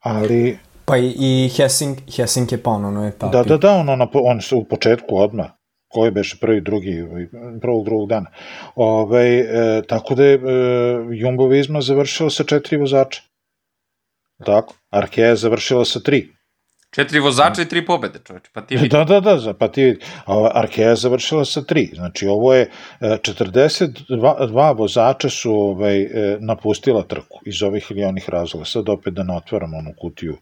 Ali... 0.00 0.58
Pa 0.84 0.96
i, 0.96 1.14
i 1.18 1.50
Hessing, 1.56 1.98
Hessing 2.16 2.52
je 2.52 2.58
ono 2.64 2.90
na 2.90 3.06
etapi. 3.06 3.32
Da, 3.32 3.42
da, 3.42 3.56
da, 3.56 3.72
ono, 3.72 3.96
na, 3.96 4.08
on 4.12 4.40
se 4.40 4.54
u 4.54 4.64
početku 4.64 5.16
odmah 5.16 5.46
koji 5.88 6.10
beše 6.10 6.36
prvi, 6.40 6.60
drugi, 6.60 7.02
ovaj, 7.02 7.26
prvog, 7.60 7.84
drugog 7.84 8.08
dana. 8.08 8.30
Ove, 8.74 9.38
e, 9.38 9.82
tako 9.88 10.14
da 10.14 10.24
je 10.24 10.34
e, 10.34 10.40
Jumbo 11.10 11.46
Visma 11.46 11.80
završila 11.80 12.30
sa 12.30 12.44
četiri 12.44 12.76
vozača. 12.76 13.22
Tako, 14.44 14.74
Arkea 14.90 15.28
je 15.28 15.36
završila 15.36 15.84
sa 15.84 16.00
tri. 16.00 16.33
Četiri 16.94 17.20
vozača 17.20 17.62
i 17.62 17.68
tri 17.68 17.86
pobede, 17.86 18.18
čoveče, 18.24 18.50
pa 18.52 18.60
ti 18.60 18.76
vidi. 18.76 18.88
Da, 18.88 19.04
da, 19.04 19.20
da, 19.20 19.54
pa 19.58 19.68
ti 19.68 19.84
vidi. 19.84 20.00
Arkea 20.52 20.88
je 20.88 20.96
završila 20.96 21.44
sa 21.44 21.62
tri. 21.62 21.90
Znači, 21.94 22.26
ovo 22.26 22.54
je 22.54 22.70
42 23.00 24.70
e, 24.70 24.74
vozača 24.74 25.28
su 25.28 25.54
ovaj, 25.54 26.02
e, 26.02 26.36
napustila 26.40 27.02
trku 27.02 27.40
iz 27.46 27.62
ovih 27.62 27.86
ili 27.90 28.04
onih 28.04 28.28
razloga. 28.28 28.64
Sad 28.64 28.88
opet 28.88 29.14
da 29.14 29.22
ne 29.22 29.36
otvaram 29.36 29.74
onu 29.74 29.92
kutiju 29.98 30.36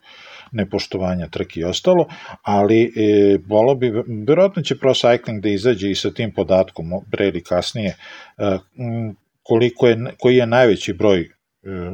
nepoštovanja 0.53 1.28
trke 1.28 1.61
i 1.61 1.64
ostalo, 1.64 2.07
ali 2.42 2.82
e, 2.84 3.38
bolo 3.38 3.74
bi, 3.74 3.92
vjerojatno 4.07 4.62
će 4.62 4.78
Pro 4.78 4.94
Cycling 4.94 5.40
da 5.40 5.48
izađe 5.48 5.90
i 5.90 5.94
sa 5.94 6.11
tim 6.11 6.32
podatkom, 6.34 6.90
pre 7.11 7.28
ili 7.28 7.42
kasnije, 7.42 7.96
e, 8.38 8.59
koliko 9.42 9.86
je, 9.86 9.96
koji 10.18 10.36
je 10.36 10.46
najveći 10.46 10.92
broj 10.92 11.20
e, 11.20 11.28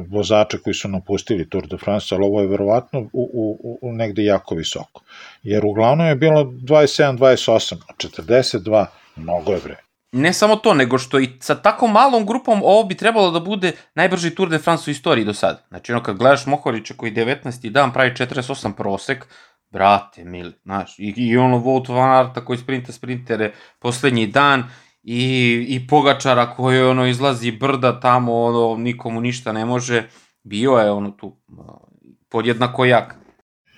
vozača 0.09 0.57
koji 0.57 0.73
su 0.73 0.87
napustili 0.87 1.49
Tour 1.49 1.67
de 1.67 1.77
France, 1.77 2.15
ali 2.15 2.25
ovo 2.25 2.41
je 2.41 2.47
verovatno 2.47 2.99
u, 2.99 3.09
u, 3.13 3.79
u 3.81 3.93
negde 3.93 4.23
jako 4.23 4.55
visoko. 4.55 5.01
Jer 5.43 5.65
uglavnom 5.65 6.07
je 6.07 6.15
bilo 6.15 6.43
27-28, 6.43 7.75
42, 7.97 8.85
mnogo 9.15 9.51
je 9.51 9.59
bre 9.63 9.77
ne 10.11 10.33
samo 10.33 10.55
to, 10.55 10.73
nego 10.73 10.97
što 10.97 11.19
i 11.19 11.29
sa 11.39 11.55
tako 11.55 11.87
malom 11.87 12.25
grupom 12.25 12.61
ovo 12.63 12.83
bi 12.83 12.95
trebalo 12.95 13.31
da 13.31 13.39
bude 13.39 13.71
najbrži 13.95 14.35
Tour 14.35 14.49
de 14.49 14.57
France 14.57 14.89
u 14.89 14.91
istoriji 14.91 15.25
do 15.25 15.33
sada. 15.33 15.65
Znači, 15.67 15.91
ono, 15.91 16.03
kad 16.03 16.17
gledaš 16.17 16.45
Mohorića 16.45 16.93
koji 16.97 17.11
19. 17.11 17.69
dan 17.69 17.93
pravi 17.93 18.11
48 18.11 18.73
prosek, 18.73 19.25
brate, 19.71 20.23
mili, 20.23 20.53
znaš, 20.63 20.99
i, 20.99 21.13
i 21.17 21.37
ono 21.37 21.57
Wout 21.57 21.93
van 21.93 22.11
Arta 22.11 22.45
koji 22.45 22.57
sprinta 22.57 22.91
sprintere 22.91 23.51
poslednji 23.79 24.27
dan, 24.27 24.63
i, 25.03 25.65
i 25.69 25.87
Pogačara 25.87 26.55
koji 26.55 26.83
ono 26.83 27.07
izlazi 27.07 27.51
brda 27.51 27.99
tamo, 27.99 28.41
ono, 28.41 28.83
nikomu 28.83 29.21
ništa 29.21 29.51
ne 29.51 29.65
može, 29.65 30.03
bio 30.43 30.71
je 30.71 30.91
ono 30.91 31.11
tu 31.11 31.37
podjednako 32.29 32.85
jak 32.85 33.15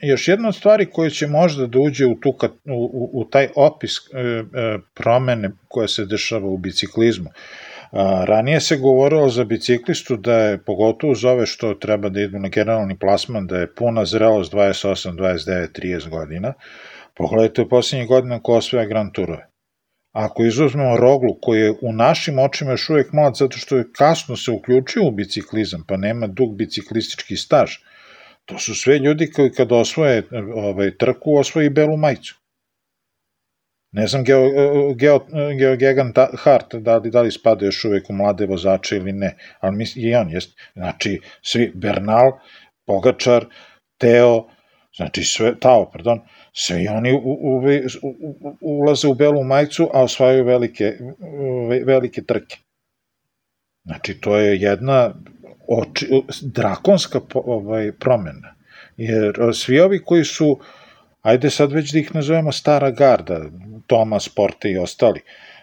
još 0.01 0.27
jedna 0.27 0.47
od 0.47 0.55
stvari 0.55 0.85
koja 0.85 1.09
će 1.09 1.27
možda 1.27 1.67
da 1.67 1.79
uđe 1.79 2.05
u, 2.05 2.15
tu, 2.15 2.29
u, 2.65 3.09
u, 3.13 3.25
taj 3.25 3.47
opis 3.55 3.91
e, 3.97 4.19
e, 4.19 4.43
promene 4.93 5.51
koja 5.67 5.87
se 5.87 6.05
dešava 6.05 6.47
u 6.47 6.57
biciklizmu. 6.57 7.29
A, 7.91 8.25
ranije 8.27 8.59
se 8.59 8.77
govorilo 8.77 9.29
za 9.29 9.43
biciklistu 9.43 10.17
da 10.17 10.37
je, 10.37 10.57
pogotovo 10.57 11.13
uz 11.13 11.25
ove 11.25 11.45
što 11.45 11.73
treba 11.73 12.09
da 12.09 12.21
idu 12.21 12.39
na 12.39 12.49
generalni 12.49 12.99
plasman, 12.99 13.47
da 13.47 13.57
je 13.57 13.75
puna 13.75 14.05
zrelost 14.05 14.53
28, 14.53 15.15
29, 15.15 15.67
30 15.81 16.09
godina. 16.09 16.53
Pogledajte 17.17 17.61
u 17.61 17.69
poslednjih 17.69 18.07
godina 18.07 18.39
ko 18.39 18.53
osvaja 18.53 18.85
Grand 18.85 19.11
Tourove. 19.13 19.50
Ako 20.11 20.45
izuzmemo 20.45 20.97
Roglu, 20.97 21.37
koji 21.41 21.61
je 21.61 21.73
u 21.81 21.93
našim 21.93 22.39
očima 22.39 22.71
još 22.71 22.89
uvek 22.89 23.13
mlad 23.13 23.35
zato 23.35 23.57
što 23.57 23.77
je 23.77 23.91
kasno 23.97 24.35
se 24.35 24.51
uključio 24.51 25.03
u 25.03 25.11
biciklizam, 25.11 25.83
pa 25.87 25.97
nema 25.97 26.27
dug 26.27 26.55
biciklistički 26.55 27.35
staž, 27.35 27.71
To 28.45 28.59
su 28.59 28.75
sve 28.75 28.99
ljudi 28.99 29.31
koji 29.31 29.51
kad 29.51 29.71
osvoje 29.71 30.23
ovaj, 30.55 30.97
trku, 30.97 31.37
osvoji 31.37 31.69
belu 31.69 31.97
majicu. 31.97 32.35
Ne 33.91 34.07
znam, 34.07 34.23
Geo, 34.23 34.49
Geo, 34.93 35.19
Geo 35.59 35.75
Gegan 35.75 36.13
Hart, 36.37 36.75
da 36.75 36.97
li, 36.97 37.11
da 37.11 37.21
li 37.21 37.31
spada 37.31 37.65
još 37.65 37.85
uvek 37.85 38.09
u 38.09 38.13
mlade 38.13 38.45
vozače 38.45 38.97
ili 38.97 39.13
ne, 39.13 39.35
ali 39.59 39.75
mis, 39.77 39.95
i 39.95 40.15
on 40.15 40.29
jest. 40.29 40.59
Znači, 40.73 41.19
svi, 41.41 41.71
Bernal, 41.75 42.31
Pogačar, 42.85 43.45
Teo, 43.97 44.47
znači 44.95 45.23
sve, 45.23 45.59
Tao, 45.59 45.89
pardon, 45.91 46.21
sve 46.53 46.85
oni 46.89 47.13
u, 47.13 47.17
u, 47.17 47.61
u, 48.61 48.79
ulaze 48.79 49.07
u 49.07 49.13
belu 49.13 49.43
majicu, 49.43 49.89
a 49.93 50.03
osvajaju 50.03 50.45
velike, 50.45 50.97
velike 51.85 52.21
trke. 52.21 52.57
Znači, 53.83 54.21
to 54.21 54.37
je 54.37 54.61
jedna 54.61 55.13
oči, 55.67 56.07
drakonska 56.41 57.21
ovaj, 57.33 57.91
promena. 57.91 58.55
Jer 58.97 59.33
svi 59.53 59.79
ovi 59.79 59.99
koji 60.05 60.23
su, 60.23 60.59
ajde 61.21 61.49
sad 61.49 61.71
već 61.71 61.91
da 61.91 61.99
ih 61.99 62.15
nazovemo 62.15 62.51
stara 62.51 62.91
garda, 62.91 63.41
Tomas, 63.87 64.29
Porte 64.29 64.71
i 64.71 64.77
ostali, 64.77 65.21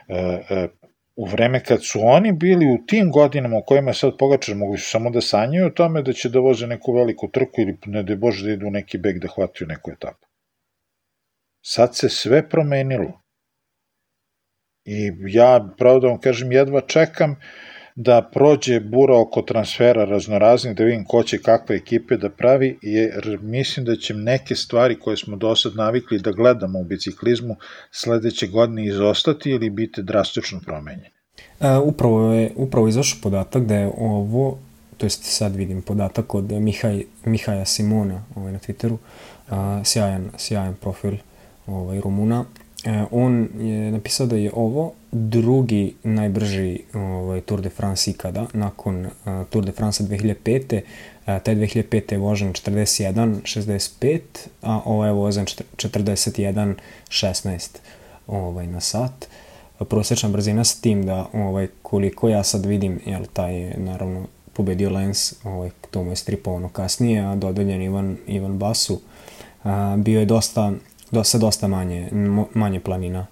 e, 0.08 0.14
e, 0.50 0.68
u 1.16 1.26
vreme 1.26 1.64
kad 1.64 1.84
su 1.84 2.00
oni 2.02 2.32
bili 2.32 2.66
u 2.66 2.86
tim 2.86 3.10
godinama 3.10 3.56
u 3.58 3.62
kojima 3.62 3.92
sad 3.92 4.16
Pogačar 4.18 4.54
mogli 4.54 4.78
su 4.78 4.90
samo 4.90 5.10
da 5.10 5.20
sanjaju 5.20 5.66
o 5.66 5.70
tome 5.70 6.02
da 6.02 6.12
će 6.12 6.28
da 6.28 6.38
voze 6.38 6.66
neku 6.66 6.92
veliku 6.92 7.28
trku 7.28 7.60
ili 7.60 7.76
ne 7.86 8.02
da 8.02 8.16
bože 8.16 8.46
da 8.46 8.52
idu 8.52 8.70
neki 8.70 8.98
beg 8.98 9.18
da 9.18 9.28
hvataju 9.28 9.68
neku 9.68 9.90
etapu. 9.90 10.27
Sad 11.70 11.96
se 11.96 12.08
sve 12.08 12.48
promenilo. 12.48 13.20
I 14.84 15.12
ja, 15.26 15.74
pravo 15.78 16.00
da 16.00 16.08
vam 16.08 16.20
kažem, 16.20 16.52
jedva 16.52 16.80
čekam 16.80 17.36
da 17.96 18.30
prođe 18.34 18.80
bura 18.80 19.18
oko 19.18 19.42
transfera 19.42 20.04
raznoraznih, 20.04 20.76
da 20.76 20.84
vidim 20.84 21.04
ko 21.04 21.22
će 21.22 21.38
kakve 21.38 21.76
ekipe 21.76 22.16
da 22.16 22.30
pravi, 22.30 22.78
jer 22.82 23.38
mislim 23.42 23.86
da 23.86 23.96
će 23.96 24.14
neke 24.14 24.54
stvari 24.54 24.98
koje 25.00 25.16
smo 25.16 25.36
do 25.36 25.56
sad 25.56 25.76
navikli 25.76 26.18
da 26.18 26.32
gledamo 26.32 26.78
u 26.78 26.84
biciklizmu 26.84 27.56
sledeće 27.90 28.46
godine 28.46 28.86
izostati 28.86 29.50
ili 29.50 29.70
biti 29.70 30.02
drastično 30.02 30.60
promenjeni. 30.64 31.10
E, 31.60 31.76
upravo 31.76 32.32
je 32.32 32.50
upravo 32.56 32.88
izašao 32.88 33.20
podatak 33.22 33.64
da 33.64 33.74
je 33.74 33.90
ovo, 33.98 34.58
to 34.96 35.06
jest 35.06 35.24
sad 35.24 35.56
vidim 35.56 35.82
podatak 35.82 36.34
od 36.34 36.52
Mihaj, 36.52 37.04
Mihaja 37.24 37.64
Simona 37.64 38.24
ovaj, 38.34 38.52
na 38.52 38.58
Twitteru, 38.58 38.96
a, 39.50 39.80
sjajan, 39.84 40.30
sjajan 40.36 40.74
profil 40.74 41.27
ovaj, 41.68 42.00
Rumuna, 42.00 42.44
E, 42.84 43.04
on 43.10 43.48
je 43.60 43.92
napisao 43.92 44.26
da 44.26 44.36
je 44.36 44.50
ovo 44.54 44.92
drugi 45.12 45.94
najbrži 46.02 46.80
ovaj, 46.94 47.40
Tour 47.40 47.60
de 47.60 47.68
France 47.68 48.10
ikada, 48.10 48.46
nakon 48.52 49.06
uh, 49.06 49.10
Tour 49.50 49.64
de 49.64 49.72
France 49.72 50.04
2005. 50.04 50.76
Uh, 50.76 50.82
taj 51.42 51.54
2005. 51.54 52.12
je 52.12 52.18
vožen 52.18 52.52
41-65, 52.52 54.20
a 54.62 54.80
ovo 54.84 55.04
je 55.04 55.12
vozen 55.12 55.46
41-16 55.46 57.68
ovaj, 58.26 58.66
na 58.66 58.80
sat. 58.80 59.28
Prosečna 59.88 60.28
brzina 60.28 60.64
s 60.64 60.80
tim 60.80 61.06
da 61.06 61.26
ovaj, 61.32 61.68
koliko 61.82 62.28
ja 62.28 62.42
sad 62.42 62.66
vidim, 62.66 63.00
jel, 63.06 63.24
taj 63.32 63.60
je 63.60 63.74
naravno 63.78 64.26
pobedio 64.52 64.90
Lens, 64.90 65.34
ovaj, 65.44 65.70
to 65.90 66.04
mu 66.04 66.12
je 66.12 66.16
stripovano 66.16 66.68
kasnije, 66.68 67.20
a 67.20 67.36
dodeljen 67.36 67.82
Ivan, 67.82 68.16
Ivan 68.26 68.58
Basu, 68.58 69.00
a, 69.64 69.96
bio 69.98 70.20
je 70.20 70.26
dosta 70.26 70.72
dosta, 71.10 71.38
dosta 71.38 71.68
manje, 71.68 72.08
manje 72.54 72.80
planina 72.80 73.26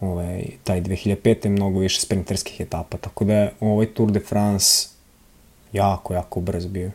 ovaj, 0.00 0.44
taj 0.64 0.82
2005. 0.82 1.48
mnogo 1.48 1.78
više 1.78 2.00
sprinterskih 2.00 2.60
etapa, 2.60 2.96
tako 2.96 3.24
da 3.24 3.34
je 3.34 3.52
ovaj 3.60 3.86
Tour 3.86 4.10
de 4.10 4.20
France 4.20 4.88
jako, 5.72 6.14
jako 6.14 6.40
brz 6.40 6.66
bio. 6.66 6.90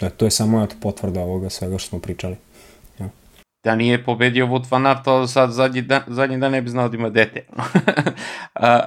Da, 0.00 0.10
to 0.10 0.24
je 0.24 0.30
samo 0.30 0.58
od 0.58 0.74
potvrda 0.80 1.20
ovoga 1.20 1.50
svega 1.50 1.78
što 1.78 1.88
smo 1.88 1.98
pričali. 1.98 2.36
Ja. 2.98 3.08
Da 3.64 3.76
nije 3.76 4.04
pobedio 4.04 4.46
Wout 4.46 4.64
van 4.70 4.86
Aert, 4.86 5.04
to 5.04 5.26
sad 5.26 5.50
zadnji 5.50 5.82
dan, 5.82 6.02
zadnji 6.06 6.38
dan 6.38 6.52
ne 6.52 6.62
bi 6.62 6.70
znao 6.70 6.88
da 6.88 6.96
ima 6.96 7.10
dete. 7.10 7.46
A, 8.54 8.80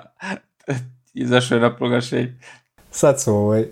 izašao 1.13 1.55
je 1.55 1.61
na 1.61 1.75
proglašenje. 1.75 2.34
Sad 2.91 3.21
su, 3.21 3.33
ovaj, 3.33 3.65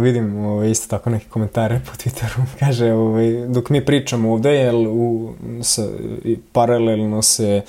vidim 0.00 0.36
ovaj, 0.44 0.70
isto 0.70 0.88
tako 0.88 1.10
neke 1.10 1.26
komentare 1.28 1.80
po 1.86 1.92
Twitteru. 1.92 2.42
Kaže, 2.60 2.92
ovaj, 2.92 3.46
dok 3.48 3.70
mi 3.70 3.84
pričamo 3.84 4.32
ovde, 4.32 4.54
jel, 4.54 4.86
u, 4.88 5.34
sa, 5.62 5.88
paralelno 6.52 7.22
se, 7.22 7.62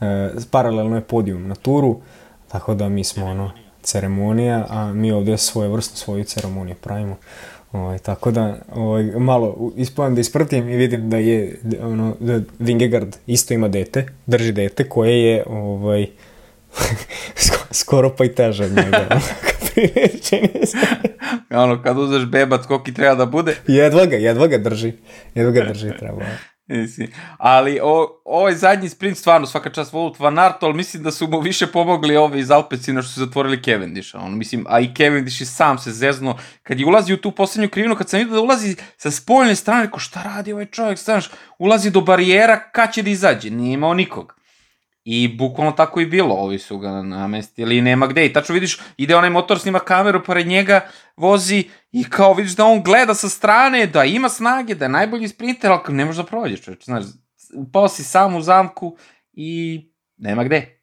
e, 0.00 0.30
paralelno 0.50 0.96
je 0.96 1.02
podijum 1.02 1.48
na 1.48 1.54
turu, 1.54 2.00
tako 2.48 2.74
da 2.74 2.88
mi 2.88 3.04
smo, 3.04 3.26
ono, 3.26 3.52
ceremonija, 3.82 4.66
a 4.68 4.92
mi 4.92 5.12
ovde 5.12 5.38
svoje 5.38 5.68
vrstu 5.68 5.96
svoju 5.96 6.24
ceremoniju 6.24 6.76
pravimo. 6.80 7.16
Ovaj, 7.72 7.98
tako 7.98 8.30
da 8.30 8.56
ovaj, 8.74 9.02
malo 9.02 9.72
ispovam 9.76 10.14
da 10.14 10.20
ispratim 10.20 10.68
i 10.68 10.76
vidim 10.76 11.10
da 11.10 11.16
je 11.16 11.60
ono, 11.82 12.16
da 12.20 12.40
Vingegard 12.58 13.16
isto 13.26 13.54
ima 13.54 13.68
dete, 13.68 14.06
drži 14.26 14.52
dete 14.52 14.88
koje 14.88 15.22
je 15.22 15.44
ovaj, 15.46 16.06
skoro 17.80 18.10
pa 18.16 18.24
i 18.24 18.34
teže 18.34 18.64
od 18.64 18.70
njega. 18.70 19.08
ono, 21.62 21.82
kad 21.82 21.98
uzeš 21.98 22.24
bebac, 22.24 22.66
koliki 22.66 22.94
treba 22.94 23.14
da 23.14 23.26
bude? 23.26 23.56
Jedva 23.66 24.06
ga, 24.06 24.16
jedva 24.16 24.46
ga 24.46 24.58
drži. 24.58 24.92
Jedva 25.34 25.52
ga 25.52 25.64
drži, 25.72 25.92
treba. 25.98 26.22
Ali 27.38 27.80
o, 27.82 28.20
ovaj 28.24 28.54
zadnji 28.54 28.88
sprint 28.88 29.18
stvarno 29.18 29.46
svaka 29.46 29.70
čast 29.70 29.92
Wout 29.92 30.20
van 30.20 30.38
Aert, 30.38 30.62
ali 30.62 30.74
mislim 30.74 31.02
da 31.02 31.10
su 31.10 31.26
mu 31.26 31.40
više 31.40 31.66
pomogli 31.66 32.16
ovi 32.16 32.40
iz 32.40 32.50
Alpecina 32.50 33.02
što 33.02 33.12
su 33.12 33.20
zatvorili 33.20 33.62
Cavendisha. 33.62 34.18
On, 34.18 34.38
mislim, 34.38 34.66
a 34.68 34.80
i 34.80 34.94
Cavendish 34.96 35.40
i 35.40 35.46
sam 35.46 35.78
se 35.78 35.92
zezno. 35.92 36.38
Kad 36.62 36.80
je 36.80 36.86
ulazi 36.86 37.14
u 37.14 37.16
tu 37.16 37.30
poslednju 37.30 37.68
krivinu, 37.68 37.96
kad 37.96 38.08
sam 38.08 38.18
vidio 38.18 38.34
da 38.34 38.40
ulazi 38.40 38.76
sa 38.96 39.10
spoljne 39.10 39.54
strane, 39.54 39.90
ko 39.90 39.98
šta 39.98 40.22
radi 40.22 40.52
ovaj 40.52 40.66
čovjek, 40.66 40.98
znaš, 40.98 41.30
ulazi 41.58 41.90
do 41.90 42.00
barijera, 42.00 42.70
kad 42.72 42.92
će 42.92 43.02
da 43.02 43.10
izađe, 43.10 43.50
nije 43.50 43.72
imao 43.72 43.94
nikog. 43.94 44.39
I 45.04 45.36
bukvalno 45.38 45.72
tako 45.72 46.00
i 46.00 46.06
bilo, 46.06 46.34
ovi 46.34 46.58
su 46.58 46.78
ga 46.78 47.02
namestili 47.02 47.76
i 47.76 47.80
nema 47.80 48.06
gde. 48.06 48.26
I 48.26 48.32
tačno 48.32 48.52
vidiš, 48.52 48.78
ide 48.96 49.16
onaj 49.16 49.30
motor, 49.30 49.58
snima 49.58 49.78
kameru 49.78 50.24
pored 50.24 50.46
njega, 50.46 50.80
vozi 51.16 51.64
i 51.92 52.04
kao 52.04 52.34
vidiš 52.34 52.56
da 52.56 52.64
on 52.64 52.82
gleda 52.82 53.14
sa 53.14 53.28
strane, 53.28 53.86
da 53.86 54.04
ima 54.04 54.28
snage, 54.28 54.74
da 54.74 54.84
je 54.84 54.88
najbolji 54.88 55.28
sprinter, 55.28 55.70
ali 55.70 55.94
ne 55.94 56.04
možeš 56.04 56.16
da 56.16 56.28
prođeš, 56.28 56.62
čovječ. 56.62 56.84
Znaš, 56.84 57.04
upao 57.54 57.88
si 57.88 58.04
sam 58.04 58.36
u 58.36 58.42
zamku 58.42 58.96
i 59.32 59.80
nema 60.16 60.44
gde. 60.44 60.76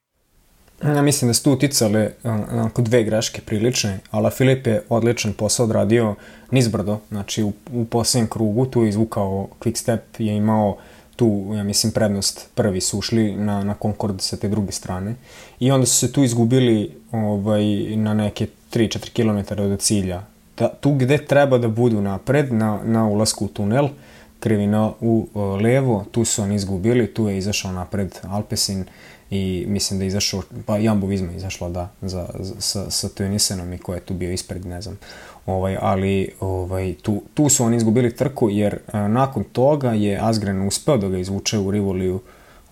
Ja 0.84 1.01
mislim 1.01 1.30
da 1.30 1.34
su 1.34 1.43
tu 1.43 1.51
uticale 1.51 2.11
onako 2.24 2.82
dve 2.82 3.03
greške 3.03 3.41
prilične, 3.41 3.99
ali 4.11 4.32
Filip 4.32 4.68
je 4.68 4.84
odličan 4.89 5.34
posao 5.34 5.65
odradio 5.65 6.15
nizbrdo, 6.51 6.99
znači 7.09 7.43
u, 7.43 7.53
u 7.72 7.86
posljednjem 7.86 8.30
krugu 8.30 8.65
tu 8.65 8.84
je 8.84 8.89
izvukao 8.89 9.47
quick 9.59 9.78
step, 9.78 10.01
je 10.18 10.36
imao 10.36 10.70
uh, 10.70 10.78
tu, 11.18 11.51
ja 11.55 11.63
mislim, 11.63 11.91
prednost 11.91 12.49
prvi 12.55 12.82
su 12.82 12.99
ušli 12.99 13.36
na, 13.36 13.63
na 13.63 13.76
Concord 13.82 14.22
sa 14.22 14.38
te 14.38 14.49
druge 14.49 14.72
strane 14.72 15.15
i 15.59 15.72
onda 15.72 15.86
su 15.86 15.95
se 15.95 16.11
tu 16.11 16.24
izgubili 16.24 16.91
ovaj, 17.11 17.65
na 17.95 18.13
neke 18.13 18.47
3-4 18.74 19.09
km 19.13 19.61
od 19.61 19.80
cilja. 19.80 20.24
Da, 20.57 20.70
tu 20.70 20.93
gde 20.93 21.18
treba 21.18 21.57
da 21.57 21.68
budu 21.68 22.01
napred, 22.01 22.53
na, 22.53 22.80
na 22.84 23.07
ulasku 23.07 23.45
u 23.45 23.47
tunel, 23.47 23.88
krivina 24.39 24.91
u 25.01 25.28
o, 25.34 25.55
levo, 25.55 26.05
tu 26.11 26.26
su 26.26 26.41
oni 26.43 26.55
izgubili, 26.55 27.13
tu 27.13 27.30
je 27.30 27.38
izašao 27.38 27.72
napred 27.72 28.15
Alpesin 28.30 28.86
i 29.30 29.65
mislim 29.67 29.99
da 29.99 30.03
je 30.03 30.07
izašao, 30.07 30.43
pa 30.65 30.78
Jambo 30.78 31.07
Vizma 31.07 31.32
izašla 31.32 31.69
da, 31.69 31.89
za, 32.01 32.30
za, 32.39 32.53
sa, 32.59 32.91
sa 32.91 33.09
Tunisenom 33.09 33.73
i 33.73 33.78
ko 33.78 33.93
je 33.93 33.99
tu 33.99 34.13
bio 34.13 34.32
ispred, 34.32 34.65
ne 34.65 34.82
znam 34.82 34.97
ovaj, 35.45 35.78
ali 35.82 36.30
ovaj, 36.39 36.95
tu, 37.01 37.21
tu 37.34 37.49
su 37.49 37.63
oni 37.63 37.78
izgubili 37.78 38.15
trku 38.15 38.49
jer 38.49 38.80
a, 38.91 38.99
e, 38.99 39.09
nakon 39.09 39.43
toga 39.43 39.91
je 39.91 40.19
Asgren 40.21 40.67
uspeo 40.67 40.97
da 40.97 41.07
ga 41.07 41.17
izvuče 41.17 41.57
u 41.57 41.71
Rivoliju 41.71 42.19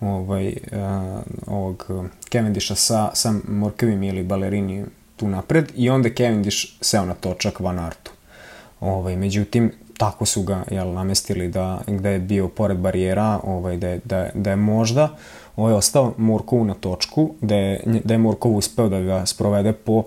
ovaj, 0.00 0.54
a, 0.72 1.20
e, 1.26 1.32
ovog 1.46 1.90
Cavendisha 2.32 2.74
sa, 2.74 3.10
sa 3.14 3.34
Morkevim 3.48 4.02
ili 4.02 4.22
Balerini 4.22 4.84
tu 5.16 5.28
napred 5.28 5.72
i 5.76 5.90
onda 5.90 6.08
Cavendish 6.08 6.66
seo 6.80 7.04
na 7.04 7.14
točak 7.14 7.60
Van 7.60 7.78
Artu. 7.78 8.10
Ovaj, 8.80 9.16
međutim, 9.16 9.72
tako 9.98 10.26
su 10.26 10.42
ga 10.42 10.64
jel, 10.70 10.92
namestili 10.92 11.48
da, 11.48 11.80
gde 11.86 12.10
je 12.10 12.18
bio 12.18 12.48
pored 12.48 12.78
barijera, 12.78 13.40
ovaj, 13.42 13.76
da, 13.76 13.88
je, 13.88 14.00
da, 14.04 14.28
da 14.34 14.50
je 14.50 14.56
možda 14.56 15.16
ovaj, 15.56 15.74
ostao 15.74 16.12
Morkov 16.16 16.64
na 16.64 16.74
točku, 16.74 17.30
da 17.40 17.54
je, 17.54 18.00
da 18.04 18.14
je 18.14 18.18
Morkov 18.18 18.56
uspeo 18.56 18.88
da 18.88 19.00
ga 19.00 19.26
sprovede 19.26 19.72
po 19.72 20.04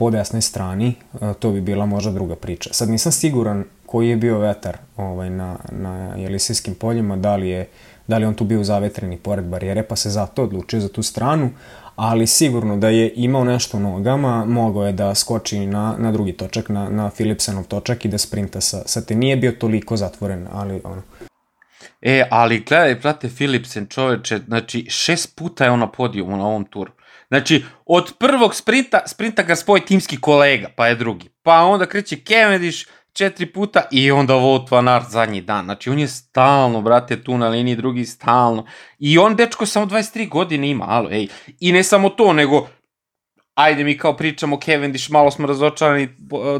po 0.00 0.10
desnoj 0.10 0.42
strani, 0.42 0.94
e, 1.20 1.34
to 1.38 1.50
bi 1.50 1.60
bila 1.60 1.86
možda 1.86 2.12
druga 2.12 2.36
priča. 2.36 2.72
Sad 2.72 2.88
nisam 2.88 3.12
siguran 3.12 3.64
koji 3.86 4.08
je 4.08 4.16
bio 4.16 4.38
vetar 4.38 4.78
ovaj, 4.96 5.30
na, 5.30 5.56
na 5.72 6.14
Jelisijskim 6.16 6.74
poljima, 6.74 7.16
da 7.16 7.36
li, 7.36 7.48
je, 7.48 7.68
da 8.06 8.18
li 8.18 8.24
on 8.24 8.34
tu 8.34 8.44
bio 8.44 8.64
zavetreni 8.64 9.16
pored 9.16 9.44
barijere, 9.44 9.82
pa 9.82 9.96
se 9.96 10.10
zato 10.10 10.42
odlučio 10.42 10.80
za 10.80 10.88
tu 10.88 11.02
stranu, 11.02 11.50
ali 11.96 12.26
sigurno 12.26 12.76
da 12.76 12.88
je 12.88 13.12
imao 13.16 13.44
nešto 13.44 13.76
u 13.76 13.80
nogama, 13.80 14.44
mogao 14.44 14.86
je 14.86 14.92
da 14.92 15.14
skoči 15.14 15.66
na, 15.66 15.94
na 15.98 16.12
drugi 16.12 16.32
točak, 16.32 16.68
na, 16.68 16.88
na 16.88 17.10
Philipsenov 17.10 17.64
točak 17.64 18.04
i 18.04 18.08
da 18.08 18.18
sprinta 18.18 18.60
sa, 18.60 18.82
sa 18.86 19.00
te. 19.00 19.14
Nije 19.14 19.36
bio 19.36 19.52
toliko 19.52 19.96
zatvoren, 19.96 20.46
ali 20.52 20.80
ono, 20.84 21.02
E, 22.00 22.24
ali 22.30 22.60
gledaj, 22.60 23.00
prate 23.00 23.28
Philipsen 23.28 23.86
čoveče, 23.86 24.38
znači 24.38 24.86
šest 24.90 25.36
puta 25.36 25.64
je 25.64 25.70
on 25.70 25.78
na 25.78 25.90
na 26.18 26.46
ovom 26.46 26.64
turu. 26.64 26.92
Znači, 27.28 27.64
od 27.86 28.12
prvog 28.18 28.54
sprinta, 28.54 29.02
sprinta 29.06 29.42
ga 29.42 29.56
spoji 29.56 29.82
timski 29.82 30.20
kolega, 30.20 30.68
pa 30.76 30.86
je 30.86 30.94
drugi. 30.94 31.28
Pa 31.42 31.64
onda 31.64 31.86
kreće 31.86 32.16
Cavendish 32.16 32.86
četiri 33.12 33.46
puta 33.46 33.82
i 33.90 34.10
onda 34.10 34.34
Wout 34.34 34.70
van 34.70 34.88
Aert 34.88 35.10
zadnji 35.10 35.40
dan. 35.40 35.64
Znači, 35.64 35.90
on 35.90 35.98
je 35.98 36.08
stalno, 36.08 36.80
brate, 36.80 37.22
tu 37.22 37.38
na 37.38 37.48
liniji, 37.48 37.76
drugi 37.76 38.04
stalno. 38.04 38.66
I 38.98 39.18
on, 39.18 39.36
dečko, 39.36 39.66
samo 39.66 39.86
23 39.86 40.28
godine 40.28 40.70
ima, 40.70 40.84
alo, 40.88 41.10
ej. 41.10 41.28
I 41.60 41.72
ne 41.72 41.82
samo 41.82 42.08
to, 42.08 42.32
nego 42.32 42.68
ajde 43.54 43.84
mi 43.84 43.98
kao 43.98 44.16
pričamo 44.16 44.60
Cavendish, 44.64 45.10
malo 45.10 45.30
smo 45.30 45.46
razočarani 45.46 46.08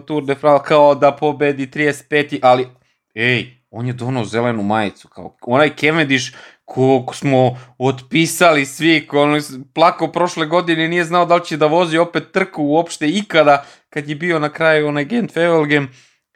Tour 0.06 0.24
de 0.24 0.34
France 0.34 0.68
kao 0.68 0.94
da 0.94 1.12
pobedi 1.12 1.66
35. 1.66 2.38
ali 2.42 2.66
ej, 3.14 3.59
on 3.70 3.86
je 3.86 3.92
donao 3.92 4.24
zelenu 4.24 4.62
majicu, 4.62 5.08
kao 5.08 5.36
onaj 5.40 5.70
Cavendish 5.76 6.32
koliko 6.64 7.14
smo 7.14 7.58
otpisali 7.78 8.66
svi, 8.66 9.06
ko 9.06 9.22
on 9.22 9.40
plakao 9.74 10.12
prošle 10.12 10.46
godine 10.46 10.88
nije 10.88 11.04
znao 11.04 11.26
da 11.26 11.34
li 11.34 11.44
će 11.44 11.56
da 11.56 11.66
vozi 11.66 11.98
opet 11.98 12.32
trku 12.32 12.62
uopšte 12.62 13.08
ikada, 13.08 13.64
kad 13.90 14.08
je 14.08 14.14
bio 14.14 14.38
na 14.38 14.48
kraju 14.48 14.88
onaj 14.88 15.04
Gent 15.04 15.32
Fevelgem, 15.32 15.88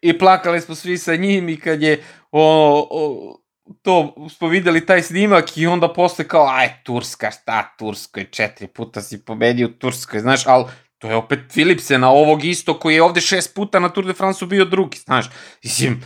i 0.03 0.19
plakali 0.19 0.61
smo 0.61 0.75
svi 0.75 0.99
sa 0.99 1.17
njim 1.17 1.49
i 1.49 1.57
kad 1.57 1.83
je 1.83 2.03
o, 2.33 2.89
o, 2.91 3.39
to 3.83 4.15
smo 4.37 4.49
videli 4.49 4.87
taj 4.87 5.03
snimak 5.03 5.57
i 5.57 5.67
onda 5.67 5.93
posle 5.93 6.29
kao, 6.29 6.49
aj, 6.49 6.83
Turska, 6.85 7.31
šta 7.31 7.75
Turskoj, 7.79 8.31
četiri 8.31 8.67
puta 8.67 9.03
si 9.03 9.25
pobedio 9.25 9.69
Turskoj, 9.69 10.21
znaš, 10.21 10.47
ali 10.47 10.65
to 10.99 11.09
je 11.09 11.17
opet 11.17 11.39
Philipsena, 11.53 12.11
ovog 12.11 12.45
isto 12.45 12.79
koji 12.79 12.95
je 12.95 13.03
ovde 13.03 13.21
šest 13.21 13.55
puta 13.55 13.79
na 13.79 13.89
Tour 13.89 14.07
de 14.07 14.13
France 14.13 14.47
bio 14.47 14.65
drugi, 14.65 14.99
znaš, 14.99 15.31
mislim, 15.65 16.03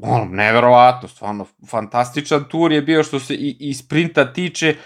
ono, 0.00 0.24
neverovatno, 0.24 1.08
stvarno, 1.08 1.46
fantastičan 1.70 2.44
tur 2.48 2.72
je 2.72 2.82
bio 2.82 3.02
što 3.02 3.20
se 3.20 3.34
i, 3.34 3.56
i 3.60 3.74
sprinta 3.74 4.32
tiče, 4.32 4.76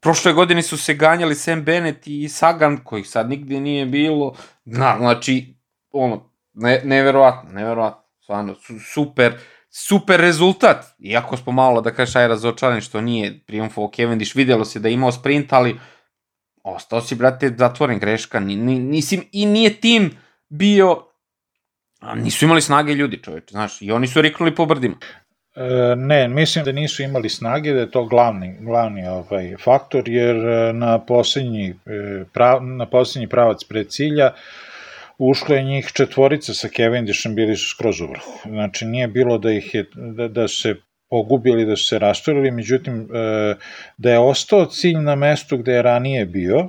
prošle 0.00 0.32
godine 0.32 0.62
su 0.62 0.78
se 0.78 0.94
ganjali 0.94 1.34
Sam 1.34 1.64
Bennett 1.64 2.06
i 2.06 2.28
Sagan, 2.28 2.76
kojih 2.84 3.08
sad 3.08 3.28
nigde 3.28 3.60
nije 3.60 3.86
bilo, 3.86 4.34
na, 4.64 4.96
znači, 4.98 5.54
ono, 5.90 6.30
ne, 6.52 6.80
neverovatno, 6.84 7.50
neverovatno, 7.50 8.02
stvarno, 8.22 8.54
su, 8.54 8.78
super, 8.80 9.38
super 9.70 10.20
rezultat, 10.20 10.84
iako 10.98 11.36
smo 11.36 11.52
malo, 11.52 11.80
da 11.80 11.90
kažeš, 11.90 12.16
aj 12.16 12.28
razočarani 12.28 12.80
što 12.80 13.00
nije 13.00 13.44
triumfo 13.46 13.90
Cavendish, 13.96 14.36
videlo 14.36 14.64
se 14.64 14.80
da 14.80 14.88
je 14.88 14.94
imao 14.94 15.12
sprint, 15.12 15.52
ali 15.52 15.80
ostao 16.62 17.00
si, 17.00 17.14
brate, 17.14 17.54
zatvoren 17.58 17.98
greška, 17.98 18.40
ni, 18.40 18.56
ni, 18.56 18.78
nisim, 18.78 19.24
i 19.32 19.46
nije 19.46 19.80
tim 19.80 20.10
bio 20.48 21.13
A 22.04 22.14
nisu 22.14 22.44
imali 22.44 22.62
snage 22.62 22.94
ljudi, 22.94 23.22
čoveče, 23.22 23.50
znaš, 23.50 23.82
i 23.82 23.92
oni 23.92 24.06
su 24.06 24.20
riknuli 24.20 24.54
po 24.54 24.66
brdima. 24.66 24.96
E, 25.56 25.96
ne, 25.96 26.28
mislim 26.28 26.64
da 26.64 26.72
nisu 26.72 27.02
imali 27.02 27.28
snage, 27.28 27.72
da 27.72 27.80
je 27.80 27.90
to 27.90 28.04
glavni, 28.04 28.56
glavni 28.60 29.06
ovaj 29.06 29.56
faktor, 29.64 30.08
jer 30.08 30.36
e, 30.36 30.72
na 30.72 30.98
poslednji, 30.98 31.68
e, 31.70 32.24
prav, 32.32 32.64
na 32.66 32.86
poslednji 32.86 33.28
pravac 33.28 33.64
pred 33.68 33.88
cilja 33.88 34.30
ušlo 35.18 35.54
je 35.54 35.62
njih 35.62 35.90
četvorica 35.94 36.54
sa 36.54 36.68
Cavendishom, 36.76 37.34
bili 37.34 37.56
su 37.56 37.68
skroz 37.68 38.00
u 38.00 38.06
vrhu. 38.06 38.48
Znači, 38.48 38.84
nije 38.86 39.08
bilo 39.08 39.38
da 39.38 39.52
ih 39.52 39.74
je, 39.74 39.84
da, 39.94 40.28
da 40.28 40.48
se 40.48 40.74
pogubili, 41.10 41.66
da 41.66 41.76
su 41.76 41.84
se 41.84 41.98
rastorili, 41.98 42.50
međutim, 42.50 43.08
da 43.96 44.12
je 44.12 44.18
ostao 44.18 44.66
cilj 44.66 44.98
na 44.98 45.14
mestu 45.14 45.56
gde 45.56 45.72
je 45.72 45.82
ranije 45.82 46.26
bio, 46.26 46.68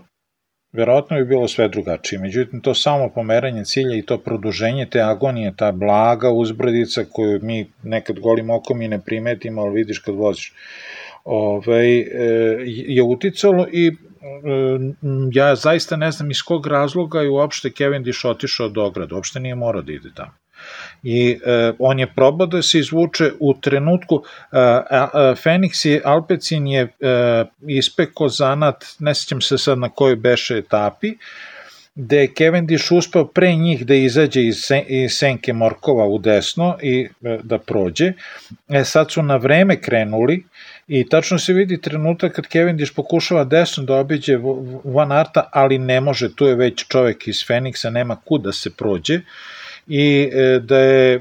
verovatno 0.75 1.17
bi 1.17 1.25
bilo 1.25 1.47
sve 1.47 1.67
drugačije. 1.67 2.19
Međutim, 2.19 2.61
to 2.61 2.73
samo 2.73 3.09
pomeranje 3.09 3.65
cilja 3.65 3.95
i 3.97 4.01
to 4.01 4.17
produženje 4.17 4.85
te 4.85 5.01
agonije, 5.01 5.53
ta 5.57 5.71
blaga 5.71 6.31
uzbrdica 6.31 7.05
koju 7.11 7.39
mi 7.43 7.67
nekad 7.83 8.19
golim 8.19 8.49
okom 8.49 8.81
i 8.81 8.87
ne 8.87 9.01
primetimo, 9.01 9.61
ali 9.61 9.73
vidiš 9.73 9.99
kad 9.99 10.15
voziš, 10.15 10.53
ovaj, 11.23 11.99
e, 11.99 12.05
je 12.67 13.03
uticalo 13.03 13.67
i 13.71 13.87
e, 13.87 13.93
ja 15.33 15.55
zaista 15.55 15.95
ne 15.95 16.11
znam 16.11 16.31
iz 16.31 16.41
kog 16.41 16.67
razloga 16.67 17.21
je 17.21 17.29
uopšte 17.29 17.71
Kevin 17.71 18.03
Dish 18.03 18.25
otišao 18.25 18.69
do 18.69 18.85
ograda, 18.85 19.15
uopšte 19.15 19.39
nije 19.39 19.55
morao 19.55 19.81
da 19.81 19.93
ide 19.93 20.09
tamo 20.15 20.44
i 21.03 21.39
e, 21.45 21.71
on 21.79 21.99
je 21.99 22.07
probao 22.15 22.47
da 22.47 22.61
se 22.61 22.79
izvuče 22.79 23.31
u 23.39 23.53
trenutku 23.53 24.23
e, 24.51 24.57
e, 24.57 24.81
Fenix 25.43 25.87
i 25.89 26.01
Alpecin 26.03 26.67
je 26.67 26.81
e, 26.81 26.87
ispeko 27.67 28.29
zanat, 28.29 28.85
ne 28.99 29.15
sećam 29.15 29.41
se 29.41 29.57
sad 29.57 29.79
na 29.79 29.89
kojoj 29.89 30.15
beše 30.15 30.57
etapi, 30.57 31.13
gde 31.95 32.17
je 32.17 32.33
Cavendish 32.37 32.91
uspao 32.91 33.27
pre 33.27 33.55
njih 33.55 33.85
da 33.85 33.95
izađe 33.95 34.43
iz, 34.43 34.57
sen, 34.59 34.83
iz 34.87 35.11
senke 35.11 35.53
Morkova 35.53 36.07
u 36.07 36.17
desno 36.19 36.77
i 36.81 37.07
e, 37.23 37.39
da 37.43 37.57
prođe. 37.57 38.13
E, 38.69 38.83
sad 38.83 39.11
su 39.11 39.23
na 39.23 39.35
vreme 39.35 39.81
krenuli 39.81 40.43
i 40.87 41.09
tačno 41.09 41.39
se 41.39 41.53
vidi 41.53 41.81
trenutak 41.81 42.35
kad 42.35 42.47
Cavendish 42.47 42.93
pokušava 42.95 43.43
desno 43.43 43.83
da 43.83 43.95
obiđe 43.95 44.37
Van 44.83 45.11
Arta, 45.11 45.49
ali 45.51 45.77
ne 45.77 46.01
može, 46.01 46.35
tu 46.35 46.45
je 46.45 46.55
već 46.55 46.87
čovek 46.87 47.27
iz 47.27 47.45
Feniksa, 47.47 47.89
nema 47.89 48.15
kud 48.15 48.41
da 48.41 48.51
se 48.51 48.69
prođe 48.69 49.21
i 49.87 50.29
e, 50.33 50.59
da 50.59 50.79
je 50.79 51.15
e, 51.15 51.19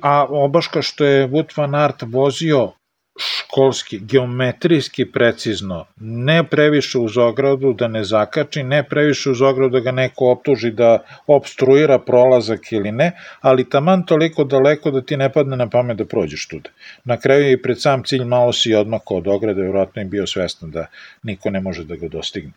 a 0.00 0.26
obaška 0.28 0.82
što 0.82 1.04
je 1.04 1.28
Wout 1.28 1.58
van 1.58 1.74
Aert 1.74 2.02
vozio 2.02 2.72
školski, 3.18 3.98
geometrijski 3.98 5.04
precizno, 5.12 5.84
ne 6.00 6.44
previše 6.44 6.98
uz 6.98 7.18
ogradu 7.18 7.72
da 7.72 7.88
ne 7.88 8.04
zakači, 8.04 8.62
ne 8.62 8.82
previše 8.82 9.30
uz 9.30 9.42
ogradu 9.42 9.72
da 9.72 9.80
ga 9.80 9.92
neko 9.92 10.30
optuži 10.30 10.70
da 10.70 10.98
obstruira 11.26 11.98
prolazak 11.98 12.72
ili 12.72 12.92
ne, 12.92 13.12
ali 13.40 13.68
taman 13.68 14.06
toliko 14.06 14.44
daleko 14.44 14.90
da 14.90 15.02
ti 15.02 15.16
ne 15.16 15.32
padne 15.32 15.56
na 15.56 15.68
pamet 15.68 15.96
da 15.96 16.04
prođeš 16.04 16.46
tuda. 16.48 16.70
Na 17.04 17.16
kraju 17.16 17.52
i 17.52 17.62
pred 17.62 17.80
sam 17.80 18.04
cilj 18.04 18.24
malo 18.24 18.52
si 18.52 18.74
odmako 18.74 19.16
od 19.16 19.28
ograde, 19.28 19.62
vjerojatno 19.62 20.02
je 20.02 20.06
bio 20.06 20.26
svestan 20.26 20.70
da 20.70 20.86
niko 21.22 21.50
ne 21.50 21.60
može 21.60 21.84
da 21.84 21.96
ga 21.96 22.08
dostigne. 22.08 22.52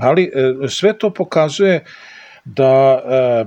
Ali 0.00 0.24
e, 0.24 0.68
sve 0.68 0.98
to 0.98 1.10
pokazuje 1.10 1.84
da 2.44 3.02
e, 3.04 3.44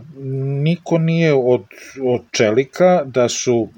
niko 0.63 0.97
nije 0.97 1.33
od, 1.33 1.63
od 2.03 2.21
čelika, 2.31 3.03
da 3.05 3.29
su 3.29 3.69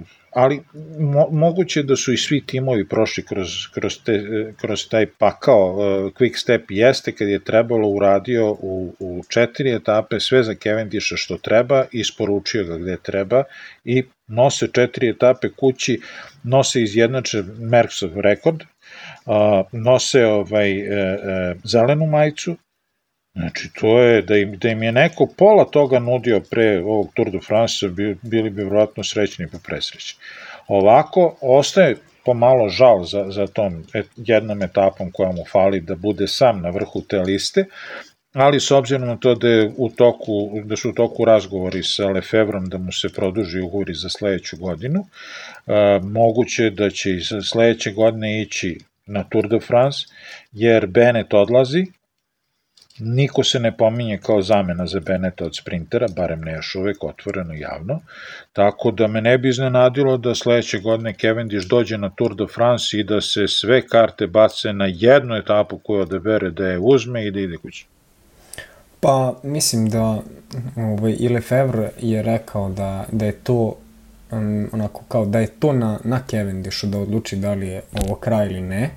e, 0.00 0.22
ali 0.32 0.60
mo, 0.98 1.28
moguće 1.30 1.82
da 1.82 1.96
su 1.96 2.12
i 2.12 2.16
svi 2.16 2.46
timovi 2.46 2.88
prošli 2.88 3.24
kroz, 3.24 3.48
kroz, 3.74 3.98
te, 4.04 4.22
kroz 4.60 4.88
taj 4.88 5.06
pakao. 5.06 5.76
E, 5.78 6.10
Quick 6.10 6.36
Step 6.36 6.64
jeste 6.68 7.12
kad 7.12 7.28
je 7.28 7.44
trebalo 7.44 7.88
uradio 7.88 8.50
u, 8.50 8.94
u 8.98 9.22
četiri 9.28 9.74
etape 9.74 10.20
sve 10.20 10.42
za 10.42 10.54
Cavendisha 10.54 11.16
što 11.16 11.36
treba, 11.36 11.84
isporučio 11.92 12.64
ga 12.64 12.78
gde 12.78 12.96
treba 12.96 13.42
i 13.84 14.02
nose 14.26 14.68
četiri 14.72 15.08
etape 15.08 15.48
kući, 15.48 16.00
nose 16.42 16.82
izjednače 16.82 17.42
Merksov 17.58 18.20
rekord, 18.20 18.62
nose 19.72 20.26
ovaj, 20.26 20.72
e, 20.72 20.84
e, 20.84 21.54
zelenu 21.64 22.06
majicu, 22.06 22.56
Znači, 23.34 23.70
to 23.80 23.98
je, 23.98 24.22
da 24.22 24.36
im, 24.36 24.58
da 24.58 24.68
im 24.68 24.82
je 24.82 24.92
neko 24.92 25.26
pola 25.38 25.64
toga 25.64 25.98
nudio 25.98 26.40
pre 26.50 26.82
ovog 26.82 27.10
Tour 27.14 27.30
de 27.30 27.40
France, 27.40 27.88
bili 28.22 28.50
bi 28.50 28.62
vjerojatno 28.62 29.04
srećni 29.04 29.46
pa 29.52 29.58
presrećni. 29.58 30.20
Ovako, 30.68 31.36
ostaje 31.40 31.96
pomalo 32.24 32.68
žal 32.68 33.04
za, 33.04 33.24
za 33.30 33.46
tom 33.46 33.84
jednom 34.16 34.62
etapom 34.62 35.10
koja 35.12 35.32
mu 35.32 35.44
fali 35.52 35.80
da 35.80 35.94
bude 35.94 36.28
sam 36.28 36.60
na 36.60 36.70
vrhu 36.70 37.02
te 37.02 37.18
liste, 37.18 37.64
ali 38.32 38.60
s 38.60 38.70
obzirom 38.70 39.08
na 39.08 39.16
to 39.16 39.34
da, 39.34 39.48
je 39.48 39.72
u 39.76 39.88
toku, 39.88 40.60
da 40.64 40.76
su 40.76 40.90
u 40.90 40.92
toku 40.92 41.24
razgovori 41.24 41.82
sa 41.82 42.08
Lefevrom 42.08 42.68
da 42.68 42.78
mu 42.78 42.92
se 42.92 43.08
produži 43.08 43.60
ugovori 43.60 43.94
za 43.94 44.08
sledeću 44.08 44.56
godinu, 44.56 45.06
a, 45.66 46.00
moguće 46.02 46.70
da 46.70 46.90
će 46.90 47.10
i 47.10 47.20
sledeće 47.42 47.92
godine 47.92 48.42
ići 48.42 48.78
na 49.06 49.24
Tour 49.24 49.48
de 49.48 49.60
France, 49.60 49.98
jer 50.52 50.86
Bennett 50.86 51.34
odlazi, 51.34 51.86
Niko 52.98 53.44
se 53.44 53.60
ne 53.60 53.76
pominje 53.76 54.18
kao 54.18 54.42
zamena 54.42 54.86
za 54.86 55.00
Beneta 55.00 55.44
od 55.44 55.56
sprintera, 55.56 56.06
barem 56.16 56.40
ne 56.40 56.52
još 56.52 56.74
uvek 56.74 57.04
otvoreno 57.04 57.54
javno, 57.54 58.00
tako 58.52 58.90
da 58.90 59.06
me 59.06 59.20
ne 59.20 59.38
bi 59.38 59.48
iznenadilo 59.48 60.16
da 60.16 60.34
sledeće 60.34 60.78
godine 60.78 61.14
Cavendish 61.20 61.68
dođe 61.68 61.98
na 61.98 62.10
Tour 62.10 62.34
de 62.34 62.46
France 62.54 62.98
i 62.98 63.04
da 63.04 63.20
se 63.20 63.48
sve 63.48 63.86
karte 63.86 64.26
bace 64.26 64.72
na 64.72 64.86
jednu 64.88 65.34
etapu 65.34 65.78
koju 65.78 66.00
odebere 66.00 66.50
da 66.50 66.66
je 66.66 66.78
uzme 66.78 67.26
i 67.26 67.30
da 67.30 67.40
ide 67.40 67.56
kući. 67.56 67.86
Pa, 69.00 69.34
mislim 69.42 69.88
da 69.88 70.22
ovaj, 70.76 71.16
i 71.18 71.28
Lefebvre 71.28 71.90
je 72.00 72.22
rekao 72.22 72.68
da, 72.68 73.04
da 73.12 73.24
je 73.24 73.32
to 73.32 73.76
um, 74.30 74.68
onako 74.72 75.02
kao 75.08 75.26
da 75.26 75.40
je 75.40 75.46
to 75.46 75.72
na, 75.72 75.98
na 76.04 76.20
Cavendishu 76.30 76.86
da 76.86 76.98
odluči 76.98 77.36
da 77.36 77.54
li 77.54 77.68
je 77.68 77.82
ovo 78.04 78.14
kraj 78.14 78.46
ili 78.46 78.60
ne, 78.60 78.90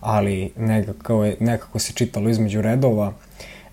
ali 0.00 0.52
nekako, 0.56 1.24
je, 1.24 1.36
nekako 1.40 1.78
se 1.78 1.92
čitalo 1.92 2.30
između 2.30 2.62
redova 2.62 3.12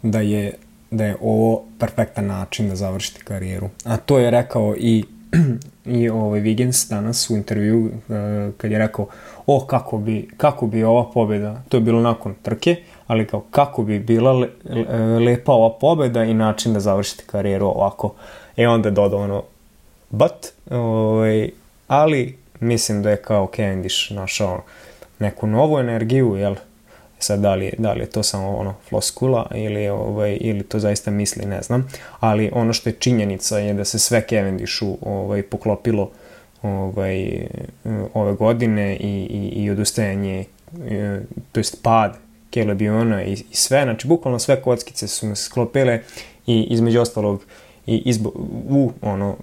da 0.05 0.19
je 0.19 0.53
da 0.91 1.05
je 1.05 1.15
ovo 1.21 1.63
perfektan 1.79 2.25
način 2.25 2.69
da 2.69 2.75
završite 2.75 3.19
karijeru. 3.23 3.69
A 3.83 3.97
to 3.97 4.19
je 4.19 4.31
rekao 4.31 4.75
i 4.77 5.03
i 5.99 6.09
ovaj 6.09 6.41
Wiggins 6.41 6.89
danas 6.89 7.29
u 7.29 7.35
intervju 7.35 7.85
uh, 7.85 7.91
kad 8.57 8.71
je 8.71 8.79
rekao 8.79 9.07
o 9.45 9.65
kako 9.65 9.97
bi, 9.97 10.29
kako 10.37 10.67
bi 10.67 10.83
ova 10.83 11.11
pobeda, 11.11 11.61
to 11.69 11.77
je 11.77 11.81
bilo 11.81 12.01
nakon 12.01 12.35
trke, 12.41 12.75
ali 13.07 13.27
kao 13.27 13.43
kako 13.51 13.83
bi 13.83 13.99
bila 13.99 14.33
le, 14.33 14.49
lepa 15.25 15.51
ova 15.51 15.77
pobeda 15.79 16.23
i 16.23 16.33
način 16.33 16.73
da 16.73 16.79
završite 16.79 17.23
karijeru 17.27 17.65
ovako. 17.65 18.13
E 18.57 18.67
onda 18.67 18.87
je 18.87 18.93
dodao 18.93 19.19
ono 19.19 19.43
but, 20.09 20.71
ovaj, 20.71 21.49
ali 21.87 22.37
mislim 22.59 23.03
da 23.03 23.09
je 23.09 23.17
kao 23.17 23.49
Cavendish 23.55 24.11
našao 24.11 24.63
neku 25.19 25.47
novu 25.47 25.79
energiju, 25.79 26.35
jel, 26.35 26.55
Sad, 27.25 27.39
da 27.39 27.55
li, 27.55 27.73
da 27.77 27.93
li 27.93 27.99
je 27.99 28.09
to 28.09 28.23
samo 28.23 28.57
ono 28.57 28.73
floskula 28.89 29.51
ili, 29.55 29.89
ovaj, 29.89 30.37
ili 30.41 30.63
to 30.63 30.79
zaista 30.79 31.11
misli, 31.11 31.45
ne 31.45 31.61
znam. 31.61 31.87
Ali 32.19 32.51
ono 32.53 32.73
što 32.73 32.89
je 32.89 32.95
činjenica 32.99 33.57
je 33.57 33.73
da 33.73 33.85
se 33.85 33.99
sve 33.99 34.23
Cavendishu 34.29 34.97
ovaj, 35.01 35.43
poklopilo 35.43 36.11
ovaj, 36.61 37.47
ove 38.13 38.33
godine 38.33 38.95
i, 38.95 39.27
i, 39.29 39.63
i 39.63 39.69
odustajanje, 39.69 40.45
e, 40.89 41.19
to 41.51 41.59
jest 41.59 41.83
pad 41.83 42.17
Caleb 42.53 42.81
Iona 42.81 43.23
i, 43.23 43.33
i 43.33 43.55
sve, 43.55 43.83
znači 43.83 44.07
bukvalno 44.07 44.39
sve 44.39 44.61
kockice 44.61 45.07
su 45.07 45.27
me 45.27 45.35
sklopile 45.35 46.01
i 46.47 46.67
između 46.69 47.01
ostalog 47.01 47.45
i 47.87 48.01
izbo, 48.05 48.31
u 48.69 48.91
ono 49.01 49.35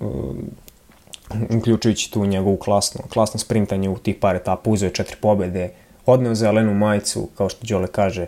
uključujući 1.59 2.13
tu 2.13 2.27
njegovu 2.27 2.57
klasno, 2.57 3.01
klasno 3.13 3.41
sprintanje 3.41 3.89
u 3.89 3.99
tih 3.99 4.17
par 4.21 4.37
etapa, 4.37 4.71
uzeo 4.71 4.87
je 4.87 4.95
četiri 4.95 5.17
pobede, 5.21 5.71
odneo 6.07 6.35
zelenu 6.35 6.75
majicu, 6.75 7.29
kao 7.37 7.49
što 7.49 7.67
Đole 7.67 7.87
kaže, 7.87 8.27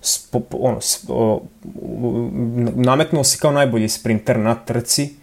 spo, 0.00 0.40
ono, 0.50 0.80
spo, 0.80 1.40
nametnuo 2.74 3.24
se 3.24 3.38
kao 3.38 3.52
najbolji 3.52 3.88
sprinter 3.88 4.38
na 4.38 4.54
trci 4.54 5.14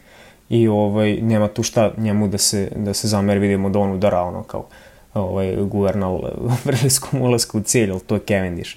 i 0.49 0.67
ovaj, 0.67 1.13
nema 1.21 1.47
tu 1.47 1.63
šta 1.63 1.91
njemu 1.97 2.27
da 2.27 2.37
se, 2.37 2.71
da 2.75 2.93
se 2.93 3.07
zameri, 3.07 3.39
vidimo 3.39 3.69
da 3.69 3.79
on 3.79 3.91
udara 3.91 4.21
ono 4.21 4.43
kao 4.43 4.65
ovaj, 5.13 5.55
guvernal 5.55 6.21
vrliskom 6.65 7.21
ulasku 7.21 7.57
u 7.57 7.61
cilj, 7.61 7.91
ali 7.91 7.99
to 7.99 8.15
je 8.15 8.21
Cavendish. 8.27 8.71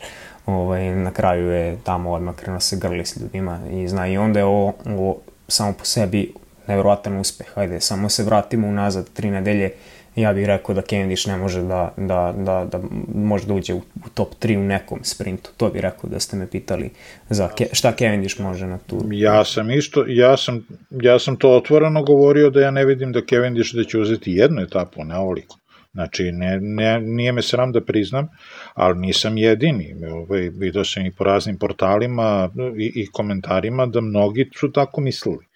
Ovaj, 0.47 0.91
na 0.91 1.11
kraju 1.11 1.51
je 1.51 1.77
tamo 1.85 2.13
odmah 2.13 2.35
krenuo 2.35 2.61
se 2.61 2.77
grli 2.77 3.07
s 3.07 3.17
ljudima 3.17 3.61
i 3.71 3.89
zna 3.89 4.09
i 4.09 4.17
onda 4.17 4.39
je 4.39 4.45
ovo, 4.45 4.73
ovo 4.87 5.17
samo 5.49 5.73
po 5.73 5.85
sebi 5.85 6.35
nevjerojatan 6.67 7.19
uspeh. 7.19 7.47
Hajde, 7.55 7.81
samo 7.81 8.09
se 8.09 8.25
vratimo 8.25 8.69
unazad 8.69 9.09
tri 9.13 9.31
nedelje 9.31 9.73
ja 10.17 10.33
bih 10.33 10.47
rekao 10.47 10.75
da 10.75 10.83
Cavendish 10.83 11.29
ne 11.29 11.37
može 11.37 11.63
da, 11.63 11.95
da, 11.97 12.35
da, 12.37 12.69
da 12.73 12.81
može 13.15 13.47
da 13.47 13.55
uđe 13.55 13.75
u, 13.75 13.79
u 13.79 14.09
top 14.15 14.35
3 14.41 14.59
u 14.59 14.63
nekom 14.63 14.99
sprintu. 15.03 15.51
To 15.57 15.69
bih 15.69 15.83
rekao 15.83 16.11
da 16.11 16.21
ste 16.21 16.37
me 16.37 16.47
pitali 16.51 16.91
za 17.31 17.49
ke, 17.49 17.67
šta 17.73 17.93
Cavendish 17.93 18.41
može 18.41 18.67
na 18.67 18.79
turu. 18.79 19.09
Ja 19.11 19.45
sam 19.45 19.71
isto, 19.71 20.05
ja 20.09 20.37
sam, 20.37 20.67
ja 20.91 21.19
sam 21.19 21.37
to 21.37 21.51
otvoreno 21.51 22.03
govorio 22.03 22.51
da 22.51 22.61
ja 22.61 22.71
ne 22.71 22.85
vidim 22.85 23.13
da 23.13 23.21
Cavendish 23.31 23.75
da 23.75 23.85
će 23.85 23.99
uzeti 23.99 24.33
jednu 24.33 24.63
etapu, 24.63 25.05
ne 25.05 25.17
ovoliko. 25.17 25.59
Znači, 25.93 26.33
ne, 26.33 26.59
ne, 26.61 27.01
nije 27.01 27.33
me 27.33 27.43
sram 27.43 27.73
da 27.73 27.81
priznam, 27.81 28.29
ali 28.75 28.99
nisam 28.99 29.39
jedini. 29.39 29.95
Ovaj, 30.13 30.41
vidio 30.41 30.85
sam 30.85 31.07
i 31.07 31.13
po 31.13 31.25
raznim 31.25 31.59
portalima 31.59 32.51
i, 32.79 32.93
i 32.95 33.07
komentarima 33.07 33.87
da 33.87 34.01
mnogi 34.01 34.51
su 34.61 34.73
tako 34.73 35.01
mislili. 35.01 35.47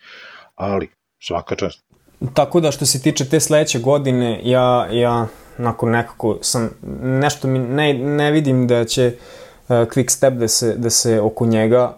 Ali, 0.55 0.89
svaka 1.19 1.57
čast. 1.57 1.90
Tako 2.35 2.61
da 2.61 2.71
što 2.71 2.87
se 2.87 3.03
tiče 3.03 3.29
te 3.29 3.41
sledeće 3.41 3.79
godine, 3.79 4.41
ja, 4.45 4.89
ja 4.93 5.27
nakon 5.59 5.91
nekako 5.91 6.39
sam, 6.41 6.71
nešto 7.03 7.49
mi 7.49 7.59
ne, 7.59 7.95
ne 7.95 8.31
vidim 8.31 8.67
da 8.67 8.85
će 8.85 9.07
uh, 9.69 9.77
Quick 9.77 10.11
Step 10.11 10.35
da 10.35 10.49
se, 10.49 10.75
da 10.77 10.91
se 10.91 11.21
oko 11.21 11.47
njega 11.47 11.97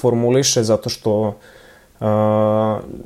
formuliše 0.00 0.62
zato 0.62 0.88
što 0.88 1.28
uh, 1.28 2.06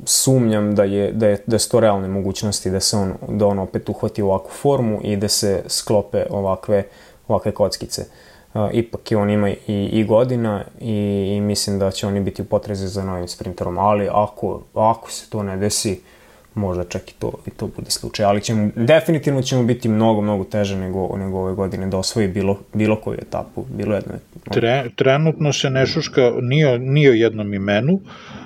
sumnjam 0.05 0.75
da 0.75 0.83
je, 0.83 1.11
da 1.11 1.27
je, 1.27 1.43
da 1.47 1.59
su 1.59 1.69
to 1.69 1.79
realne 1.79 2.07
mogućnosti 2.07 2.69
da 2.69 2.79
se 2.79 2.97
on, 2.97 3.13
da 3.27 3.45
on 3.45 3.59
opet 3.59 3.89
uhvati 3.89 4.21
ovakvu 4.21 4.51
formu 4.51 4.99
i 5.03 5.15
da 5.15 5.27
se 5.27 5.63
sklope 5.67 6.25
ovakve, 6.29 6.83
ovakve 7.27 7.51
kockice. 7.51 8.05
Uh, 8.53 8.69
ipak 8.73 9.11
je 9.11 9.17
on 9.17 9.29
ima 9.29 9.49
i, 9.49 9.57
i 9.67 10.03
godina 10.03 10.63
i, 10.79 10.93
i 11.37 11.41
mislim 11.41 11.79
da 11.79 11.91
će 11.91 12.07
oni 12.07 12.19
biti 12.19 12.41
u 12.41 12.45
potrezi 12.45 12.87
za 12.87 13.03
novim 13.03 13.27
sprinterom, 13.27 13.77
ali 13.77 14.09
ako, 14.11 14.61
ako 14.73 15.11
se 15.11 15.29
to 15.29 15.43
ne 15.43 15.57
desi, 15.57 15.91
uh, 15.91 16.16
možda 16.57 16.83
čak 16.83 17.11
i 17.11 17.13
to, 17.19 17.31
i 17.45 17.49
to 17.49 17.67
bude 17.67 17.91
slučaj, 17.91 18.25
ali 18.25 18.41
ćemo, 18.41 18.69
definitivno 18.75 19.41
ćemo 19.41 19.63
biti 19.63 19.89
mnogo, 19.89 20.21
mnogo 20.21 20.43
teže 20.43 20.75
nego, 20.75 21.17
nego 21.17 21.39
ove 21.39 21.53
godine 21.53 21.87
da 21.87 21.97
osvoji 21.97 22.27
bilo, 22.27 22.59
bilo 22.73 22.95
koju 22.95 23.17
etapu, 23.21 23.65
bilo 23.69 23.95
jednu 23.95 24.13
etapu. 24.15 24.53
Tre, 24.53 24.89
trenutno 24.95 25.53
se 25.53 25.69
ne 25.69 25.85
šuška 25.85 26.31
nije, 26.41 26.79
nije 26.79 27.11
o 27.11 27.13
jednom 27.13 27.53
imenu, 27.53 27.99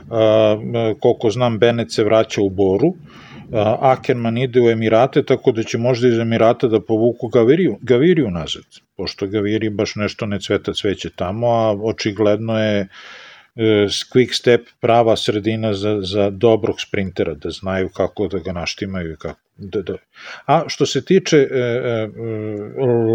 a, 0.09 0.57
koliko 0.99 1.29
znam 1.29 1.59
Benet 1.59 1.93
se 1.93 2.03
vraća 2.03 2.41
u 2.41 2.49
Boru, 2.49 2.93
a, 3.53 3.77
Ackerman 3.81 4.37
ide 4.37 4.61
u 4.61 4.69
Emirate, 4.69 5.23
tako 5.25 5.51
da 5.51 5.63
će 5.63 5.77
možda 5.77 6.07
iz 6.07 6.19
Emirata 6.19 6.67
da 6.67 6.81
povuku 6.81 7.27
Gaviriju, 7.27 7.77
Gaviriju 7.81 8.31
nazad, 8.31 8.63
pošto 8.97 9.27
Gaviri 9.27 9.69
baš 9.69 9.95
nešto 9.95 10.25
ne 10.25 10.39
cveta 10.39 10.73
cveće 10.73 11.09
tamo, 11.15 11.47
a 11.47 11.71
očigledno 11.83 12.63
je 12.63 12.87
quick 14.13 14.33
step 14.33 14.61
prava 14.79 15.15
sredina 15.15 15.73
za, 15.73 15.99
za 16.01 16.29
dobrog 16.29 16.81
sprintera, 16.81 17.33
da 17.33 17.49
znaju 17.49 17.89
kako 17.89 18.27
da 18.27 18.39
ga 18.39 18.51
naštimaju 18.51 19.13
i 19.13 19.17
kako 19.17 19.39
da, 19.61 19.81
da. 19.81 19.97
A 20.45 20.63
što 20.67 20.85
se 20.85 21.05
tiče 21.05 21.37
e, 21.37 21.57
e, 21.57 22.07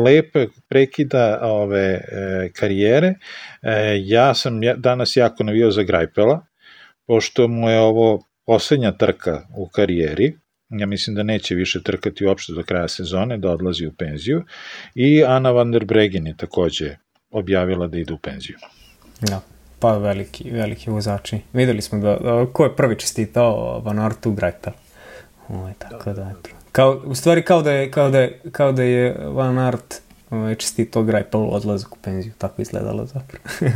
lepe 0.04 0.46
prekida 0.68 1.40
ove 1.42 1.82
e, 1.82 2.50
karijere, 2.52 3.14
e, 3.62 3.98
ja 4.04 4.34
sam 4.34 4.62
ja, 4.62 4.74
danas 4.74 5.16
jako 5.16 5.44
navio 5.44 5.70
za 5.70 5.82
Grajpela, 5.82 6.46
pošto 7.06 7.48
mu 7.48 7.70
je 7.70 7.80
ovo 7.80 8.24
poslednja 8.46 8.92
trka 8.92 9.46
u 9.56 9.68
karijeri, 9.68 10.34
ja 10.68 10.86
mislim 10.86 11.16
da 11.16 11.22
neće 11.22 11.54
više 11.54 11.82
trkati 11.82 12.26
uopšte 12.26 12.52
do 12.52 12.62
kraja 12.62 12.88
sezone, 12.88 13.38
da 13.38 13.50
odlazi 13.50 13.86
u 13.86 13.92
penziju, 13.92 14.44
i 14.94 15.24
Ana 15.24 15.50
van 15.50 15.72
der 15.72 15.84
Bregen 15.84 16.26
je 16.26 16.36
takođe 16.36 16.96
objavila 17.30 17.86
da 17.86 17.98
ide 17.98 18.12
u 18.12 18.18
penziju. 18.18 18.56
Da, 19.20 19.40
pa 19.78 19.96
veliki, 19.96 20.50
veliki 20.50 20.90
vozači. 20.90 21.38
Videli 21.52 21.82
smo 21.82 21.98
da, 21.98 22.16
da 22.16 22.46
ko 22.52 22.64
je 22.64 22.76
prvi 22.76 22.98
čestitao 22.98 23.80
Van 23.80 23.98
Artu 23.98 24.32
Greipel. 24.32 24.72
Ovo 25.48 25.70
tako 25.78 26.12
da, 26.12 26.34
eto. 26.38 26.50
Kao, 26.72 27.02
u 27.04 27.14
stvari 27.14 27.42
kao 27.42 27.62
da 27.62 27.72
je, 27.72 27.90
kao 27.90 28.10
da 28.10 28.20
je, 28.20 28.40
kao 28.52 28.72
da 28.72 28.82
je 28.82 29.16
Van 29.24 29.58
Art 29.58 29.94
ovaj, 30.30 30.54
čestito 30.54 31.02
Greipel 31.02 31.48
odlazak 31.50 31.92
u 31.92 31.98
penziju, 32.02 32.32
tako 32.38 32.62
izgledalo 32.62 33.06
zapravo. 33.06 33.44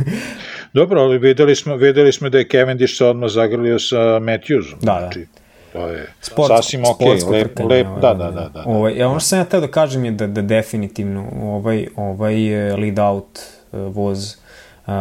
Dobro, 0.73 1.01
ali 1.01 1.17
videli 1.17 1.55
smo, 1.55 1.75
videli 1.75 2.11
smo 2.11 2.29
da 2.29 2.37
je 2.37 2.47
Cavendish 2.51 2.97
se 2.97 3.05
odmah 3.05 3.29
zagrlio 3.29 3.79
sa 3.79 3.97
Matthewsom. 3.97 4.75
Da, 4.81 4.93
da. 4.93 4.99
Znači, 4.99 5.27
to 5.73 5.87
je 5.87 6.07
Sportsko, 6.21 6.55
sasvim 6.55 6.85
ok, 6.85 7.01
lep, 7.01 7.19
trkanje, 7.19 7.69
lep, 7.69 7.87
ovaj, 7.87 8.01
da, 8.01 8.13
da, 8.13 8.31
da, 8.31 8.49
da. 8.53 8.63
Ovaj, 8.65 8.97
ja, 8.97 9.09
ono 9.09 9.19
što 9.19 9.27
sam 9.27 9.39
ja 9.39 9.45
teo 9.45 9.59
da 9.59 9.67
kažem 9.67 10.05
je 10.05 10.11
da, 10.11 10.27
da 10.27 10.41
definitivno 10.41 11.29
ovaj, 11.41 11.87
ovaj 11.95 12.35
lead 12.75 12.99
out 12.99 13.39
uh, 13.71 13.95
voz 13.95 14.40
uh, 14.87 14.93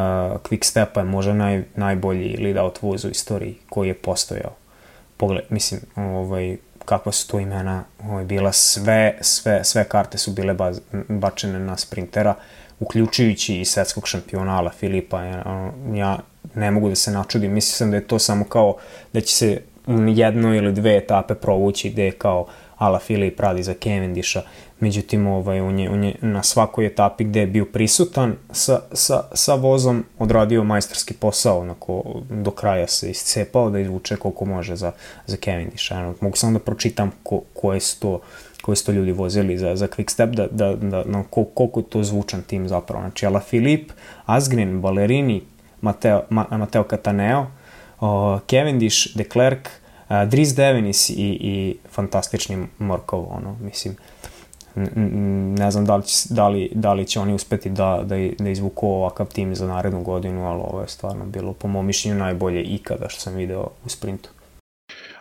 Quick 0.42 0.64
Stepa 0.64 1.00
je 1.00 1.06
možda 1.06 1.32
naj, 1.32 1.62
najbolji 1.74 2.36
lead 2.36 2.56
out 2.56 2.82
voz 2.82 3.04
u 3.04 3.08
istoriji 3.08 3.56
koji 3.68 3.88
je 3.88 3.94
postojao. 3.94 4.52
Pogled, 5.16 5.44
mislim, 5.48 5.80
ovaj, 5.96 6.56
kakva 6.84 7.12
su 7.12 7.28
to 7.28 7.40
imena 7.40 7.84
ovaj, 8.04 8.24
bila, 8.24 8.52
sve, 8.52 9.18
sve, 9.20 9.64
sve 9.64 9.84
karte 9.84 10.18
su 10.18 10.30
bile 10.30 10.54
baz, 10.54 10.80
bačene 11.08 11.58
na 11.58 11.76
sprintera, 11.76 12.34
uključujući 12.80 13.60
i 13.60 13.64
svetskog 13.64 14.08
šampionala 14.08 14.70
Filipa. 14.70 15.22
Ja, 15.22 15.72
ja 15.94 16.18
ne 16.54 16.70
mogu 16.70 16.88
da 16.88 16.94
se 16.94 17.10
načudim, 17.10 17.52
mislim 17.52 17.72
sam 17.72 17.90
da 17.90 17.96
je 17.96 18.06
to 18.06 18.18
samo 18.18 18.44
kao 18.44 18.76
da 19.12 19.20
će 19.20 19.34
se 19.34 19.60
jedno 20.16 20.54
ili 20.54 20.72
dve 20.72 20.96
etape 20.96 21.34
provući 21.34 21.90
gde 21.90 22.04
je 22.04 22.12
kao 22.12 22.46
Ala 22.76 22.98
Filip 22.98 23.40
radi 23.40 23.62
za 23.62 23.74
Cavendisha, 23.82 24.42
međutim 24.80 25.26
ovaj, 25.26 25.60
on, 25.60 25.78
je, 25.78 25.90
on 25.90 26.04
je 26.04 26.14
na 26.20 26.42
svakoj 26.42 26.86
etapi 26.86 27.24
gde 27.24 27.40
je 27.40 27.46
bio 27.46 27.64
prisutan 27.64 28.36
sa, 28.50 28.80
sa, 28.92 29.22
sa 29.34 29.54
vozom 29.54 30.04
odradio 30.18 30.64
majstorski 30.64 31.14
posao, 31.14 31.60
onako 31.60 32.02
do 32.30 32.50
kraja 32.50 32.86
se 32.86 33.10
iscepao 33.10 33.70
da 33.70 33.78
izvuče 33.78 34.16
koliko 34.16 34.44
može 34.44 34.76
za, 34.76 34.92
za 35.26 35.36
Cavendisha. 35.44 35.94
Ano, 35.94 36.14
mogu 36.20 36.36
samo 36.36 36.52
da 36.52 36.64
pročitam 36.64 37.12
ko, 37.22 37.42
koje 37.54 37.80
su 37.80 38.00
to 38.00 38.20
koji 38.62 38.76
su 38.76 38.86
to 38.86 38.92
ljudi 38.92 39.12
vozili 39.12 39.58
za, 39.58 39.76
za 39.76 39.86
Quick 39.86 40.10
Step, 40.10 40.30
da, 40.30 40.46
da, 40.46 40.74
da, 40.74 41.04
da 41.04 41.22
koliko 41.30 41.80
je 41.80 41.84
to 41.84 42.02
zvučan 42.02 42.42
tim 42.42 42.68
zapravo. 42.68 43.02
Znači, 43.02 43.26
Ala 43.26 43.40
Filip, 43.40 43.92
Asgrin, 44.26 44.80
Ballerini, 44.80 45.42
Mateo, 45.80 46.22
Ma, 46.30 46.46
Mateo 46.50 46.84
Cataneo, 46.90 47.40
uh, 47.40 48.40
Cavendish, 48.50 49.16
De 49.16 49.24
Klerk, 49.24 49.68
uh, 50.08 50.28
Dries 50.28 50.54
Devenis 50.54 51.10
i, 51.10 51.14
i 51.16 51.76
fantastični 51.90 52.66
Morkov, 52.78 53.26
ono, 53.30 53.56
mislim, 53.60 53.96
ne 55.58 55.70
znam 55.70 55.84
da 55.84 55.96
li, 55.96 56.02
će, 56.02 56.34
da 56.34 56.48
li, 56.48 56.70
da 56.74 56.92
li 56.92 57.06
će 57.06 57.20
oni 57.20 57.34
uspeti 57.34 57.70
da, 57.70 58.02
da, 58.04 58.16
da 58.38 58.50
izvuku 58.50 58.88
ovakav 58.88 59.26
tim 59.26 59.54
za 59.54 59.66
narednu 59.66 60.02
godinu, 60.02 60.46
ali 60.46 60.60
ovo 60.60 60.80
je 60.80 60.88
stvarno 60.88 61.24
bilo 61.24 61.52
po 61.52 61.68
mom 61.68 61.86
mišljenju 61.86 62.18
najbolje 62.18 62.62
ikada 62.62 63.08
što 63.08 63.20
sam 63.20 63.34
video 63.34 63.68
u 63.84 63.88
sprintu. 63.88 64.30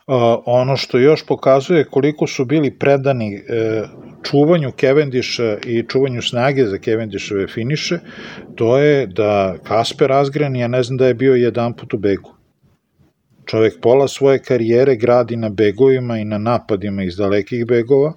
Uh, 0.07 0.15
ono 0.45 0.77
što 0.77 0.97
još 0.97 1.25
pokazuje 1.25 1.83
koliko 1.83 2.27
su 2.27 2.45
bili 2.45 2.71
predani 2.71 3.35
uh, 3.35 3.89
čuvanju 4.23 4.71
Cavendisha 4.79 5.57
i 5.65 5.83
čuvanju 5.87 6.21
snage 6.21 6.65
za 6.65 6.77
Cavendishove 6.85 7.47
finiše, 7.47 7.99
to 8.55 8.77
je 8.77 9.07
da 9.07 9.55
Kasper 9.63 10.11
Asgren, 10.11 10.55
ja 10.55 10.67
ne 10.67 10.83
znam 10.83 10.97
da 10.97 11.07
je 11.07 11.13
bio 11.13 11.35
jedan 11.35 11.73
put 11.73 11.93
u 11.93 11.97
begu. 11.97 12.33
Čovek 13.45 13.81
pola 13.81 14.07
svoje 14.07 14.39
karijere 14.39 14.95
gradi 14.95 15.35
na 15.35 15.49
begovima 15.49 16.17
i 16.17 16.25
na 16.25 16.37
napadima 16.37 17.03
iz 17.03 17.15
dalekih 17.17 17.65
begova, 17.65 18.13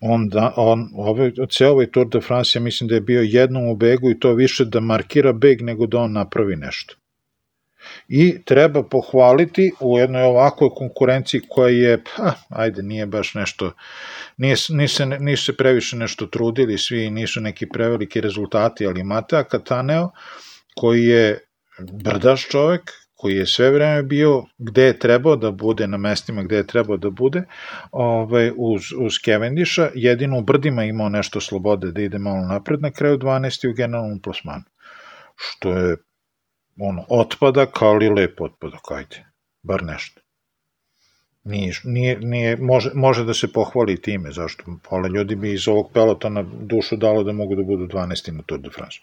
on, 0.00 0.28
da, 0.28 0.52
on 0.56 0.90
ovaj, 0.94 1.32
ceo 1.50 1.70
ovaj 1.70 1.86
Tour 1.90 2.08
de 2.08 2.20
France 2.20 2.58
ja 2.58 2.62
mislim 2.62 2.88
da 2.88 2.94
je 2.94 3.00
bio 3.00 3.22
jednom 3.22 3.68
u 3.68 3.76
begu 3.76 4.10
i 4.10 4.20
to 4.20 4.32
više 4.32 4.64
da 4.64 4.80
markira 4.80 5.32
beg 5.32 5.62
nego 5.62 5.86
da 5.86 5.98
on 5.98 6.12
napravi 6.12 6.56
nešto. 6.56 6.94
I 8.08 8.44
treba 8.44 8.82
pohvaliti 8.82 9.72
u 9.80 9.98
jednoj 9.98 10.22
ovakvoj 10.22 10.70
konkurenciji 10.74 11.40
koja 11.48 11.68
je, 11.68 12.02
pa, 12.04 12.32
ajde, 12.48 12.82
nije 12.82 13.06
baš 13.06 13.34
nešto, 13.34 13.72
nije, 14.36 14.56
nisu, 14.68 15.06
nisu 15.06 15.44
se 15.44 15.56
previše 15.56 15.96
nešto 15.96 16.26
trudili, 16.26 16.78
svi 16.78 17.10
nisu 17.10 17.40
neki 17.40 17.68
preveliki 17.68 18.20
rezultati, 18.20 18.86
ali 18.86 19.02
Matea 19.02 19.44
Kataneo, 19.44 20.10
koji 20.74 21.04
je 21.04 21.38
brdaš 21.92 22.48
čovek, 22.48 22.92
koji 23.18 23.36
je 23.36 23.46
sve 23.46 23.70
vreme 23.70 24.02
bio 24.02 24.44
gde 24.58 24.82
je 24.82 24.98
trebao 24.98 25.36
da 25.36 25.50
bude, 25.50 25.86
na 25.86 25.96
mestima 25.96 26.42
gde 26.42 26.56
je 26.56 26.66
trebao 26.66 26.96
da 26.96 27.10
bude, 27.10 27.42
ovaj, 27.92 28.52
uz, 28.56 28.92
uz 28.98 29.12
Cavendisha, 29.24 29.88
jedino 29.94 30.38
u 30.38 30.42
brdima 30.42 30.84
imao 30.84 31.08
nešto 31.08 31.40
slobode 31.40 31.90
da 31.92 32.02
ide 32.02 32.18
malo 32.18 32.46
napred, 32.46 32.82
na 32.82 32.90
kraju 32.90 33.18
12. 33.18 33.70
u 33.70 33.72
generalnom 33.72 34.20
plasmanu. 34.22 34.64
Što 35.36 35.72
je 35.72 35.96
ono, 36.80 37.04
otpadak, 37.08 37.82
ali 37.82 38.08
lep 38.08 38.40
otpadak, 38.40 38.90
ajde, 38.90 39.24
bar 39.62 39.82
nešto. 39.82 40.20
Nije, 41.44 41.72
nije, 41.84 42.18
nije, 42.20 42.56
može, 42.56 42.90
može 42.94 43.24
da 43.24 43.34
se 43.34 43.52
pohvali 43.52 44.00
time, 44.02 44.32
zašto 44.32 44.78
pola 44.90 45.08
ljudi 45.08 45.34
bi 45.34 45.52
iz 45.52 45.68
ovog 45.68 45.90
pelotona 45.92 46.44
dušu 46.60 46.96
dalo 46.96 47.22
da 47.22 47.32
mogu 47.32 47.56
da 47.56 47.62
budu 47.62 47.86
12. 47.86 48.32
na 48.32 48.42
Tour 48.42 48.60
de 48.60 48.70
France. 48.70 49.00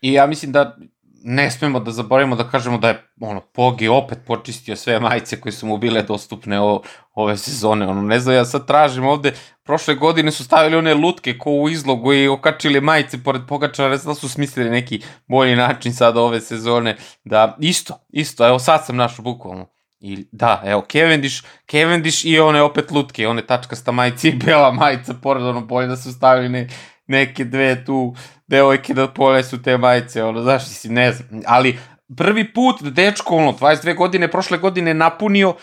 I 0.00 0.12
ja 0.12 0.26
mislim 0.26 0.52
da 0.52 0.76
ne 1.24 1.50
smemo 1.50 1.80
da 1.80 1.90
zaboravimo 1.90 2.36
da 2.36 2.48
kažemo 2.48 2.78
da 2.78 2.88
je 2.88 3.04
ono, 3.20 3.40
Pogi 3.40 3.88
opet 3.88 4.18
počistio 4.26 4.76
sve 4.76 5.00
majice 5.00 5.40
koje 5.40 5.52
su 5.52 5.66
mu 5.66 5.76
bile 5.78 6.02
dostupne 6.02 6.60
o, 6.60 6.82
ove 7.14 7.36
sezone. 7.36 7.86
Ono, 7.86 8.02
ne 8.02 8.20
znam, 8.20 8.34
ja 8.34 8.44
sad 8.44 8.66
tražim 8.66 9.04
ovde, 9.04 9.32
prošle 9.64 9.94
godine 9.94 10.30
su 10.30 10.44
stavili 10.44 10.76
one 10.76 10.94
lutke 10.94 11.38
ko 11.38 11.50
u 11.50 11.68
izlogu 11.68 12.12
i 12.12 12.28
okačili 12.28 12.80
majice 12.80 13.22
pored 13.24 13.42
Pogačara, 13.48 13.88
ne 13.90 13.96
znam 13.96 14.14
da 14.14 14.20
su 14.20 14.28
smislili 14.28 14.70
neki 14.70 15.02
bolji 15.26 15.56
način 15.56 15.94
sada 15.94 16.20
ove 16.20 16.40
sezone, 16.40 16.96
da 17.24 17.56
isto, 17.60 17.98
isto, 18.08 18.46
evo 18.46 18.58
sad 18.58 18.86
sam 18.86 18.96
našao 18.96 19.22
bukvalno. 19.22 19.66
I 20.00 20.26
da, 20.32 20.62
evo, 20.64 20.84
Cavendish, 20.92 21.44
Cavendish 21.70 22.24
i 22.24 22.40
one 22.40 22.62
opet 22.62 22.90
lutke, 22.90 23.28
one 23.28 23.46
tačkasta 23.46 23.92
majice 23.92 24.28
i 24.28 24.32
bela 24.32 24.72
majica, 24.72 25.14
pored 25.22 25.42
ono 25.42 25.60
bolje 25.60 25.86
da 25.86 25.96
su 25.96 26.12
stavili 26.12 26.48
ne, 26.48 26.68
neke 27.06 27.44
dve 27.44 27.84
tu 27.84 28.14
devojke 28.52 28.94
da 28.94 29.08
ponesu 29.08 29.62
te 29.62 29.78
majice, 29.78 30.24
ono, 30.24 30.42
znaš, 30.42 30.68
si, 30.68 30.88
ne 30.88 31.12
znam, 31.12 31.42
ali 31.46 31.78
prvi 32.16 32.52
put 32.52 32.82
dečko, 32.82 33.36
ono, 33.36 33.52
22 33.52 33.96
godine, 33.96 34.30
prošle 34.30 34.58
godine 34.58 34.94
napunio 34.94 35.48
uh, 35.50 35.56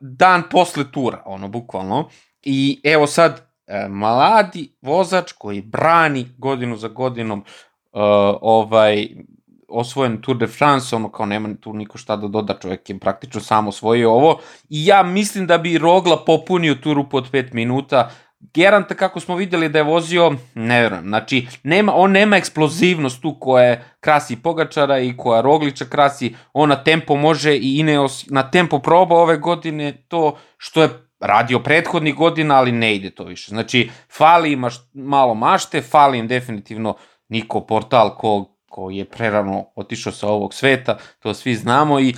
dan 0.00 0.42
posle 0.50 0.84
tura, 0.92 1.22
ono, 1.26 1.48
bukvalno, 1.48 2.08
i 2.42 2.80
evo 2.84 3.06
sad, 3.06 3.32
uh, 3.40 3.90
mladi 3.90 4.76
vozač 4.82 5.32
koji 5.32 5.62
brani 5.62 6.26
godinu 6.38 6.76
za 6.76 6.88
godinom 6.88 7.38
uh, 7.40 8.00
ovaj 8.40 9.08
osvojen 9.68 10.20
Tour 10.22 10.36
de 10.38 10.46
France, 10.46 10.96
ono 10.96 11.10
kao 11.12 11.26
nema 11.26 11.48
tu 11.60 11.72
niko 11.72 11.98
šta 11.98 12.16
da 12.16 12.28
doda, 12.28 12.58
čovjek 12.62 12.90
je 12.90 12.98
praktično 12.98 13.40
samo 13.40 13.68
osvojio 13.68 14.12
ovo. 14.12 14.38
I 14.68 14.86
ja 14.86 15.02
mislim 15.02 15.46
da 15.46 15.58
bi 15.58 15.78
Rogla 15.78 16.24
popunio 16.24 16.74
turu 16.74 17.08
pod 17.08 17.30
5 17.30 17.54
minuta, 17.54 18.10
Geranta 18.54 18.94
kako 18.94 19.20
smo 19.20 19.36
videli 19.36 19.68
da 19.68 19.78
je 19.78 19.82
vozio, 19.82 20.34
ne 20.54 20.82
verujem, 20.82 21.04
znači 21.04 21.46
nema, 21.62 21.92
on 21.94 22.12
nema 22.12 22.36
eksplozivnost 22.36 23.22
tu 23.22 23.36
koja 23.40 23.82
krasi 24.00 24.36
Pogačara 24.36 24.98
i 24.98 25.16
koja 25.16 25.40
Rogliča 25.40 25.84
krasi, 25.84 26.34
on 26.52 26.68
na 26.68 26.84
tempo 26.84 27.16
može 27.16 27.56
i 27.56 27.78
Ineos 27.78 28.26
na 28.30 28.50
tempo 28.50 28.78
proba 28.78 29.14
ove 29.14 29.36
godine 29.36 29.92
to 30.08 30.38
što 30.58 30.82
je 30.82 30.88
radio 31.20 31.58
prethodnih 31.58 32.14
godina, 32.14 32.54
ali 32.54 32.72
ne 32.72 32.94
ide 32.94 33.10
to 33.10 33.24
više. 33.24 33.48
Znači, 33.48 33.90
fali 34.16 34.52
im 34.52 34.64
malo 34.94 35.34
mašte, 35.34 35.82
fali 35.82 36.18
im 36.18 36.28
definitivno 36.28 36.96
Niko 37.28 37.60
Portal 37.60 38.16
kog 38.16 38.53
koji 38.74 38.96
je 38.96 39.04
prerano 39.04 39.66
otišao 39.76 40.12
sa 40.12 40.28
ovog 40.28 40.54
sveta, 40.54 40.96
to 41.18 41.34
svi 41.34 41.54
znamo 41.54 42.00
i 42.00 42.14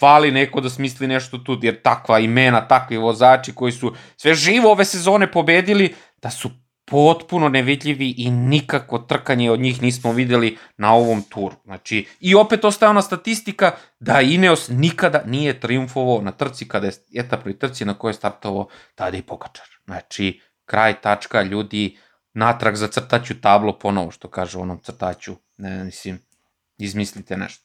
fali 0.00 0.30
neko 0.30 0.60
da 0.60 0.70
smisli 0.70 1.08
nešto 1.08 1.38
tu, 1.38 1.56
jer 1.62 1.78
takva 1.82 2.18
imena, 2.18 2.60
takvi 2.68 2.96
vozači 2.96 3.54
koji 3.54 3.72
su 3.72 3.94
sve 4.16 4.34
živo 4.34 4.72
ove 4.72 4.84
sezone 4.84 5.30
pobedili, 5.32 5.94
da 6.22 6.30
su 6.30 6.50
potpuno 6.84 7.48
nevidljivi 7.48 8.14
i 8.18 8.30
nikako 8.30 8.98
trkanje 8.98 9.50
od 9.50 9.60
njih 9.60 9.82
nismo 9.82 10.12
videli 10.12 10.58
na 10.76 10.92
ovom 10.94 11.22
turu. 11.22 11.56
Znači, 11.64 12.06
i 12.20 12.34
opet 12.34 12.64
ostaje 12.64 12.90
ona 12.90 13.02
statistika 13.02 13.72
da 14.00 14.20
Ineos 14.20 14.68
nikada 14.68 15.22
nije 15.26 15.60
triumfovao 15.60 16.20
na 16.20 16.32
trci 16.32 16.68
kada 16.68 16.86
je 16.86 16.92
etapnoj 17.14 17.58
trci 17.58 17.84
na 17.84 17.94
kojoj 17.94 18.10
je 18.10 18.14
startovao 18.14 18.66
tada 18.94 19.16
i 19.16 19.22
Pogačar. 19.22 19.66
Znači, 19.84 20.40
kraj, 20.64 21.00
tačka, 21.00 21.42
ljudi, 21.42 21.96
natrag 22.34 22.76
zacrtaću 22.76 23.40
tablo 23.40 23.78
ponovo, 23.78 24.10
što 24.10 24.28
kaže 24.28 24.58
onom 24.58 24.78
crtaću, 24.78 25.34
ne, 25.58 25.84
mislim, 25.84 26.18
izmislite 26.78 27.36
nešto. 27.36 27.64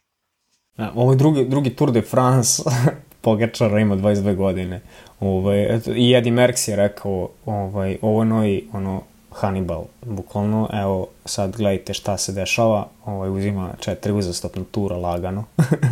ovo 0.95 1.11
je 1.11 1.17
drugi, 1.17 1.45
drugi 1.45 1.69
Tour 1.69 1.91
de 1.91 2.01
France, 2.01 2.63
Pogačara 3.21 3.79
ima 3.79 3.95
22 3.95 4.35
godine. 4.35 4.81
Ovaj, 5.19 5.75
eto, 5.75 5.91
I 5.95 6.13
Eddie 6.15 6.31
Merckx 6.31 6.69
je 6.69 6.75
rekao, 6.75 7.29
ovaj, 7.45 7.97
ovo 8.01 8.43
je 8.43 8.63
ono, 8.73 9.01
Hannibal, 9.31 9.83
bukvalno, 10.05 10.69
evo, 10.73 11.07
sad 11.25 11.57
gledajte 11.57 11.93
šta 11.93 12.17
se 12.17 12.31
dešava, 12.31 12.87
ovaj, 13.05 13.29
uzima 13.29 13.73
četiri 13.79 14.11
uzastopna 14.11 14.63
tura 14.71 14.97
lagano 14.97 15.45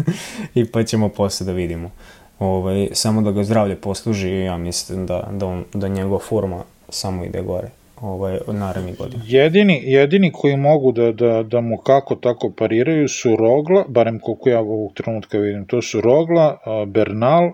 i 0.55 0.71
pa 0.71 0.83
ćemo 0.83 1.09
posle 1.09 1.45
da 1.45 1.51
vidimo. 1.51 1.91
Ovaj, 2.39 2.89
samo 2.93 3.21
da 3.21 3.31
ga 3.31 3.43
zdravlje 3.43 3.75
posluži, 3.75 4.29
ja 4.29 4.57
mislim 4.57 5.05
da, 5.05 5.27
da, 5.31 5.45
on, 5.45 5.65
da 5.73 5.87
njegova 5.87 6.19
forma 6.19 6.63
samo 6.89 7.25
ide 7.25 7.41
gore 7.41 7.69
ovaj, 8.01 8.37
narednih 8.47 8.97
godina. 8.97 9.23
Jedini, 9.27 9.81
jedini 9.85 10.31
koji 10.31 10.57
mogu 10.57 10.91
da, 10.91 11.11
da, 11.11 11.43
da 11.43 11.61
mu 11.61 11.77
kako 11.77 12.15
tako 12.15 12.53
pariraju 12.57 13.07
su 13.07 13.35
Rogla, 13.35 13.85
barem 13.87 14.19
koliko 14.19 14.49
ja 14.49 14.59
ovog 14.59 14.93
trenutka 14.93 15.37
vidim, 15.37 15.67
to 15.67 15.81
su 15.81 16.01
Rogla, 16.01 16.57
Bernal 16.87 17.51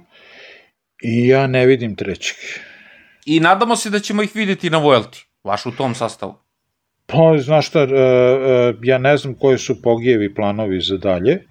i 1.03 1.27
ja 1.27 1.47
ne 1.47 1.65
vidim 1.65 1.95
trećeg. 1.95 2.35
I 3.25 3.39
nadamo 3.39 3.75
se 3.75 3.89
da 3.89 3.99
ćemo 3.99 4.23
ih 4.23 4.31
videti 4.35 4.69
na 4.69 4.77
Vuelti, 4.77 5.25
vaš 5.43 5.65
u 5.65 5.71
tom 5.71 5.95
sastavu. 5.95 6.33
Pa, 7.05 7.37
znaš 7.37 7.67
šta, 7.67 7.79
e, 7.79 7.85
e, 7.85 8.73
ja 8.83 8.97
ne 8.97 9.17
znam 9.17 9.33
koji 9.33 9.57
su 9.57 9.81
pogijevi 9.81 10.35
planovi 10.35 10.81
za 10.81 10.97
dalje, 10.97 11.43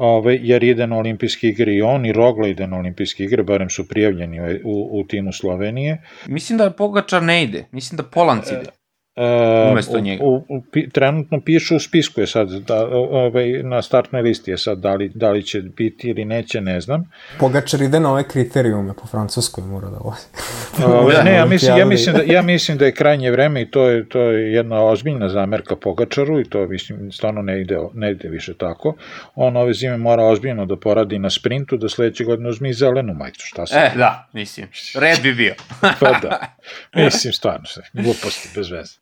ove, 0.00 0.38
jer 0.42 0.64
ide 0.64 0.86
na 0.86 0.96
olimpijske 0.96 1.48
igre 1.48 1.74
i 1.74 1.82
on 1.82 2.06
i 2.06 2.12
Rogla 2.12 2.48
ide 2.48 2.66
na 2.66 2.78
olimpijske 2.78 3.24
igre, 3.24 3.42
barem 3.42 3.70
su 3.70 3.88
prijavljeni 3.88 4.40
u, 4.64 5.00
u 5.00 5.04
timu 5.08 5.32
Slovenije. 5.32 6.02
Mislim 6.26 6.58
da 6.58 6.70
Pogačar 6.70 7.22
ne 7.22 7.42
ide, 7.42 7.64
mislim 7.72 7.96
da 7.96 8.02
Polanc 8.02 8.46
ide. 8.50 8.79
E, 9.20 9.70
umesto 9.70 10.00
njega. 10.00 10.24
U, 10.24 10.36
u, 10.48 10.62
trenutno 10.92 11.40
piše 11.40 11.74
u 11.74 11.80
spisku 11.80 12.20
je 12.20 12.26
sad, 12.26 12.50
da, 12.50 12.86
ovaj, 12.92 13.62
na 13.62 13.82
startnoj 13.82 14.22
listi 14.22 14.50
je 14.50 14.58
sad, 14.58 14.78
da 14.78 14.94
li, 14.94 15.10
da 15.14 15.30
li 15.30 15.42
će 15.42 15.60
biti 15.60 16.08
ili 16.08 16.24
neće, 16.24 16.60
ne 16.60 16.80
znam. 16.80 17.10
Pogačar 17.38 17.82
ide 17.82 18.00
na 18.00 18.12
ove 18.12 18.28
kriterijume 18.28 18.94
po 18.94 19.06
francuskoj 19.06 19.64
mora 19.64 19.88
da 19.88 19.98
vozi. 19.98 20.26
Ove, 21.00 21.24
ne, 21.24 21.34
ja 21.34 21.46
mislim, 21.46 21.78
ja, 21.78 21.84
mislim 21.84 22.16
da, 22.16 22.22
ja 22.22 22.42
mislim 22.42 22.78
da 22.78 22.84
je 22.84 22.92
krajnje 22.92 23.30
vreme 23.30 23.62
i 23.62 23.70
to 23.70 23.86
je, 23.86 24.08
to 24.08 24.20
je 24.20 24.52
jedna 24.52 24.84
ozbiljna 24.84 25.28
zamerka 25.28 25.76
Pogačaru 25.76 26.40
i 26.40 26.44
to 26.44 26.66
mislim 26.66 27.12
stvarno 27.12 27.42
ne 27.42 27.60
ide, 27.60 27.78
ne 27.94 28.10
ide 28.10 28.28
više 28.28 28.54
tako. 28.54 28.96
On 29.34 29.56
ove 29.56 29.74
zime 29.74 29.96
mora 29.96 30.24
ozbiljno 30.24 30.66
da 30.66 30.76
poradi 30.76 31.18
na 31.18 31.30
sprintu, 31.30 31.76
da 31.76 31.88
sledeće 31.88 32.24
godine 32.24 32.48
uzme 32.48 32.70
i 32.70 32.72
zelenu 32.72 33.14
majicu, 33.14 33.46
šta 33.46 33.66
se? 33.66 33.74
E, 33.74 33.90
da, 33.96 34.28
mislim, 34.32 34.68
red 34.94 35.22
bi 35.22 35.34
bio. 35.34 35.54
pa 36.00 36.12
da, 36.22 36.56
mislim 36.94 37.32
stvarno 37.32 37.66
sve, 37.66 37.82
gluposti, 37.92 38.48
bez 38.54 38.70
veze. 38.70 38.94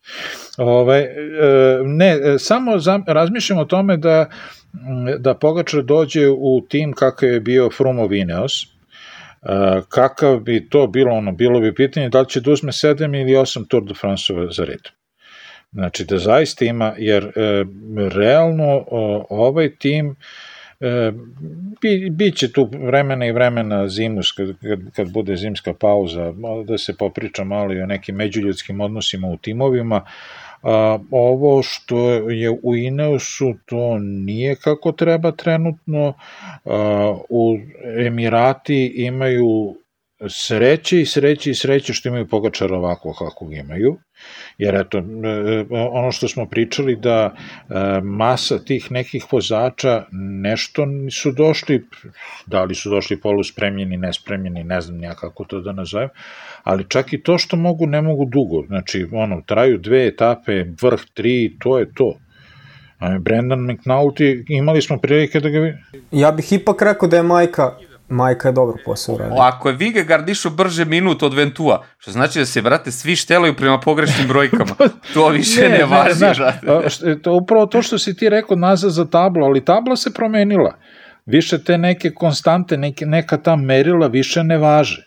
Ove, 0.58 1.14
ne, 1.84 2.38
samo 2.38 2.72
razmišljam 3.06 3.58
o 3.58 3.64
tome 3.64 3.96
da, 3.96 4.30
da 5.18 5.34
Pogačar 5.34 5.82
dođe 5.82 6.28
u 6.28 6.66
tim 6.68 6.92
kakav 6.92 7.28
je 7.28 7.40
bio 7.40 7.70
Frumov 7.70 8.12
Ineos, 8.12 8.52
kakav 9.88 10.40
bi 10.40 10.68
to 10.68 10.86
bilo, 10.86 11.14
ono, 11.14 11.32
bilo 11.32 11.60
bi 11.60 11.74
pitanje 11.74 12.08
da 12.08 12.20
li 12.20 12.28
će 12.28 12.40
da 12.40 12.50
uzme 12.50 12.72
7 12.72 13.20
ili 13.20 13.32
8 13.32 13.68
Tour 13.68 13.84
de 13.84 13.94
France 13.94 14.32
za 14.50 14.64
red. 14.64 14.80
Znači 15.72 16.04
da 16.04 16.18
zaista 16.18 16.64
ima, 16.64 16.94
jer 16.98 17.24
e, 17.24 17.64
realno 18.08 18.84
o, 18.86 19.26
ovaj 19.30 19.76
tim 19.76 20.10
e, 20.10 20.14
bi, 21.82 22.10
biće 22.10 22.52
tu 22.52 22.70
vremena 22.72 23.26
i 23.26 23.32
vremena 23.32 23.88
zimus 23.88 24.32
kad, 24.32 24.48
kad, 24.62 24.80
kad 24.96 25.12
bude 25.12 25.36
zimska 25.36 25.74
pauza 25.74 26.32
da 26.66 26.78
se 26.78 26.96
popriča 26.96 27.44
malo 27.44 27.74
i 27.74 27.80
o 27.80 27.86
nekim 27.86 28.16
međuljudskim 28.16 28.80
odnosima 28.80 29.28
u 29.28 29.36
timovima 29.36 30.04
a, 30.62 30.98
ovo 31.10 31.62
što 31.62 32.10
je 32.30 32.50
u 32.62 32.76
Ineosu 32.76 33.54
to 33.66 33.98
nije 33.98 34.56
kako 34.56 34.92
treba 34.92 35.32
trenutno. 35.32 36.12
A, 36.64 37.16
u 37.28 37.58
Emirati 38.06 38.92
imaju 38.96 39.76
sreće 40.26 41.00
i 41.00 41.06
sreće 41.06 41.50
i 41.50 41.54
sreće 41.54 41.92
što 41.92 42.08
imaju 42.08 42.28
Pogačara 42.28 42.76
ovako 42.76 43.12
kako 43.18 43.48
imaju, 43.52 43.98
jer 44.58 44.74
eto, 44.74 44.98
e, 44.98 45.02
ono 45.70 46.12
što 46.12 46.28
smo 46.28 46.46
pričali 46.46 46.96
da 46.96 47.34
e, 47.34 47.74
masa 48.02 48.58
tih 48.58 48.92
nekih 48.92 49.32
vozača 49.32 50.04
nešto 50.42 50.86
su 51.10 51.32
došli, 51.32 51.86
da 52.46 52.64
li 52.64 52.74
su 52.74 52.90
došli 52.90 53.20
poluspremljeni, 53.20 53.96
nespremljeni, 53.96 54.64
ne 54.64 54.80
znam 54.80 55.02
ja 55.02 55.14
kako 55.14 55.44
to 55.44 55.60
da 55.60 55.72
nazovem, 55.72 56.08
ali 56.62 56.88
čak 56.88 57.12
i 57.12 57.22
to 57.22 57.38
što 57.38 57.56
mogu, 57.56 57.86
ne 57.86 58.02
mogu 58.02 58.24
dugo, 58.24 58.66
znači 58.66 59.06
ono, 59.12 59.42
traju 59.46 59.78
dve 59.78 60.06
etape, 60.06 60.64
vrh 60.82 61.00
tri, 61.14 61.56
to 61.58 61.78
je 61.78 61.94
to. 61.94 62.18
Brendan 63.20 63.58
McNulty, 63.58 64.44
imali 64.48 64.82
smo 64.82 64.98
prilike 64.98 65.40
da 65.40 65.48
ga... 65.48 65.78
Ja 66.10 66.32
bih 66.32 66.52
ipak 66.52 66.82
rekao 66.82 67.08
da 67.08 67.16
je 67.16 67.22
majka 67.22 67.76
Majka 68.08 68.48
je 68.48 68.52
dobro 68.52 68.76
posao 68.84 69.14
uradio. 69.14 69.36
Ako 69.38 69.68
je 69.68 69.74
Vigegaard 69.74 70.28
išao 70.28 70.52
brže 70.52 70.84
minut 70.84 71.22
od 71.22 71.34
Ventua, 71.34 71.84
što 71.98 72.10
znači 72.10 72.38
da 72.38 72.46
se, 72.46 72.62
brate, 72.62 72.90
svi 72.90 73.16
štelaju 73.16 73.56
prema 73.56 73.80
pogrešnim 73.80 74.28
brojkama. 74.32 74.74
To 75.14 75.28
više 75.28 75.68
ne, 75.68 75.78
ne 75.78 75.84
važi, 75.84 76.14
znaš, 76.14 76.38
to, 77.22 77.32
upravo 77.32 77.66
to 77.66 77.82
što 77.82 77.98
si 77.98 78.16
ti 78.16 78.28
rekao 78.28 78.56
nazad 78.56 78.90
za 78.90 79.04
tablo, 79.04 79.46
ali 79.46 79.64
tabla 79.64 79.96
se 79.96 80.14
promenila. 80.14 80.78
Više 81.26 81.64
te 81.64 81.78
neke 81.78 82.10
konstante, 82.10 82.76
neke, 82.76 83.06
neka 83.06 83.36
ta 83.36 83.56
merila 83.56 84.06
više 84.06 84.44
ne 84.44 84.58
važe. 84.58 85.02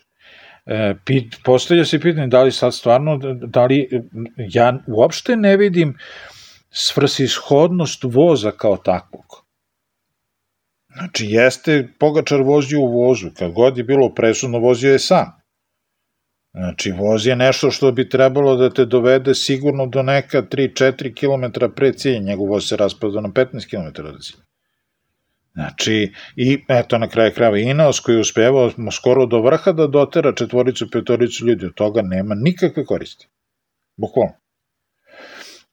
E, 0.66 0.94
pit, 1.04 1.36
postavlja 1.44 1.84
se 1.84 2.00
pitanje 2.00 2.26
da 2.26 2.42
li 2.42 2.52
sad 2.52 2.74
stvarno, 2.74 3.18
da 3.46 3.64
li, 3.64 3.88
ja 4.36 4.78
uopšte 4.86 5.36
ne 5.36 5.56
vidim 5.56 5.98
svrsishodnost 6.70 8.04
voza 8.04 8.50
kao 8.50 8.76
takvog 8.76 9.41
Znači, 10.94 11.26
jeste 11.26 11.88
Pogačar 11.98 12.42
vozio 12.42 12.80
u 12.80 12.92
vozu, 12.92 13.30
kad 13.38 13.52
god 13.52 13.78
je 13.78 13.84
bilo 13.84 14.14
presudno, 14.14 14.58
vozio 14.58 14.92
je 14.92 14.98
sam. 14.98 15.42
Znači, 16.54 16.90
voz 16.90 17.26
je 17.26 17.36
nešto 17.36 17.70
što 17.70 17.92
bi 17.92 18.08
trebalo 18.08 18.56
da 18.56 18.70
te 18.70 18.84
dovede 18.84 19.34
sigurno 19.34 19.86
do 19.86 20.02
neka 20.02 20.42
3-4 20.42 21.14
km 21.14 21.64
pre 21.76 21.92
cilja, 21.92 22.18
njegov 22.18 22.46
voz 22.46 22.68
se 22.68 22.76
raspada 22.76 23.20
na 23.20 23.28
15 23.28 23.70
km 23.70 24.06
od 24.06 24.24
cilja. 24.24 24.42
Znači, 25.54 26.12
i 26.36 26.64
eto 26.68 26.98
na 26.98 27.08
kraju 27.08 27.32
krajeva 27.34 27.58
Ineos 27.58 28.00
koji 28.00 28.14
je 28.14 28.20
uspevao 28.20 28.70
skoro 28.92 29.26
do 29.26 29.40
vrha 29.40 29.72
da 29.72 29.86
dotera 29.86 30.32
četvoricu, 30.32 30.90
petoricu 30.90 31.46
ljudi, 31.46 31.66
od 31.66 31.74
toga 31.74 32.02
nema 32.02 32.34
nikakve 32.34 32.84
koristi. 32.84 33.28
Bukvalno. 33.96 34.32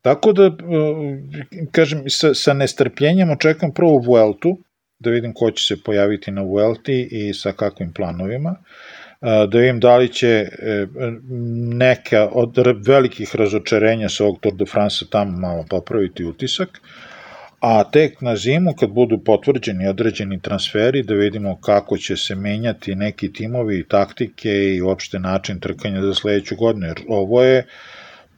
Tako 0.02 0.34
da, 0.34 0.52
kažem, 1.72 2.04
sa, 2.08 2.34
sa 2.34 2.54
nestrpljenjem 2.54 3.32
očekam 3.32 3.74
prvo 3.74 3.98
Vueltu, 3.98 4.58
da 5.00 5.10
vidim 5.10 5.34
ko 5.34 5.52
će 5.52 5.64
se 5.64 5.84
pojaviti 5.84 6.32
na 6.32 6.42
Vuelti 6.42 7.08
i 7.12 7.34
sa 7.34 7.52
kakvim 7.52 7.94
planovima, 7.94 8.56
da 9.22 9.58
vidim 9.58 9.80
da 9.80 9.98
li 9.98 10.14
će 10.14 10.28
e, 10.28 10.86
neka 11.78 12.30
od 12.32 12.58
velikih 12.88 13.36
razočarenja 13.36 14.10
sa 14.10 14.24
ovog 14.24 14.40
Tour 14.40 14.56
de 14.56 14.66
France 14.66 15.06
tamo 15.10 15.38
malo 15.40 15.66
popraviti 15.70 16.26
utisak, 16.26 16.82
a 17.60 17.84
tek 17.92 18.22
na 18.22 18.36
zimu 18.36 18.74
kad 18.74 18.90
budu 18.90 19.18
potvrđeni 19.24 19.88
određeni 19.88 20.42
transferi 20.42 21.04
da 21.04 21.14
vidimo 21.14 21.62
kako 21.62 21.98
će 21.98 22.18
se 22.18 22.36
menjati 22.36 22.96
neki 22.96 23.34
timovi 23.34 23.80
i 23.80 23.88
taktike 23.88 24.50
i 24.50 24.82
uopšte 24.82 25.20
način 25.20 25.60
trkanja 25.60 26.02
za 26.02 26.14
sledeću 26.14 26.56
godinu, 26.56 26.88
jer 26.88 27.02
ovo 27.08 27.44
je 27.44 27.66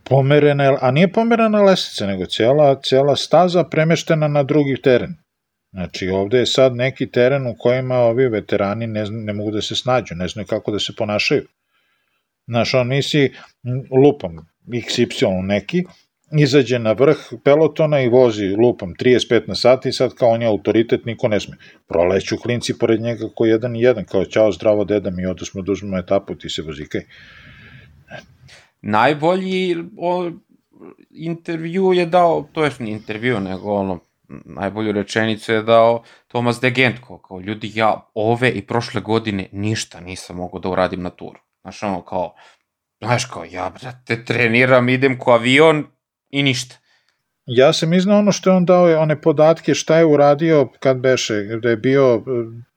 pomerena, 0.03 0.77
a 0.81 0.91
nije 0.91 1.11
pomerena 1.11 1.61
lesica, 1.61 2.07
nego 2.07 2.25
cela, 2.25 2.81
cela 2.83 3.15
staza 3.15 3.63
premeštena 3.63 4.27
na 4.27 4.43
drugi 4.43 4.81
teren. 4.81 5.20
Znači, 5.71 6.09
ovde 6.09 6.37
je 6.37 6.45
sad 6.45 6.75
neki 6.75 7.11
teren 7.11 7.47
u 7.47 7.55
kojima 7.57 7.95
ovi 7.95 8.27
veterani 8.27 8.87
ne, 8.87 9.05
ne 9.09 9.33
mogu 9.33 9.51
da 9.51 9.61
se 9.61 9.75
snađu, 9.75 10.15
ne 10.15 10.27
znaju 10.27 10.47
kako 10.47 10.71
da 10.71 10.79
se 10.79 10.93
ponašaju. 10.97 11.47
Znaš, 12.47 12.73
on 12.73 12.87
nisi 12.87 13.31
lupam 14.03 14.35
XY 14.67 15.41
neki, 15.41 15.83
izađe 16.39 16.79
na 16.79 16.91
vrh 16.91 17.17
pelotona 17.43 18.01
i 18.01 18.09
vozi 18.09 18.47
lupam 18.47 18.93
35 18.99 19.47
na 19.47 19.55
sat 19.55 19.85
i 19.85 19.91
sad 19.91 20.13
kao 20.13 20.29
on 20.29 20.41
je 20.41 20.47
autoritet, 20.47 21.05
niko 21.05 21.27
ne 21.27 21.39
sme. 21.39 21.57
Proleću 21.87 22.37
klinci 22.37 22.77
pored 22.77 23.01
njega 23.01 23.29
ko 23.35 23.45
jedan 23.45 23.75
i 23.75 23.81
jedan, 23.81 24.05
kao 24.05 24.25
ćao 24.25 24.51
zdravo 24.51 24.85
deda 24.85 25.09
mi 25.09 25.25
odo 25.25 25.45
smo 25.45 25.61
da 25.61 25.97
etapu, 25.99 26.35
ti 26.35 26.49
se 26.49 26.61
vozikaj. 26.61 27.01
Najbolji 28.81 29.77
o, 29.97 30.31
intervju 31.09 31.93
je 31.93 32.05
dao, 32.05 32.47
to 32.53 32.65
je 32.65 32.71
intervju, 32.79 33.39
nego 33.39 33.73
ono, 33.73 33.99
najbolju 34.45 34.91
rečenicu 34.91 35.51
je 35.51 35.63
dao 35.63 36.03
Tomas 36.27 36.59
de 36.59 36.69
Gentko, 36.69 37.17
kao 37.17 37.39
ljudi, 37.39 37.71
ja 37.75 38.11
ove 38.13 38.49
i 38.49 38.67
prošle 38.67 39.01
godine 39.01 39.49
ništa 39.51 39.99
nisam 39.99 40.35
mogao 40.35 40.59
da 40.59 40.69
uradim 40.69 41.01
na 41.01 41.09
turu. 41.09 41.39
Znaš, 41.61 41.83
ono, 41.83 42.01
kao, 42.01 42.35
znaš, 43.01 43.25
kao, 43.25 43.45
ja, 43.51 43.69
brate, 43.69 44.25
treniram, 44.25 44.89
idem 44.89 45.19
ko 45.19 45.31
avion 45.31 45.85
i 46.29 46.43
ništa. 46.43 46.75
Ja 47.53 47.73
sam 47.73 47.93
iznao 47.93 48.19
ono 48.19 48.31
što 48.31 48.49
je 48.49 48.55
on 48.55 48.65
dao, 48.65 49.01
one 49.01 49.21
podatke 49.21 49.73
šta 49.73 49.97
je 49.97 50.05
uradio 50.05 50.69
kad 50.79 50.97
beše, 50.97 51.33
da 51.61 51.69
je 51.69 51.77
bio 51.77 52.15
e, 52.15 52.21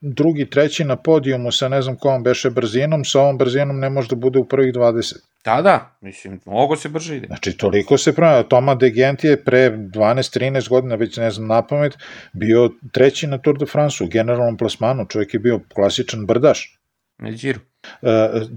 drugi, 0.01 0.49
treći 0.49 0.83
na 0.83 0.95
podijumu 0.95 1.51
sa 1.51 1.67
ne 1.69 1.81
znam 1.81 1.95
kojom 1.95 2.23
beše 2.23 2.49
brzinom, 2.49 3.05
sa 3.05 3.19
ovom 3.21 3.37
brzinom 3.37 3.79
ne 3.79 3.89
može 3.89 4.09
da 4.09 4.15
bude 4.15 4.39
u 4.39 4.47
prvih 4.47 4.73
20. 4.73 5.15
Da, 5.45 5.61
da, 5.61 5.97
mislim, 6.01 6.39
mogo 6.45 6.75
se 6.75 6.89
brže 6.89 7.17
ide. 7.17 7.27
Znači, 7.27 7.57
toliko 7.57 7.97
se 7.97 8.15
pravi. 8.15 8.49
Toma 8.49 8.75
de 8.75 8.89
Gent 8.89 9.23
je 9.23 9.43
pre 9.43 9.69
12-13 9.71 10.69
godina, 10.69 10.95
već 10.95 11.17
ne 11.17 11.31
znam 11.31 11.47
na 11.47 11.61
pamet, 11.67 11.97
bio 12.33 12.69
treći 12.91 13.27
na 13.27 13.37
Tour 13.37 13.57
de 13.57 13.65
France 13.65 14.03
u 14.03 14.07
generalnom 14.07 14.57
plasmanu. 14.57 15.05
Čovjek 15.05 15.33
je 15.33 15.39
bio 15.39 15.59
klasičan 15.73 16.25
brdaš. 16.25 16.79
Na 17.17 17.31
džiru. 17.31 17.59
Uh, 18.01 18.09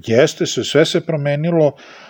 jeste 0.06 0.46
se, 0.46 0.64
sve 0.64 0.84
se 0.84 1.00
promenilo, 1.00 1.66
uh, 1.66 2.07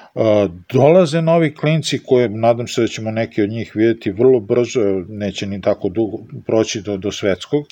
dolaze 0.73 1.23
novi 1.23 1.55
klinci 1.55 1.99
koje 2.07 2.29
nadam 2.29 2.69
se 2.69 2.81
da 2.81 2.87
ćemo 2.87 3.11
neki 3.11 3.43
od 3.43 3.51
njih 3.51 3.73
videti 3.75 4.11
vrlo 4.11 4.41
brzo, 4.41 4.81
neće 5.09 5.47
ni 5.47 5.61
tako 5.61 5.89
dugo 5.89 6.19
proći 6.47 6.81
do, 6.81 6.97
do 6.97 7.13
svetskog, 7.13 7.65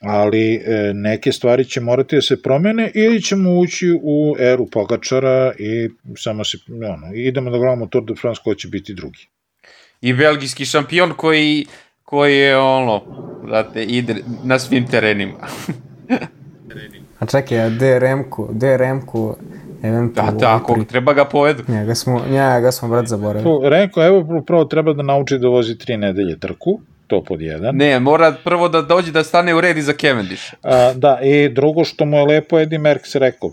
ali 0.00 0.54
e, 0.54 0.92
neke 0.94 1.32
stvari 1.32 1.64
će 1.64 1.80
morati 1.80 2.16
da 2.16 2.22
se 2.22 2.42
promene 2.42 2.90
ili 2.94 3.22
ćemo 3.22 3.58
ući 3.58 3.98
u 4.02 4.36
eru 4.38 4.66
Pogačara 4.66 5.52
i 5.58 5.88
samo 6.16 6.44
se, 6.44 6.58
ono, 6.68 7.14
idemo 7.14 7.50
da 7.50 7.58
gledamo 7.58 7.86
Tour 7.86 8.04
de 8.04 8.14
France 8.20 8.40
ko 8.44 8.54
će 8.54 8.68
biti 8.68 8.94
drugi. 8.94 9.28
I 10.00 10.12
belgijski 10.12 10.64
šampion 10.64 11.12
koji, 11.16 11.66
koji 12.02 12.38
je 12.38 12.56
ono, 12.58 13.02
znate, 13.48 13.84
ide 13.84 14.16
na 14.44 14.58
svim 14.58 14.86
terenima. 14.86 15.38
A 17.18 17.26
čekaj, 17.26 17.60
a 17.60 17.68
gde 18.50 18.78
Remku? 19.90 20.14
Da, 20.14 20.30
da, 20.30 20.56
ako 20.56 20.84
treba 20.84 21.12
ga 21.12 21.24
povedu. 21.24 21.62
Njega 21.68 21.94
smo, 21.94 22.22
njega 22.30 22.72
smo 22.72 22.88
brat 22.88 23.06
zaboravili. 23.06 23.68
Remko, 23.68 24.04
evo, 24.04 24.42
prvo 24.46 24.64
treba 24.64 24.92
da 24.92 25.02
nauči 25.02 25.38
da 25.38 25.48
vozi 25.48 25.78
tri 25.78 25.96
nedelje 25.96 26.38
trku, 26.38 26.80
to 27.06 27.24
pod 27.24 27.40
jedan. 27.42 27.76
Ne, 27.76 28.00
mora 28.00 28.34
prvo 28.44 28.68
da 28.68 28.82
dođe 28.82 29.12
da 29.12 29.24
stane 29.24 29.54
u 29.54 29.60
redi 29.60 29.82
za 29.82 29.92
Cavendish. 29.92 30.54
A, 30.62 30.92
da, 30.96 31.18
i 31.22 31.48
drugo 31.48 31.84
što 31.84 32.04
mu 32.04 32.16
je 32.16 32.24
lepo 32.24 32.60
Eddie 32.60 32.78
Merckx 32.78 33.18
rekao, 33.18 33.50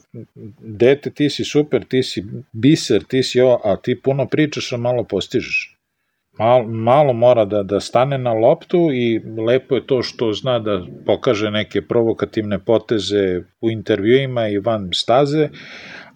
dete 0.60 1.10
ti 1.10 1.30
si 1.30 1.44
super, 1.44 1.84
ti 1.86 2.04
si 2.04 2.24
biser, 2.52 3.04
ti 3.04 3.24
si 3.24 3.42
ovo, 3.42 3.62
a 3.64 3.76
ti 3.76 4.02
puno 4.02 4.26
pričaš, 4.26 4.74
a 4.74 4.78
malo 4.78 5.04
postižeš. 5.04 5.78
Malo, 6.40 6.64
malo 6.64 7.14
mora 7.14 7.46
da, 7.46 7.64
da 7.64 7.80
stane 7.80 8.18
na 8.18 8.34
loptu 8.34 8.90
i 8.94 9.22
lepo 9.48 9.76
je 9.76 9.88
to 9.88 10.04
što 10.04 10.34
zna 10.34 10.60
da 10.60 10.82
pokaže 11.06 11.52
neke 11.52 11.82
provokativne 11.82 12.60
poteze 12.60 13.42
u 13.62 13.70
intervjuima 13.72 14.48
i 14.48 14.60
van 14.60 14.90
staze, 14.94 15.50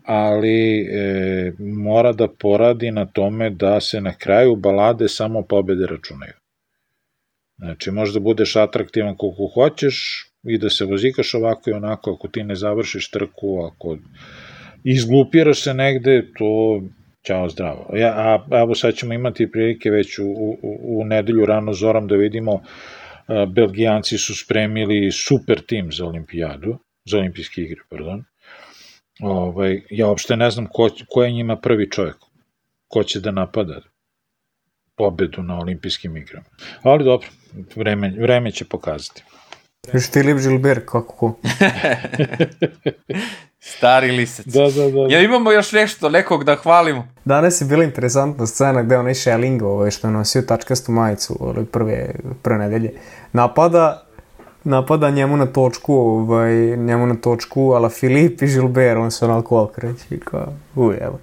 ali 0.05 0.81
e, 0.81 1.51
mora 1.59 2.11
da 2.13 2.27
poradi 2.27 2.91
na 2.91 3.05
tome 3.05 3.49
da 3.49 3.79
se 3.81 4.01
na 4.01 4.13
kraju 4.13 4.55
balade 4.55 5.07
samo 5.07 5.41
pobede 5.41 5.85
računaju. 5.85 6.33
Znači, 7.57 7.91
možda 7.91 8.19
budeš 8.19 8.55
atraktivan 8.55 9.17
koliko 9.17 9.51
hoćeš 9.53 10.25
i 10.43 10.57
da 10.57 10.69
se 10.69 10.85
vozikaš 10.85 11.33
ovako 11.33 11.69
i 11.69 11.73
onako, 11.73 12.11
ako 12.11 12.27
ti 12.27 12.43
ne 12.43 12.55
završiš 12.55 13.11
trku, 13.11 13.59
ako 13.71 13.97
izglupiraš 14.83 15.63
se 15.63 15.73
negde, 15.73 16.31
to 16.37 16.81
Ćao, 17.25 17.49
zdravo. 17.49 17.89
Ja, 17.93 18.13
a 18.17 18.45
evo 18.61 18.75
sad 18.75 18.93
ćemo 18.93 19.13
imati 19.13 19.51
prilike 19.51 19.89
već 19.89 20.19
u, 20.19 20.25
u, 20.25 20.99
u 20.99 21.05
nedelju 21.05 21.45
rano 21.45 21.73
zorom 21.73 22.07
da 22.07 22.15
vidimo 22.15 22.61
a, 23.27 23.45
Belgijanci 23.45 24.17
su 24.17 24.35
spremili 24.35 25.11
super 25.11 25.61
tim 25.61 25.91
za 25.91 26.05
olimpijadu, 26.05 26.77
za 27.09 27.17
olimpijske 27.17 27.61
igre, 27.61 27.81
pardon. 27.89 28.23
Ovaj, 29.21 29.81
ja 29.89 30.07
uopšte 30.07 30.35
ne 30.35 30.51
znam 30.51 30.67
ko, 30.73 30.89
ko 31.09 31.23
je 31.23 31.31
njima 31.31 31.55
prvi 31.55 31.89
čovjek, 31.89 32.15
ko 32.87 33.03
će 33.03 33.19
da 33.19 33.31
napada 33.31 33.81
pobedu 34.95 35.43
na 35.43 35.59
olimpijskim 35.59 36.17
igrama. 36.17 36.45
Ali 36.83 37.03
dobro, 37.03 37.27
vreme, 37.75 38.13
vreme 38.19 38.51
će 38.51 38.65
pokazati. 38.65 39.23
Još 39.93 40.11
Filip 40.11 40.37
Žilber, 40.37 40.85
kako 40.85 41.15
ko? 41.15 41.35
Stari 43.59 44.11
lisec. 44.11 44.45
Da, 44.45 44.61
da, 44.61 44.91
da. 44.91 45.07
Ja 45.09 45.21
imamo 45.21 45.51
još 45.51 45.71
nešto, 45.71 46.09
nekog 46.09 46.43
da 46.43 46.55
hvalimo. 46.55 47.07
Danas 47.25 47.61
je 47.61 47.65
bila 47.65 47.83
interesantna 47.83 48.47
scena 48.47 48.83
gde 48.83 48.97
onaj 48.97 49.15
Schelling, 49.15 49.61
ovaj, 49.61 49.91
što 49.91 50.07
je 50.07 50.11
nosio 50.11 50.41
tačkastu 50.41 50.91
majicu 50.91 51.37
ovaj, 51.39 51.65
prve, 51.65 52.15
prve 52.41 52.57
nedelje, 52.57 52.91
napada 53.33 54.04
napada 54.65 55.09
njemu 55.09 55.37
na 55.37 55.45
točku, 55.45 55.93
ovaj, 55.93 56.77
njemu 56.77 57.07
na 57.07 57.15
točku, 57.15 57.71
ala 57.71 57.89
Filip 57.89 58.41
i 58.41 58.47
Žilber, 58.47 58.97
on 58.97 59.11
se 59.11 59.25
onako 59.25 59.61
okreći, 59.61 60.19
kao, 60.23 60.53
uj, 60.75 60.97
evo. 61.01 61.19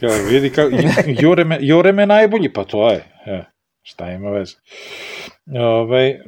Ja, 0.00 0.10
vidi 0.30 0.50
kao, 0.50 0.68
Jure 1.20 1.44
me, 1.44 1.58
Jure 1.60 1.92
me 1.92 2.06
najbolji, 2.06 2.52
pa 2.52 2.64
to 2.64 2.90
je. 2.90 3.04
Ja, 3.26 3.44
šta 3.82 4.12
ima 4.12 4.30
veze. 4.30 4.54
Ove, 5.46 5.64
ovaj, 5.64 6.18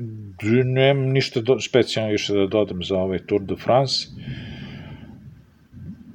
nemam 0.65 1.05
ništa 1.05 1.41
do, 1.41 1.61
specijalno 1.61 2.13
više 2.13 2.35
da 2.35 2.47
dodam 2.47 2.83
za 2.83 2.97
ovaj 2.97 3.19
Tour 3.19 3.43
de 3.43 3.57
France. 3.57 4.07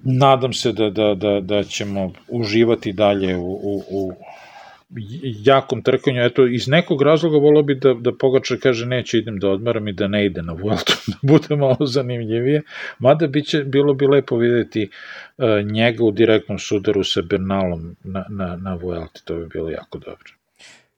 Nadam 0.03 0.53
se 0.53 0.71
da, 0.71 0.89
da, 0.89 1.15
da, 1.15 1.39
da 1.41 1.63
ćemo 1.63 2.11
uživati 2.29 2.93
dalje 2.93 3.35
u, 3.35 3.51
u, 3.51 3.83
u 3.89 4.11
jakom 5.45 5.81
trkanju, 5.81 6.21
eto, 6.23 6.47
iz 6.47 6.67
nekog 6.67 7.01
razloga 7.01 7.37
volio 7.37 7.63
bi 7.63 7.75
da, 7.75 7.93
da 7.93 8.11
Pogačar 8.13 8.57
kaže 8.63 8.85
neće 8.85 9.17
idem 9.17 9.39
da 9.39 9.49
odmaram 9.49 9.87
i 9.87 9.93
da 9.93 10.07
ne 10.07 10.25
ide 10.25 10.41
na 10.41 10.53
Vueltu, 10.53 10.93
da 11.11 11.17
bude 11.21 11.55
malo 11.55 11.85
zanimljivije, 11.85 12.61
mada 12.99 13.27
biće, 13.27 13.63
bilo 13.63 13.93
bi 13.93 14.07
lepo 14.07 14.37
videti 14.37 14.89
uh, 15.37 15.45
njega 15.71 16.03
u 16.03 16.11
direktnom 16.11 16.59
sudaru 16.59 17.03
sa 17.03 17.21
Bernalom 17.21 17.95
na, 18.03 18.25
na, 18.29 18.55
na 18.55 18.73
Vuelti, 18.75 19.25
to 19.25 19.35
bi 19.35 19.47
bilo 19.47 19.69
jako 19.69 19.97
dobro. 19.97 20.31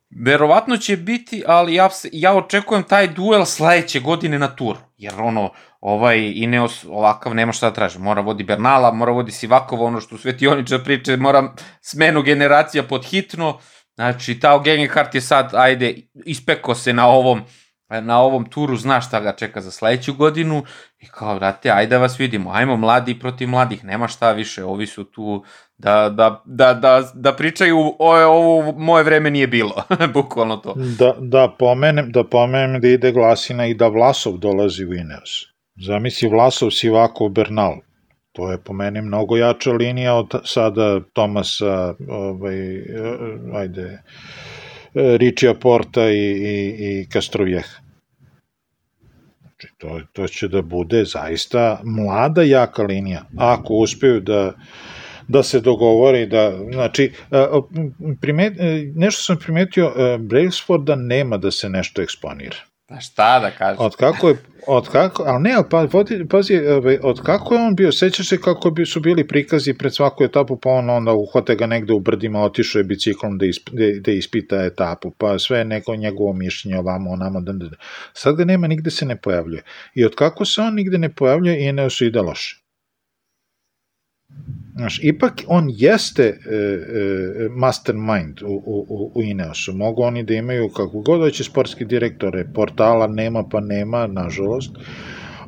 Verovatno 0.10 0.78
će 0.78 0.98
biti, 0.98 1.44
ali 1.48 1.74
ja, 1.74 1.90
ja 2.12 2.36
očekujem 2.36 2.84
taj 2.84 3.08
duel 3.08 3.46
sledeće 3.46 4.00
godine 4.00 4.40
na 4.40 4.48
tur, 4.48 4.76
jer 4.98 5.14
ono, 5.18 5.50
ovaj 5.82 6.32
Ineos 6.36 6.86
ovakav 6.90 7.36
nema 7.36 7.52
šta 7.52 7.70
da 7.70 7.74
traži, 7.74 8.00
mora 8.00 8.22
vodi 8.22 8.44
Bernala, 8.44 8.92
mora 8.94 9.12
vodi 9.12 9.32
Sivakova, 9.32 9.84
ono 9.86 10.02
što 10.02 10.18
Svetioniča 10.18 10.80
priče, 10.80 11.18
mora 11.18 11.54
smenu 11.82 12.22
generacija 12.22 12.84
pod 12.84 13.06
hitno, 13.06 13.60
znači 13.96 14.40
Tao 14.40 14.60
Gegenhardt 14.60 15.16
je 15.16 15.22
sad, 15.22 15.52
ajde, 15.54 15.96
ispeko 16.26 16.76
se 16.76 16.94
na 16.94 17.08
ovom, 17.08 17.42
na 17.90 18.20
ovom 18.20 18.46
turu, 18.46 18.76
zna 18.76 19.02
šta 19.02 19.20
ga 19.20 19.36
čeka 19.36 19.62
za 19.62 19.72
sledeću 19.72 20.14
godinu 20.14 20.64
i 21.00 21.06
kao, 21.08 21.36
brate, 21.36 21.72
ajde 21.72 21.90
da 21.90 21.98
vas 21.98 22.20
vidimo, 22.20 22.52
ajmo 22.52 22.78
mladi 22.78 23.20
protiv 23.20 23.50
mladih, 23.50 23.84
nema 23.84 24.08
šta 24.08 24.32
više, 24.32 24.64
ovi 24.64 24.88
su 24.88 25.04
tu 25.04 25.44
da, 25.78 26.10
da, 26.10 26.42
da, 26.46 26.74
da, 26.74 27.12
da 27.14 27.34
pričaju 27.34 27.78
o, 28.00 28.16
ovo 28.26 28.72
moje 28.72 29.04
vreme 29.04 29.30
nije 29.30 29.48
bilo, 29.48 29.84
bukvalno 30.14 30.58
to. 30.58 30.74
Da, 31.00 31.16
da 31.20 31.56
pomenem, 31.60 32.12
da 32.12 32.24
pomenem 32.24 32.82
da 32.82 32.88
ide 32.88 33.12
glasina 33.12 33.66
i 33.66 33.74
da 33.74 33.88
Vlasov 33.88 34.38
dolazi 34.38 34.86
u 34.86 34.94
Ineos. 34.94 35.46
Zamisli 35.86 36.30
Vlasov, 36.30 36.72
Sivakov, 36.72 37.30
Bernal. 37.30 37.76
To 38.36 38.52
je 38.52 38.58
po 38.58 38.74
meni 38.74 39.02
mnogo 39.02 39.38
jača 39.38 39.72
linija 39.72 40.16
od 40.16 40.34
sada 40.44 41.00
Tomasa, 41.14 41.94
ovaj, 42.08 42.84
ajde, 43.54 44.02
Ričija 44.94 45.54
Porta 45.54 46.10
i, 46.10 46.18
i, 46.18 46.76
i 46.80 47.08
Kastrovjeha. 47.10 47.82
Znači, 49.42 49.68
to, 49.78 50.02
to 50.14 50.28
će 50.28 50.48
da 50.48 50.62
bude 50.62 51.06
zaista 51.06 51.82
mlada 51.84 52.44
jaka 52.44 52.84
linija. 52.84 53.26
Ako 53.38 53.74
uspeju 53.74 54.20
da 54.20 54.54
da 55.28 55.44
se 55.44 55.60
dogovori 55.62 56.26
da, 56.26 56.52
znači, 56.74 57.12
primet, 58.22 58.54
nešto 58.96 59.24
sam 59.24 59.38
primetio, 59.38 59.94
Brailsforda 60.20 60.96
nema 60.96 61.38
da 61.38 61.52
se 61.52 61.70
nešto 61.70 62.02
eksponira. 62.02 62.58
Pa 62.88 63.00
šta 63.00 63.40
da 63.40 63.52
kažem? 63.52 63.86
Od 63.86 63.96
kako 63.96 64.30
je, 64.30 64.38
od 64.68 64.90
kako, 64.90 65.24
ali 65.24 65.44
ne, 65.44 65.56
pa, 65.70 65.88
pazi, 66.30 66.62
od 67.02 67.22
kako 67.22 67.56
je 67.56 67.62
on 67.62 67.76
bio, 67.76 67.92
sećaš 67.92 68.30
se 68.30 68.42
kako 68.42 68.72
bi 68.72 68.86
su 68.86 69.00
bili 69.00 69.28
prikazi 69.28 69.74
pred 69.74 69.96
svaku 69.96 70.24
etapu, 70.24 70.58
pa 70.58 70.70
on 70.70 70.90
onda 70.90 71.14
uhvate 71.14 71.56
ga 71.56 71.66
negde 71.66 71.94
u 71.94 72.00
brdima, 72.00 72.44
otišao 72.44 72.80
je 72.80 72.84
biciklom 72.84 73.38
da, 73.38 73.46
isp, 73.46 73.70
da, 73.72 73.86
da 74.00 74.12
ispita 74.12 74.66
etapu, 74.66 75.12
pa 75.12 75.40
sve 75.40 75.66
neko 75.66 75.96
njegovo 75.96 76.34
mišljenje 76.34 76.78
ovamo, 76.80 77.12
onamo, 77.12 77.42
da, 77.42 77.54
da, 77.54 77.68
da. 77.68 77.78
Sad 78.14 78.36
ga 78.36 78.46
nema, 78.46 78.68
nigde 78.68 78.92
se 78.92 79.06
ne 79.06 79.16
pojavljuje. 79.22 79.64
I 79.96 80.06
od 80.06 80.16
kako 80.16 80.46
se 80.46 80.62
on 80.62 80.76
nigde 80.76 80.98
ne 80.98 81.10
pojavljuje, 81.10 81.70
i 81.70 81.72
ne 81.72 81.90
su 81.90 82.06
ide 82.06 82.22
loše. 82.22 82.65
Znaš, 84.76 85.00
ipak 85.04 85.44
on 85.48 85.68
jeste 85.70 86.24
e, 86.24 86.56
e, 86.56 87.50
mastermind 87.50 88.42
u, 88.42 88.64
u, 88.66 89.12
u 89.16 89.24
Ineosu. 89.24 89.74
Mogu 89.74 90.02
oni 90.02 90.24
da 90.24 90.34
imaju 90.34 90.70
kako 90.70 91.02
god 91.02 91.22
hoće 91.22 91.44
sportski 91.44 91.86
direktore, 91.86 92.46
portala 92.54 93.08
nema 93.08 93.44
pa 93.52 93.60
nema, 93.60 94.08
nažalost, 94.08 94.72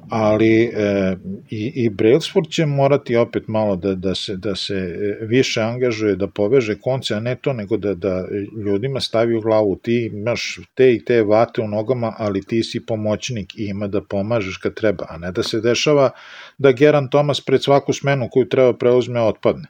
ali 0.09 0.63
e, 0.63 1.15
i, 1.49 1.71
i 1.75 1.89
Brailsford 1.89 2.49
će 2.49 2.65
morati 2.65 3.15
opet 3.15 3.47
malo 3.47 3.75
da, 3.75 3.95
da, 3.95 4.15
se, 4.15 4.35
da 4.35 4.55
se 4.55 4.73
e, 4.73 5.25
više 5.25 5.61
angažuje, 5.61 6.15
da 6.15 6.27
poveže 6.27 6.75
konce, 6.79 7.15
a 7.15 7.19
ne 7.19 7.35
to, 7.35 7.53
nego 7.53 7.77
da, 7.77 7.93
da 7.93 8.25
ljudima 8.65 8.99
stavi 8.99 9.35
u 9.35 9.41
glavu, 9.41 9.75
ti 9.75 10.09
imaš 10.13 10.59
te 10.73 10.93
i 10.93 11.05
te 11.05 11.23
vate 11.23 11.61
u 11.61 11.67
nogama, 11.67 12.13
ali 12.17 12.43
ti 12.43 12.63
si 12.63 12.85
pomoćnik 12.85 13.55
i 13.55 13.65
ima 13.65 13.87
da 13.87 14.01
pomažeš 14.01 14.57
kad 14.57 14.73
treba, 14.73 15.05
a 15.09 15.17
ne 15.17 15.31
da 15.31 15.43
se 15.43 15.61
dešava 15.61 16.09
da 16.57 16.71
Geran 16.71 17.09
Thomas 17.09 17.41
pred 17.41 17.63
svaku 17.63 17.93
smenu 17.93 18.27
koju 18.31 18.49
treba 18.49 18.73
preuzme 18.73 19.21
otpadne. 19.21 19.67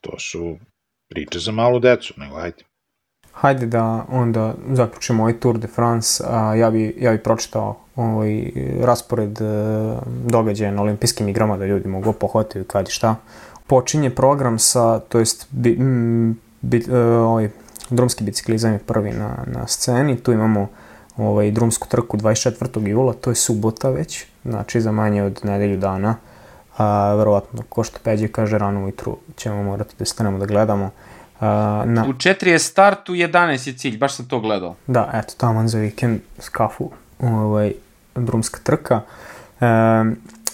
To 0.00 0.18
su 0.18 0.58
priče 1.08 1.38
za 1.38 1.52
malu 1.52 1.80
decu, 1.80 2.14
nego 2.16 2.36
ajde. 2.36 2.69
Hajde 3.32 3.66
da 3.66 4.04
onda 4.08 4.54
zaključimo 4.72 5.22
ovaj 5.22 5.40
Tour 5.40 5.58
de 5.58 5.66
France. 5.68 6.24
A, 6.26 6.54
ja, 6.54 6.70
bi, 6.70 6.96
ja 7.00 7.12
bi 7.12 7.18
pročitao 7.18 7.76
ovaj 7.96 8.50
raspored 8.80 9.40
e, 9.40 9.44
događaja 10.24 10.72
na 10.72 10.82
olimpijskim 10.82 11.28
igrama 11.28 11.56
da 11.56 11.66
ljudi 11.66 11.88
mogu 11.88 12.12
pohvatiti 12.12 12.68
kad 12.68 12.88
i 12.88 12.90
šta. 12.90 13.16
Počinje 13.66 14.10
program 14.10 14.58
sa, 14.58 14.98
to 14.98 15.18
jest 15.18 15.46
bi, 15.50 15.78
bi, 16.60 16.84
e, 16.90 16.96
ovaj, 16.98 17.48
drumski 17.90 18.24
biciklizam 18.24 18.72
je 18.72 18.78
prvi 18.78 19.10
na, 19.10 19.36
na 19.46 19.66
sceni. 19.66 20.16
Tu 20.16 20.32
imamo 20.32 20.68
ovaj, 21.16 21.50
drumsku 21.50 21.88
trku 21.88 22.16
24. 22.16 22.86
jula, 22.88 23.12
to 23.12 23.30
je 23.30 23.34
subota 23.34 23.90
već, 23.90 24.26
znači 24.44 24.80
za 24.80 24.92
manje 24.92 25.22
od 25.22 25.40
nedelju 25.42 25.76
dana. 25.76 26.16
A, 26.76 27.14
verovatno, 27.14 27.62
ko 27.68 27.84
što 27.84 27.98
Peđe 28.04 28.28
kaže, 28.28 28.58
rano 28.58 28.84
ujutru 28.84 29.16
ćemo 29.36 29.62
morati 29.62 29.94
da 29.98 30.04
stanemo 30.04 30.38
da 30.38 30.46
gledamo. 30.46 30.90
A, 31.40 31.82
na... 31.86 32.04
U 32.08 32.12
4 32.12 32.46
je 32.46 32.58
start, 32.58 33.08
u 33.08 33.12
11 33.12 33.68
je 33.68 33.74
cilj, 33.74 33.98
baš 33.98 34.16
sam 34.16 34.28
to 34.28 34.40
gledao. 34.40 34.74
Da, 34.86 35.10
eto, 35.14 35.34
tamo 35.36 35.68
za 35.68 35.78
vikend 35.78 36.20
skafu 36.38 36.90
ovaj, 37.18 37.72
drumska 38.14 38.60
trka. 38.62 39.00
E, 39.60 39.66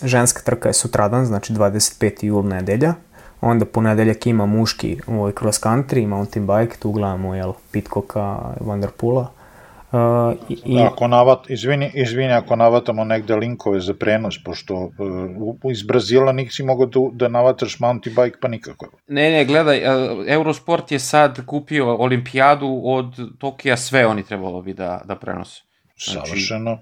ženska 0.03 0.41
trka 0.43 0.69
je 0.69 0.73
sutradan, 0.73 1.27
znači 1.27 1.53
25. 1.53 2.25
jul 2.25 2.45
nedelja. 2.45 2.95
Onda 3.41 3.65
ponedeljak 3.65 4.27
ima 4.27 4.47
muški 4.47 5.01
ovaj, 5.07 5.33
cross 5.39 5.63
country, 5.63 6.07
mountain 6.07 6.47
bike, 6.47 6.77
tu 6.77 6.93
gledamo 6.93 7.35
jel, 7.35 7.53
Pitcocka, 7.71 8.39
Vanderpula. 8.61 9.31
Uh, 9.97 10.37
i, 10.49 10.81
ako 10.81 11.09
navat, 11.09 11.51
izvini, 11.51 11.91
izvini 11.95 12.33
ako 12.33 12.57
navatamo 12.57 13.05
negde 13.05 13.37
linkove 13.37 13.81
za 13.81 13.95
prenos, 13.95 14.39
pošto 14.45 14.75
uh, 14.75 15.73
iz 15.73 15.83
Brazila 15.83 16.33
nisi 16.33 16.63
mogao 16.63 16.87
da, 16.87 17.01
da 17.13 17.29
navataš 17.29 17.81
mountain 17.81 18.17
bike, 18.17 18.39
pa 18.41 18.49
nikako. 18.49 18.91
Ne, 19.09 19.31
ne, 19.31 19.45
gledaj, 19.45 19.79
uh, 19.79 20.25
Eurosport 20.29 20.93
je 20.93 20.99
sad 20.99 21.47
kupio 21.47 21.97
olimpijadu 21.97 22.81
od 22.85 23.39
Tokija, 23.39 23.77
sve 23.77 24.07
oni 24.07 24.23
trebalo 24.23 24.63
bi 24.63 24.75
da, 24.75 25.01
da 25.05 25.17
prenose. 25.17 25.63
Znači, 26.05 26.29
Savršeno. 26.29 26.79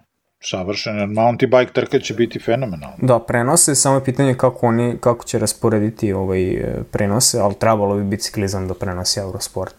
Savršeno, 0.46 0.98
jer 0.98 1.08
mountain 1.08 1.50
bike 1.50 1.72
trka 1.72 1.98
će 1.98 2.14
biti 2.14 2.38
fenomenalno. 2.38 2.96
Da, 3.02 3.18
prenose, 3.18 3.74
samo 3.74 3.94
je 3.94 4.04
pitanje 4.04 4.34
kako 4.34 4.66
oni, 4.66 4.96
kako 5.00 5.24
će 5.24 5.38
rasporediti 5.38 6.12
ovaj, 6.12 6.64
prenose, 6.90 7.40
ali 7.40 7.54
trebalo 7.54 7.96
bi 7.96 8.04
biciklizam 8.04 8.68
da 8.68 8.74
prenosi 8.74 9.20
Eurosport, 9.20 9.74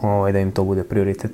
ovaj, 0.00 0.32
da 0.32 0.38
im 0.38 0.52
to 0.52 0.64
bude 0.64 0.84
prioritet. 0.84 1.30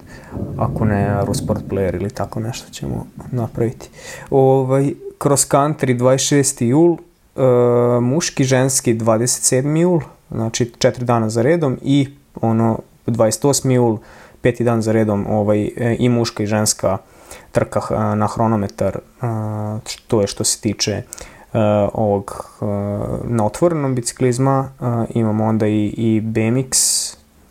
Ako 0.58 0.84
ne, 0.84 1.06
Eurosport 1.20 1.60
player 1.70 1.94
ili 1.94 2.10
tako 2.10 2.40
nešto 2.40 2.70
ćemo 2.70 3.06
napraviti. 3.32 3.88
Ovaj, 4.30 4.92
cross 5.22 5.50
country 5.50 5.98
26. 5.98 6.64
jul, 6.64 6.90
uh, 6.90 8.02
muški, 8.02 8.44
ženski 8.44 8.94
27. 8.94 9.76
jul, 9.76 10.00
znači 10.30 10.72
četiri 10.78 11.04
dana 11.04 11.30
za 11.30 11.42
redom 11.42 11.78
i 11.82 12.08
ono 12.40 12.78
28. 13.06 13.70
jul, 13.70 13.98
peti 14.40 14.64
dan 14.64 14.82
za 14.82 14.92
redom 14.92 15.26
ovaj, 15.26 15.70
e, 15.76 15.96
i 15.98 16.08
muška 16.08 16.42
i 16.42 16.46
ženska 16.46 16.98
trka 17.52 17.80
na 18.14 18.26
hronometar, 18.26 18.98
to 20.08 20.20
je 20.20 20.26
što 20.26 20.44
se 20.44 20.60
tiče 20.60 21.02
ovog 21.92 22.50
na 23.24 23.46
otvorenom 23.46 23.94
biciklizma, 23.94 24.68
imamo 25.14 25.44
onda 25.44 25.66
i, 25.66 25.94
i 25.96 26.20
BMX, 26.20 26.76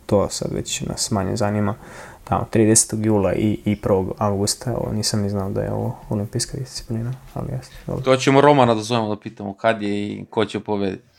to 0.05 0.29
sad 0.29 0.53
već 0.53 0.81
nas 0.81 1.11
manje 1.11 1.35
zanima, 1.35 1.75
tamo 2.23 2.47
30. 2.53 3.05
jula 3.05 3.33
i, 3.33 3.59
i 3.65 3.75
1. 3.75 4.11
augusta, 4.17 4.75
ovo, 4.77 4.91
nisam 4.93 5.21
ni 5.21 5.29
znao 5.29 5.49
da 5.49 5.61
je 5.61 5.71
ovo 5.71 5.95
olimpijska 6.09 6.57
disciplina, 6.57 7.13
ali 7.33 7.51
jeste. 7.51 7.75
To 8.03 8.15
ćemo 8.15 8.41
Romana 8.41 8.75
da 8.75 8.81
zovemo 8.81 9.15
da 9.15 9.21
pitamo 9.21 9.53
kad 9.53 9.81
je 9.81 10.07
i 10.07 10.25
ko 10.29 10.45
će 10.45 10.59
pobediti. 10.59 11.12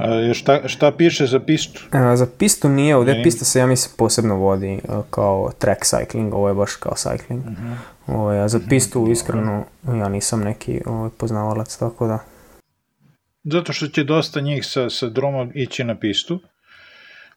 A, 0.00 0.34
šta, 0.34 0.68
šta 0.68 0.92
piše 0.92 1.26
za 1.26 1.40
pistu? 1.40 1.82
A, 1.90 2.16
za 2.16 2.26
pistu 2.38 2.68
nije, 2.68 2.96
ovde 2.96 3.14
ne. 3.14 3.22
pista 3.22 3.44
se 3.44 3.58
ja 3.58 3.66
mislim 3.66 3.94
posebno 3.96 4.36
vodi 4.36 4.80
kao 5.10 5.50
track 5.58 5.80
cycling, 5.80 6.34
ovo 6.34 6.48
je 6.48 6.54
baš 6.54 6.74
kao 6.74 6.92
cycling. 6.92 7.38
Uh 7.38 7.46
mhm. 7.46 7.72
-huh. 7.72 7.76
Ovaj, 8.06 8.40
a 8.40 8.48
za 8.48 8.60
pistu, 8.68 9.08
iskreno, 9.10 9.64
ja 9.86 10.08
nisam 10.08 10.40
neki 10.40 10.80
ovaj, 10.86 11.10
poznavalac, 11.18 11.76
tako 11.76 12.06
da... 12.06 12.18
Zato 13.44 13.72
što 13.72 13.88
će 13.88 14.04
dosta 14.04 14.40
njih 14.40 14.66
sa, 14.66 14.90
sa 14.90 15.08
dromom 15.08 15.52
ići 15.54 15.84
na 15.84 15.98
pistu, 15.98 16.40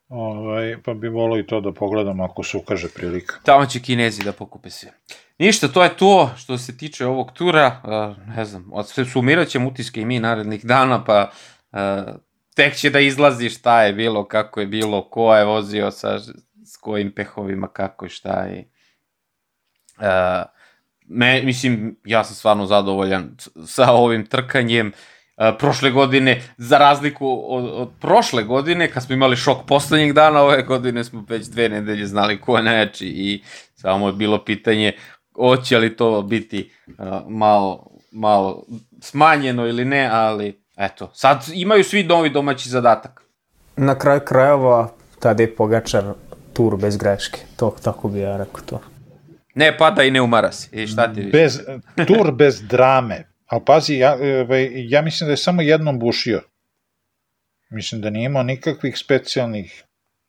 ovaj, 0.10 0.78
pa 0.86 0.94
bi 0.94 1.08
volio 1.08 1.40
i 1.40 1.48
to 1.48 1.62
da 1.62 1.74
pogledamo 1.74 2.24
ako 2.24 2.44
se 2.44 2.58
ukaže 2.58 2.88
prilika. 2.96 3.36
Tamo 3.44 3.66
će 3.66 3.80
kinezi 3.80 4.24
da 4.24 4.32
pokupe 4.32 4.70
sve. 4.70 4.92
Ništa, 5.40 5.68
to 5.68 5.84
je 5.84 5.98
to 5.98 6.32
što 6.38 6.58
se 6.58 6.78
tiče 6.78 7.06
ovog 7.06 7.32
tura, 7.32 7.82
uh, 7.84 8.36
ne 8.36 8.46
znam, 8.46 8.66
sumirat 9.14 9.48
ćemo 9.48 9.70
utiske 9.70 10.02
i 10.02 10.06
mi 10.06 10.20
narednih 10.20 10.66
dana, 10.66 11.04
pa 11.04 11.30
uh, 11.32 11.55
tek 12.56 12.76
će 12.76 12.90
da 12.90 13.00
izlazi 13.00 13.50
šta 13.50 13.84
je 13.84 13.94
bilo, 13.94 14.28
kako 14.28 14.60
je 14.60 14.68
bilo, 14.68 15.10
ko 15.10 15.36
je 15.36 15.46
vozio 15.46 15.92
sa 15.92 16.20
s 16.66 16.78
kojim 16.78 17.12
pehovima, 17.12 17.68
kako 17.68 18.06
i 18.06 18.10
šta 18.10 18.44
je. 18.44 18.70
Uh, 19.98 20.06
me, 21.08 21.42
mislim, 21.42 22.00
ja 22.06 22.24
sam 22.24 22.36
stvarno 22.36 22.66
zadovoljan 22.66 23.36
sa 23.66 23.92
ovim 23.92 24.26
trkanjem. 24.26 24.92
Uh, 25.38 25.46
prošle 25.60 25.92
godine, 25.92 26.42
za 26.58 26.78
razliku 26.78 27.44
od, 27.48 27.70
od 27.74 27.90
prošle 28.02 28.44
godine, 28.44 28.92
kad 28.92 29.04
smo 29.04 29.16
imali 29.16 29.36
šok 29.36 29.58
poslednjeg 29.68 30.14
dana, 30.14 30.42
ove 30.42 30.64
godine 30.64 31.04
smo 31.04 31.26
već 31.30 31.46
dve 31.48 31.70
nedelje 31.70 32.06
znali 32.06 32.42
ko 32.42 32.58
je 32.58 32.64
najjači 32.64 33.08
i 33.08 33.44
samo 33.74 34.08
je 34.08 34.14
bilo 34.14 34.46
pitanje 34.46 34.94
hoće 35.36 35.78
li 35.78 35.96
to 35.96 36.22
biti 36.22 36.72
uh, 36.88 36.96
malo, 37.30 37.88
malo 38.12 38.66
smanjeno 39.02 39.68
ili 39.68 39.86
ne, 39.86 40.10
ali 40.12 40.65
eto, 40.78 41.12
sad 41.14 41.46
imaju 41.54 41.84
svi 41.84 42.04
novi 42.04 42.30
domaći 42.30 42.70
zadatak. 42.70 43.22
Na 43.78 44.00
kraju 44.00 44.22
krajeva, 44.26 44.92
tada 45.20 45.44
je 45.44 45.56
Pogačar 45.56 46.04
tur 46.54 46.78
bez 46.78 46.98
greške, 46.98 47.40
to, 47.56 47.76
tako 47.84 48.08
bi 48.10 48.20
ja 48.20 48.38
rekao 48.38 48.62
to. 48.66 48.82
Ne 49.56 49.78
pada 49.78 50.04
i 50.04 50.12
ne 50.12 50.22
umara 50.22 50.52
se. 50.52 50.70
I 50.72 50.88
šta 50.88 51.14
ti 51.14 51.30
bez, 51.32 51.60
tur 52.08 52.32
bez 52.32 52.62
drame. 52.62 53.24
Ali 53.46 53.62
pazi, 53.66 53.96
ja, 53.96 54.14
ovaj, 54.42 54.70
ja 54.90 55.02
mislim 55.02 55.28
da 55.28 55.32
je 55.32 55.38
samo 55.38 55.62
jednom 55.62 56.00
bušio. 56.00 56.42
Mislim 57.70 58.02
da 58.02 58.10
nije 58.10 58.26
imao 58.26 58.44
nikakvih 58.44 58.98
specijalnih 58.98 59.84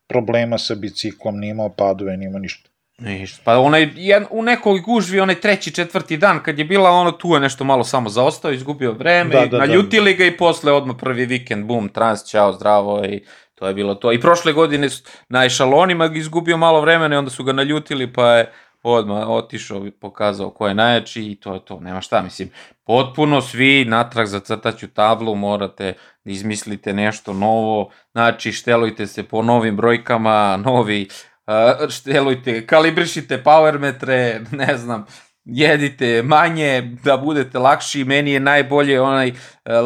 problema 0.07 0.59
sa 0.59 0.75
biciklom, 0.75 1.39
nije 1.39 1.51
imao 1.51 1.69
padove, 1.69 2.17
nije 2.17 2.29
imao 2.29 2.41
ništa. 2.41 2.71
Ništa. 2.99 3.43
Pa 3.45 3.59
onaj, 3.59 3.91
jedan, 3.95 4.29
u 4.31 4.43
nekoj 4.43 4.81
gužvi, 4.81 5.21
onaj 5.21 5.41
treći, 5.41 5.75
četvrti 5.75 6.17
dan, 6.17 6.43
kad 6.43 6.59
je 6.59 6.65
bila 6.65 6.91
ono, 6.91 7.13
tu 7.13 7.35
je 7.35 7.41
nešto 7.41 7.65
malo 7.65 7.85
samo 7.85 8.09
zaostao, 8.09 8.53
izgubio 8.53 8.93
vreme, 8.93 9.31
da, 9.31 9.47
da, 9.47 9.59
naljutili 9.59 10.13
da. 10.13 10.19
ga 10.19 10.25
i 10.25 10.37
posle 10.37 10.73
odmah 10.73 10.97
prvi 11.01 11.27
vikend, 11.27 11.67
bum, 11.67 11.89
trans, 11.89 12.31
čao, 12.31 12.53
zdravo 12.53 13.05
i 13.05 13.25
to 13.55 13.67
je 13.67 13.75
bilo 13.75 13.95
to. 13.95 14.13
I 14.13 14.21
prošle 14.21 14.53
godine 14.53 14.89
na 15.29 15.45
ešalonima 15.45 16.11
izgubio 16.15 16.57
malo 16.57 16.81
vremena 16.81 17.15
i 17.15 17.19
onda 17.19 17.31
su 17.31 17.45
ga 17.45 17.53
naljutili, 17.53 18.13
pa 18.13 18.31
je 18.31 18.53
odmah 18.83 19.29
otišao, 19.29 19.87
pokazao 20.01 20.51
ko 20.51 20.69
je 20.69 20.75
najjači 20.75 21.23
i 21.23 21.37
to 21.41 21.55
je 21.55 21.65
to, 21.65 21.81
nema 21.81 22.01
šta, 22.01 22.23
mislim, 22.23 22.51
potpuno 22.85 23.41
svi 23.41 23.85
natrag 23.85 24.27
za 24.27 24.41
crtaću 24.41 24.89
tablu, 24.89 25.35
morate 25.35 25.93
da 26.25 26.31
izmislite 26.31 26.93
nešto 26.93 27.33
novo, 27.33 27.91
znači 28.13 28.53
štelujte 28.53 29.07
se 29.07 29.23
po 29.23 29.43
novim 29.43 29.77
brojkama, 29.77 30.57
novi, 30.57 31.09
uh, 31.47 31.89
štelujte, 31.91 32.67
kalibrišite 32.67 33.43
power 33.45 33.79
metre, 33.79 34.41
ne 34.51 34.77
znam, 34.77 35.07
jedite 35.45 36.23
manje, 36.23 36.97
da 37.05 37.17
budete 37.17 37.59
lakši, 37.59 38.05
meni 38.05 38.33
je 38.33 38.41
najbolje 38.41 39.01
onaj 39.01 39.31
uh, 39.31 39.37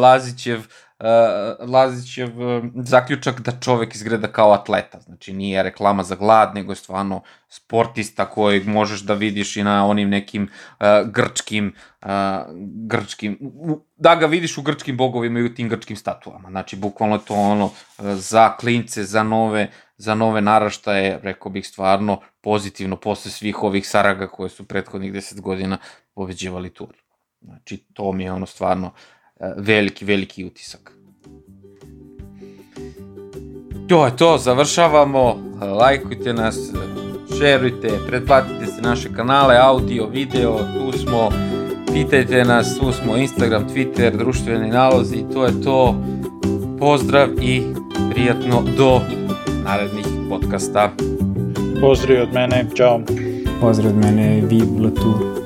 Lazićev 0.01 0.59
uh, 0.59 0.65
uh, 1.01 1.69
Lazićev 1.69 2.41
uh, 2.41 2.63
zaključak 2.75 3.41
da 3.41 3.51
čovek 3.61 3.95
izgleda 3.95 4.27
kao 4.27 4.53
atleta. 4.53 4.99
Znači 4.99 5.33
nije 5.33 5.63
reklama 5.63 6.03
za 6.03 6.15
glad, 6.15 6.55
nego 6.55 6.71
je 6.71 6.75
stvarno 6.75 7.21
sportista 7.49 8.25
kojeg 8.25 8.67
možeš 8.67 9.01
da 9.01 9.13
vidiš 9.13 9.57
i 9.57 9.63
na 9.63 9.85
onim 9.87 10.09
nekim 10.09 10.49
uh, 10.79 10.85
grčkim, 11.05 11.75
uh, 12.01 12.09
grčkim, 12.87 13.39
da 13.97 14.15
ga 14.15 14.25
vidiš 14.25 14.57
u 14.57 14.61
grčkim 14.61 14.97
bogovima 14.97 15.39
i 15.39 15.43
u 15.43 15.53
tim 15.53 15.69
grčkim 15.69 15.97
statuama. 15.97 16.49
Znači 16.49 16.75
bukvalno 16.75 17.17
to 17.17 17.33
ono 17.33 17.65
uh, 17.65 17.71
za 18.13 18.55
klince, 18.57 19.03
za 19.03 19.23
nove, 19.23 19.67
za 20.01 20.15
nove 20.15 20.41
naraštaje, 20.41 21.19
rekao 21.23 21.51
bih 21.51 21.67
stvarno 21.67 22.19
pozitivno 22.41 22.95
posle 22.95 23.31
svih 23.31 23.63
ovih 23.63 23.87
saraga 23.87 24.27
koje 24.27 24.49
su 24.49 24.63
prethodnih 24.63 25.13
10 25.13 25.41
godina 25.41 25.77
pobeđivali 26.13 26.69
tur. 26.69 26.95
Znači 27.41 27.77
to 27.93 28.11
mi 28.11 28.23
je 28.23 28.31
ono 28.31 28.45
stvarno 28.45 28.87
uh, 28.87 29.45
veliki, 29.57 30.05
veliki 30.05 30.45
utisak. 30.45 30.91
To 33.89 34.05
je 34.05 34.17
to, 34.17 34.37
završavamo, 34.37 35.37
lajkujte 35.79 36.33
nas, 36.33 36.57
šerujte, 37.39 37.89
pretplatite 38.07 38.65
se 38.65 38.81
naše 38.81 39.13
kanale, 39.15 39.57
audio, 39.57 40.07
video, 40.07 40.57
tu 40.57 40.97
smo, 40.97 41.29
pitajte 41.93 42.43
nas, 42.43 42.77
tu 42.79 42.91
smo 42.91 43.17
Instagram, 43.17 43.69
Twitter, 43.69 44.17
društveni 44.17 44.69
nalozi, 44.69 45.25
to 45.33 45.45
je 45.45 45.61
to. 45.61 45.95
Pozdrav 46.79 47.29
i 47.41 47.63
prijatno 48.11 48.63
do 48.77 49.20
narednih 49.63 50.05
podcasta. 50.29 50.91
Pozdrav 51.81 52.23
od 52.23 52.33
mene, 52.33 52.65
čao. 52.73 53.01
Pozdrav 53.61 53.93
od 53.93 53.97
mene, 53.97 54.41
vive 54.49 54.81
la 54.83 54.89
tour. 54.89 55.40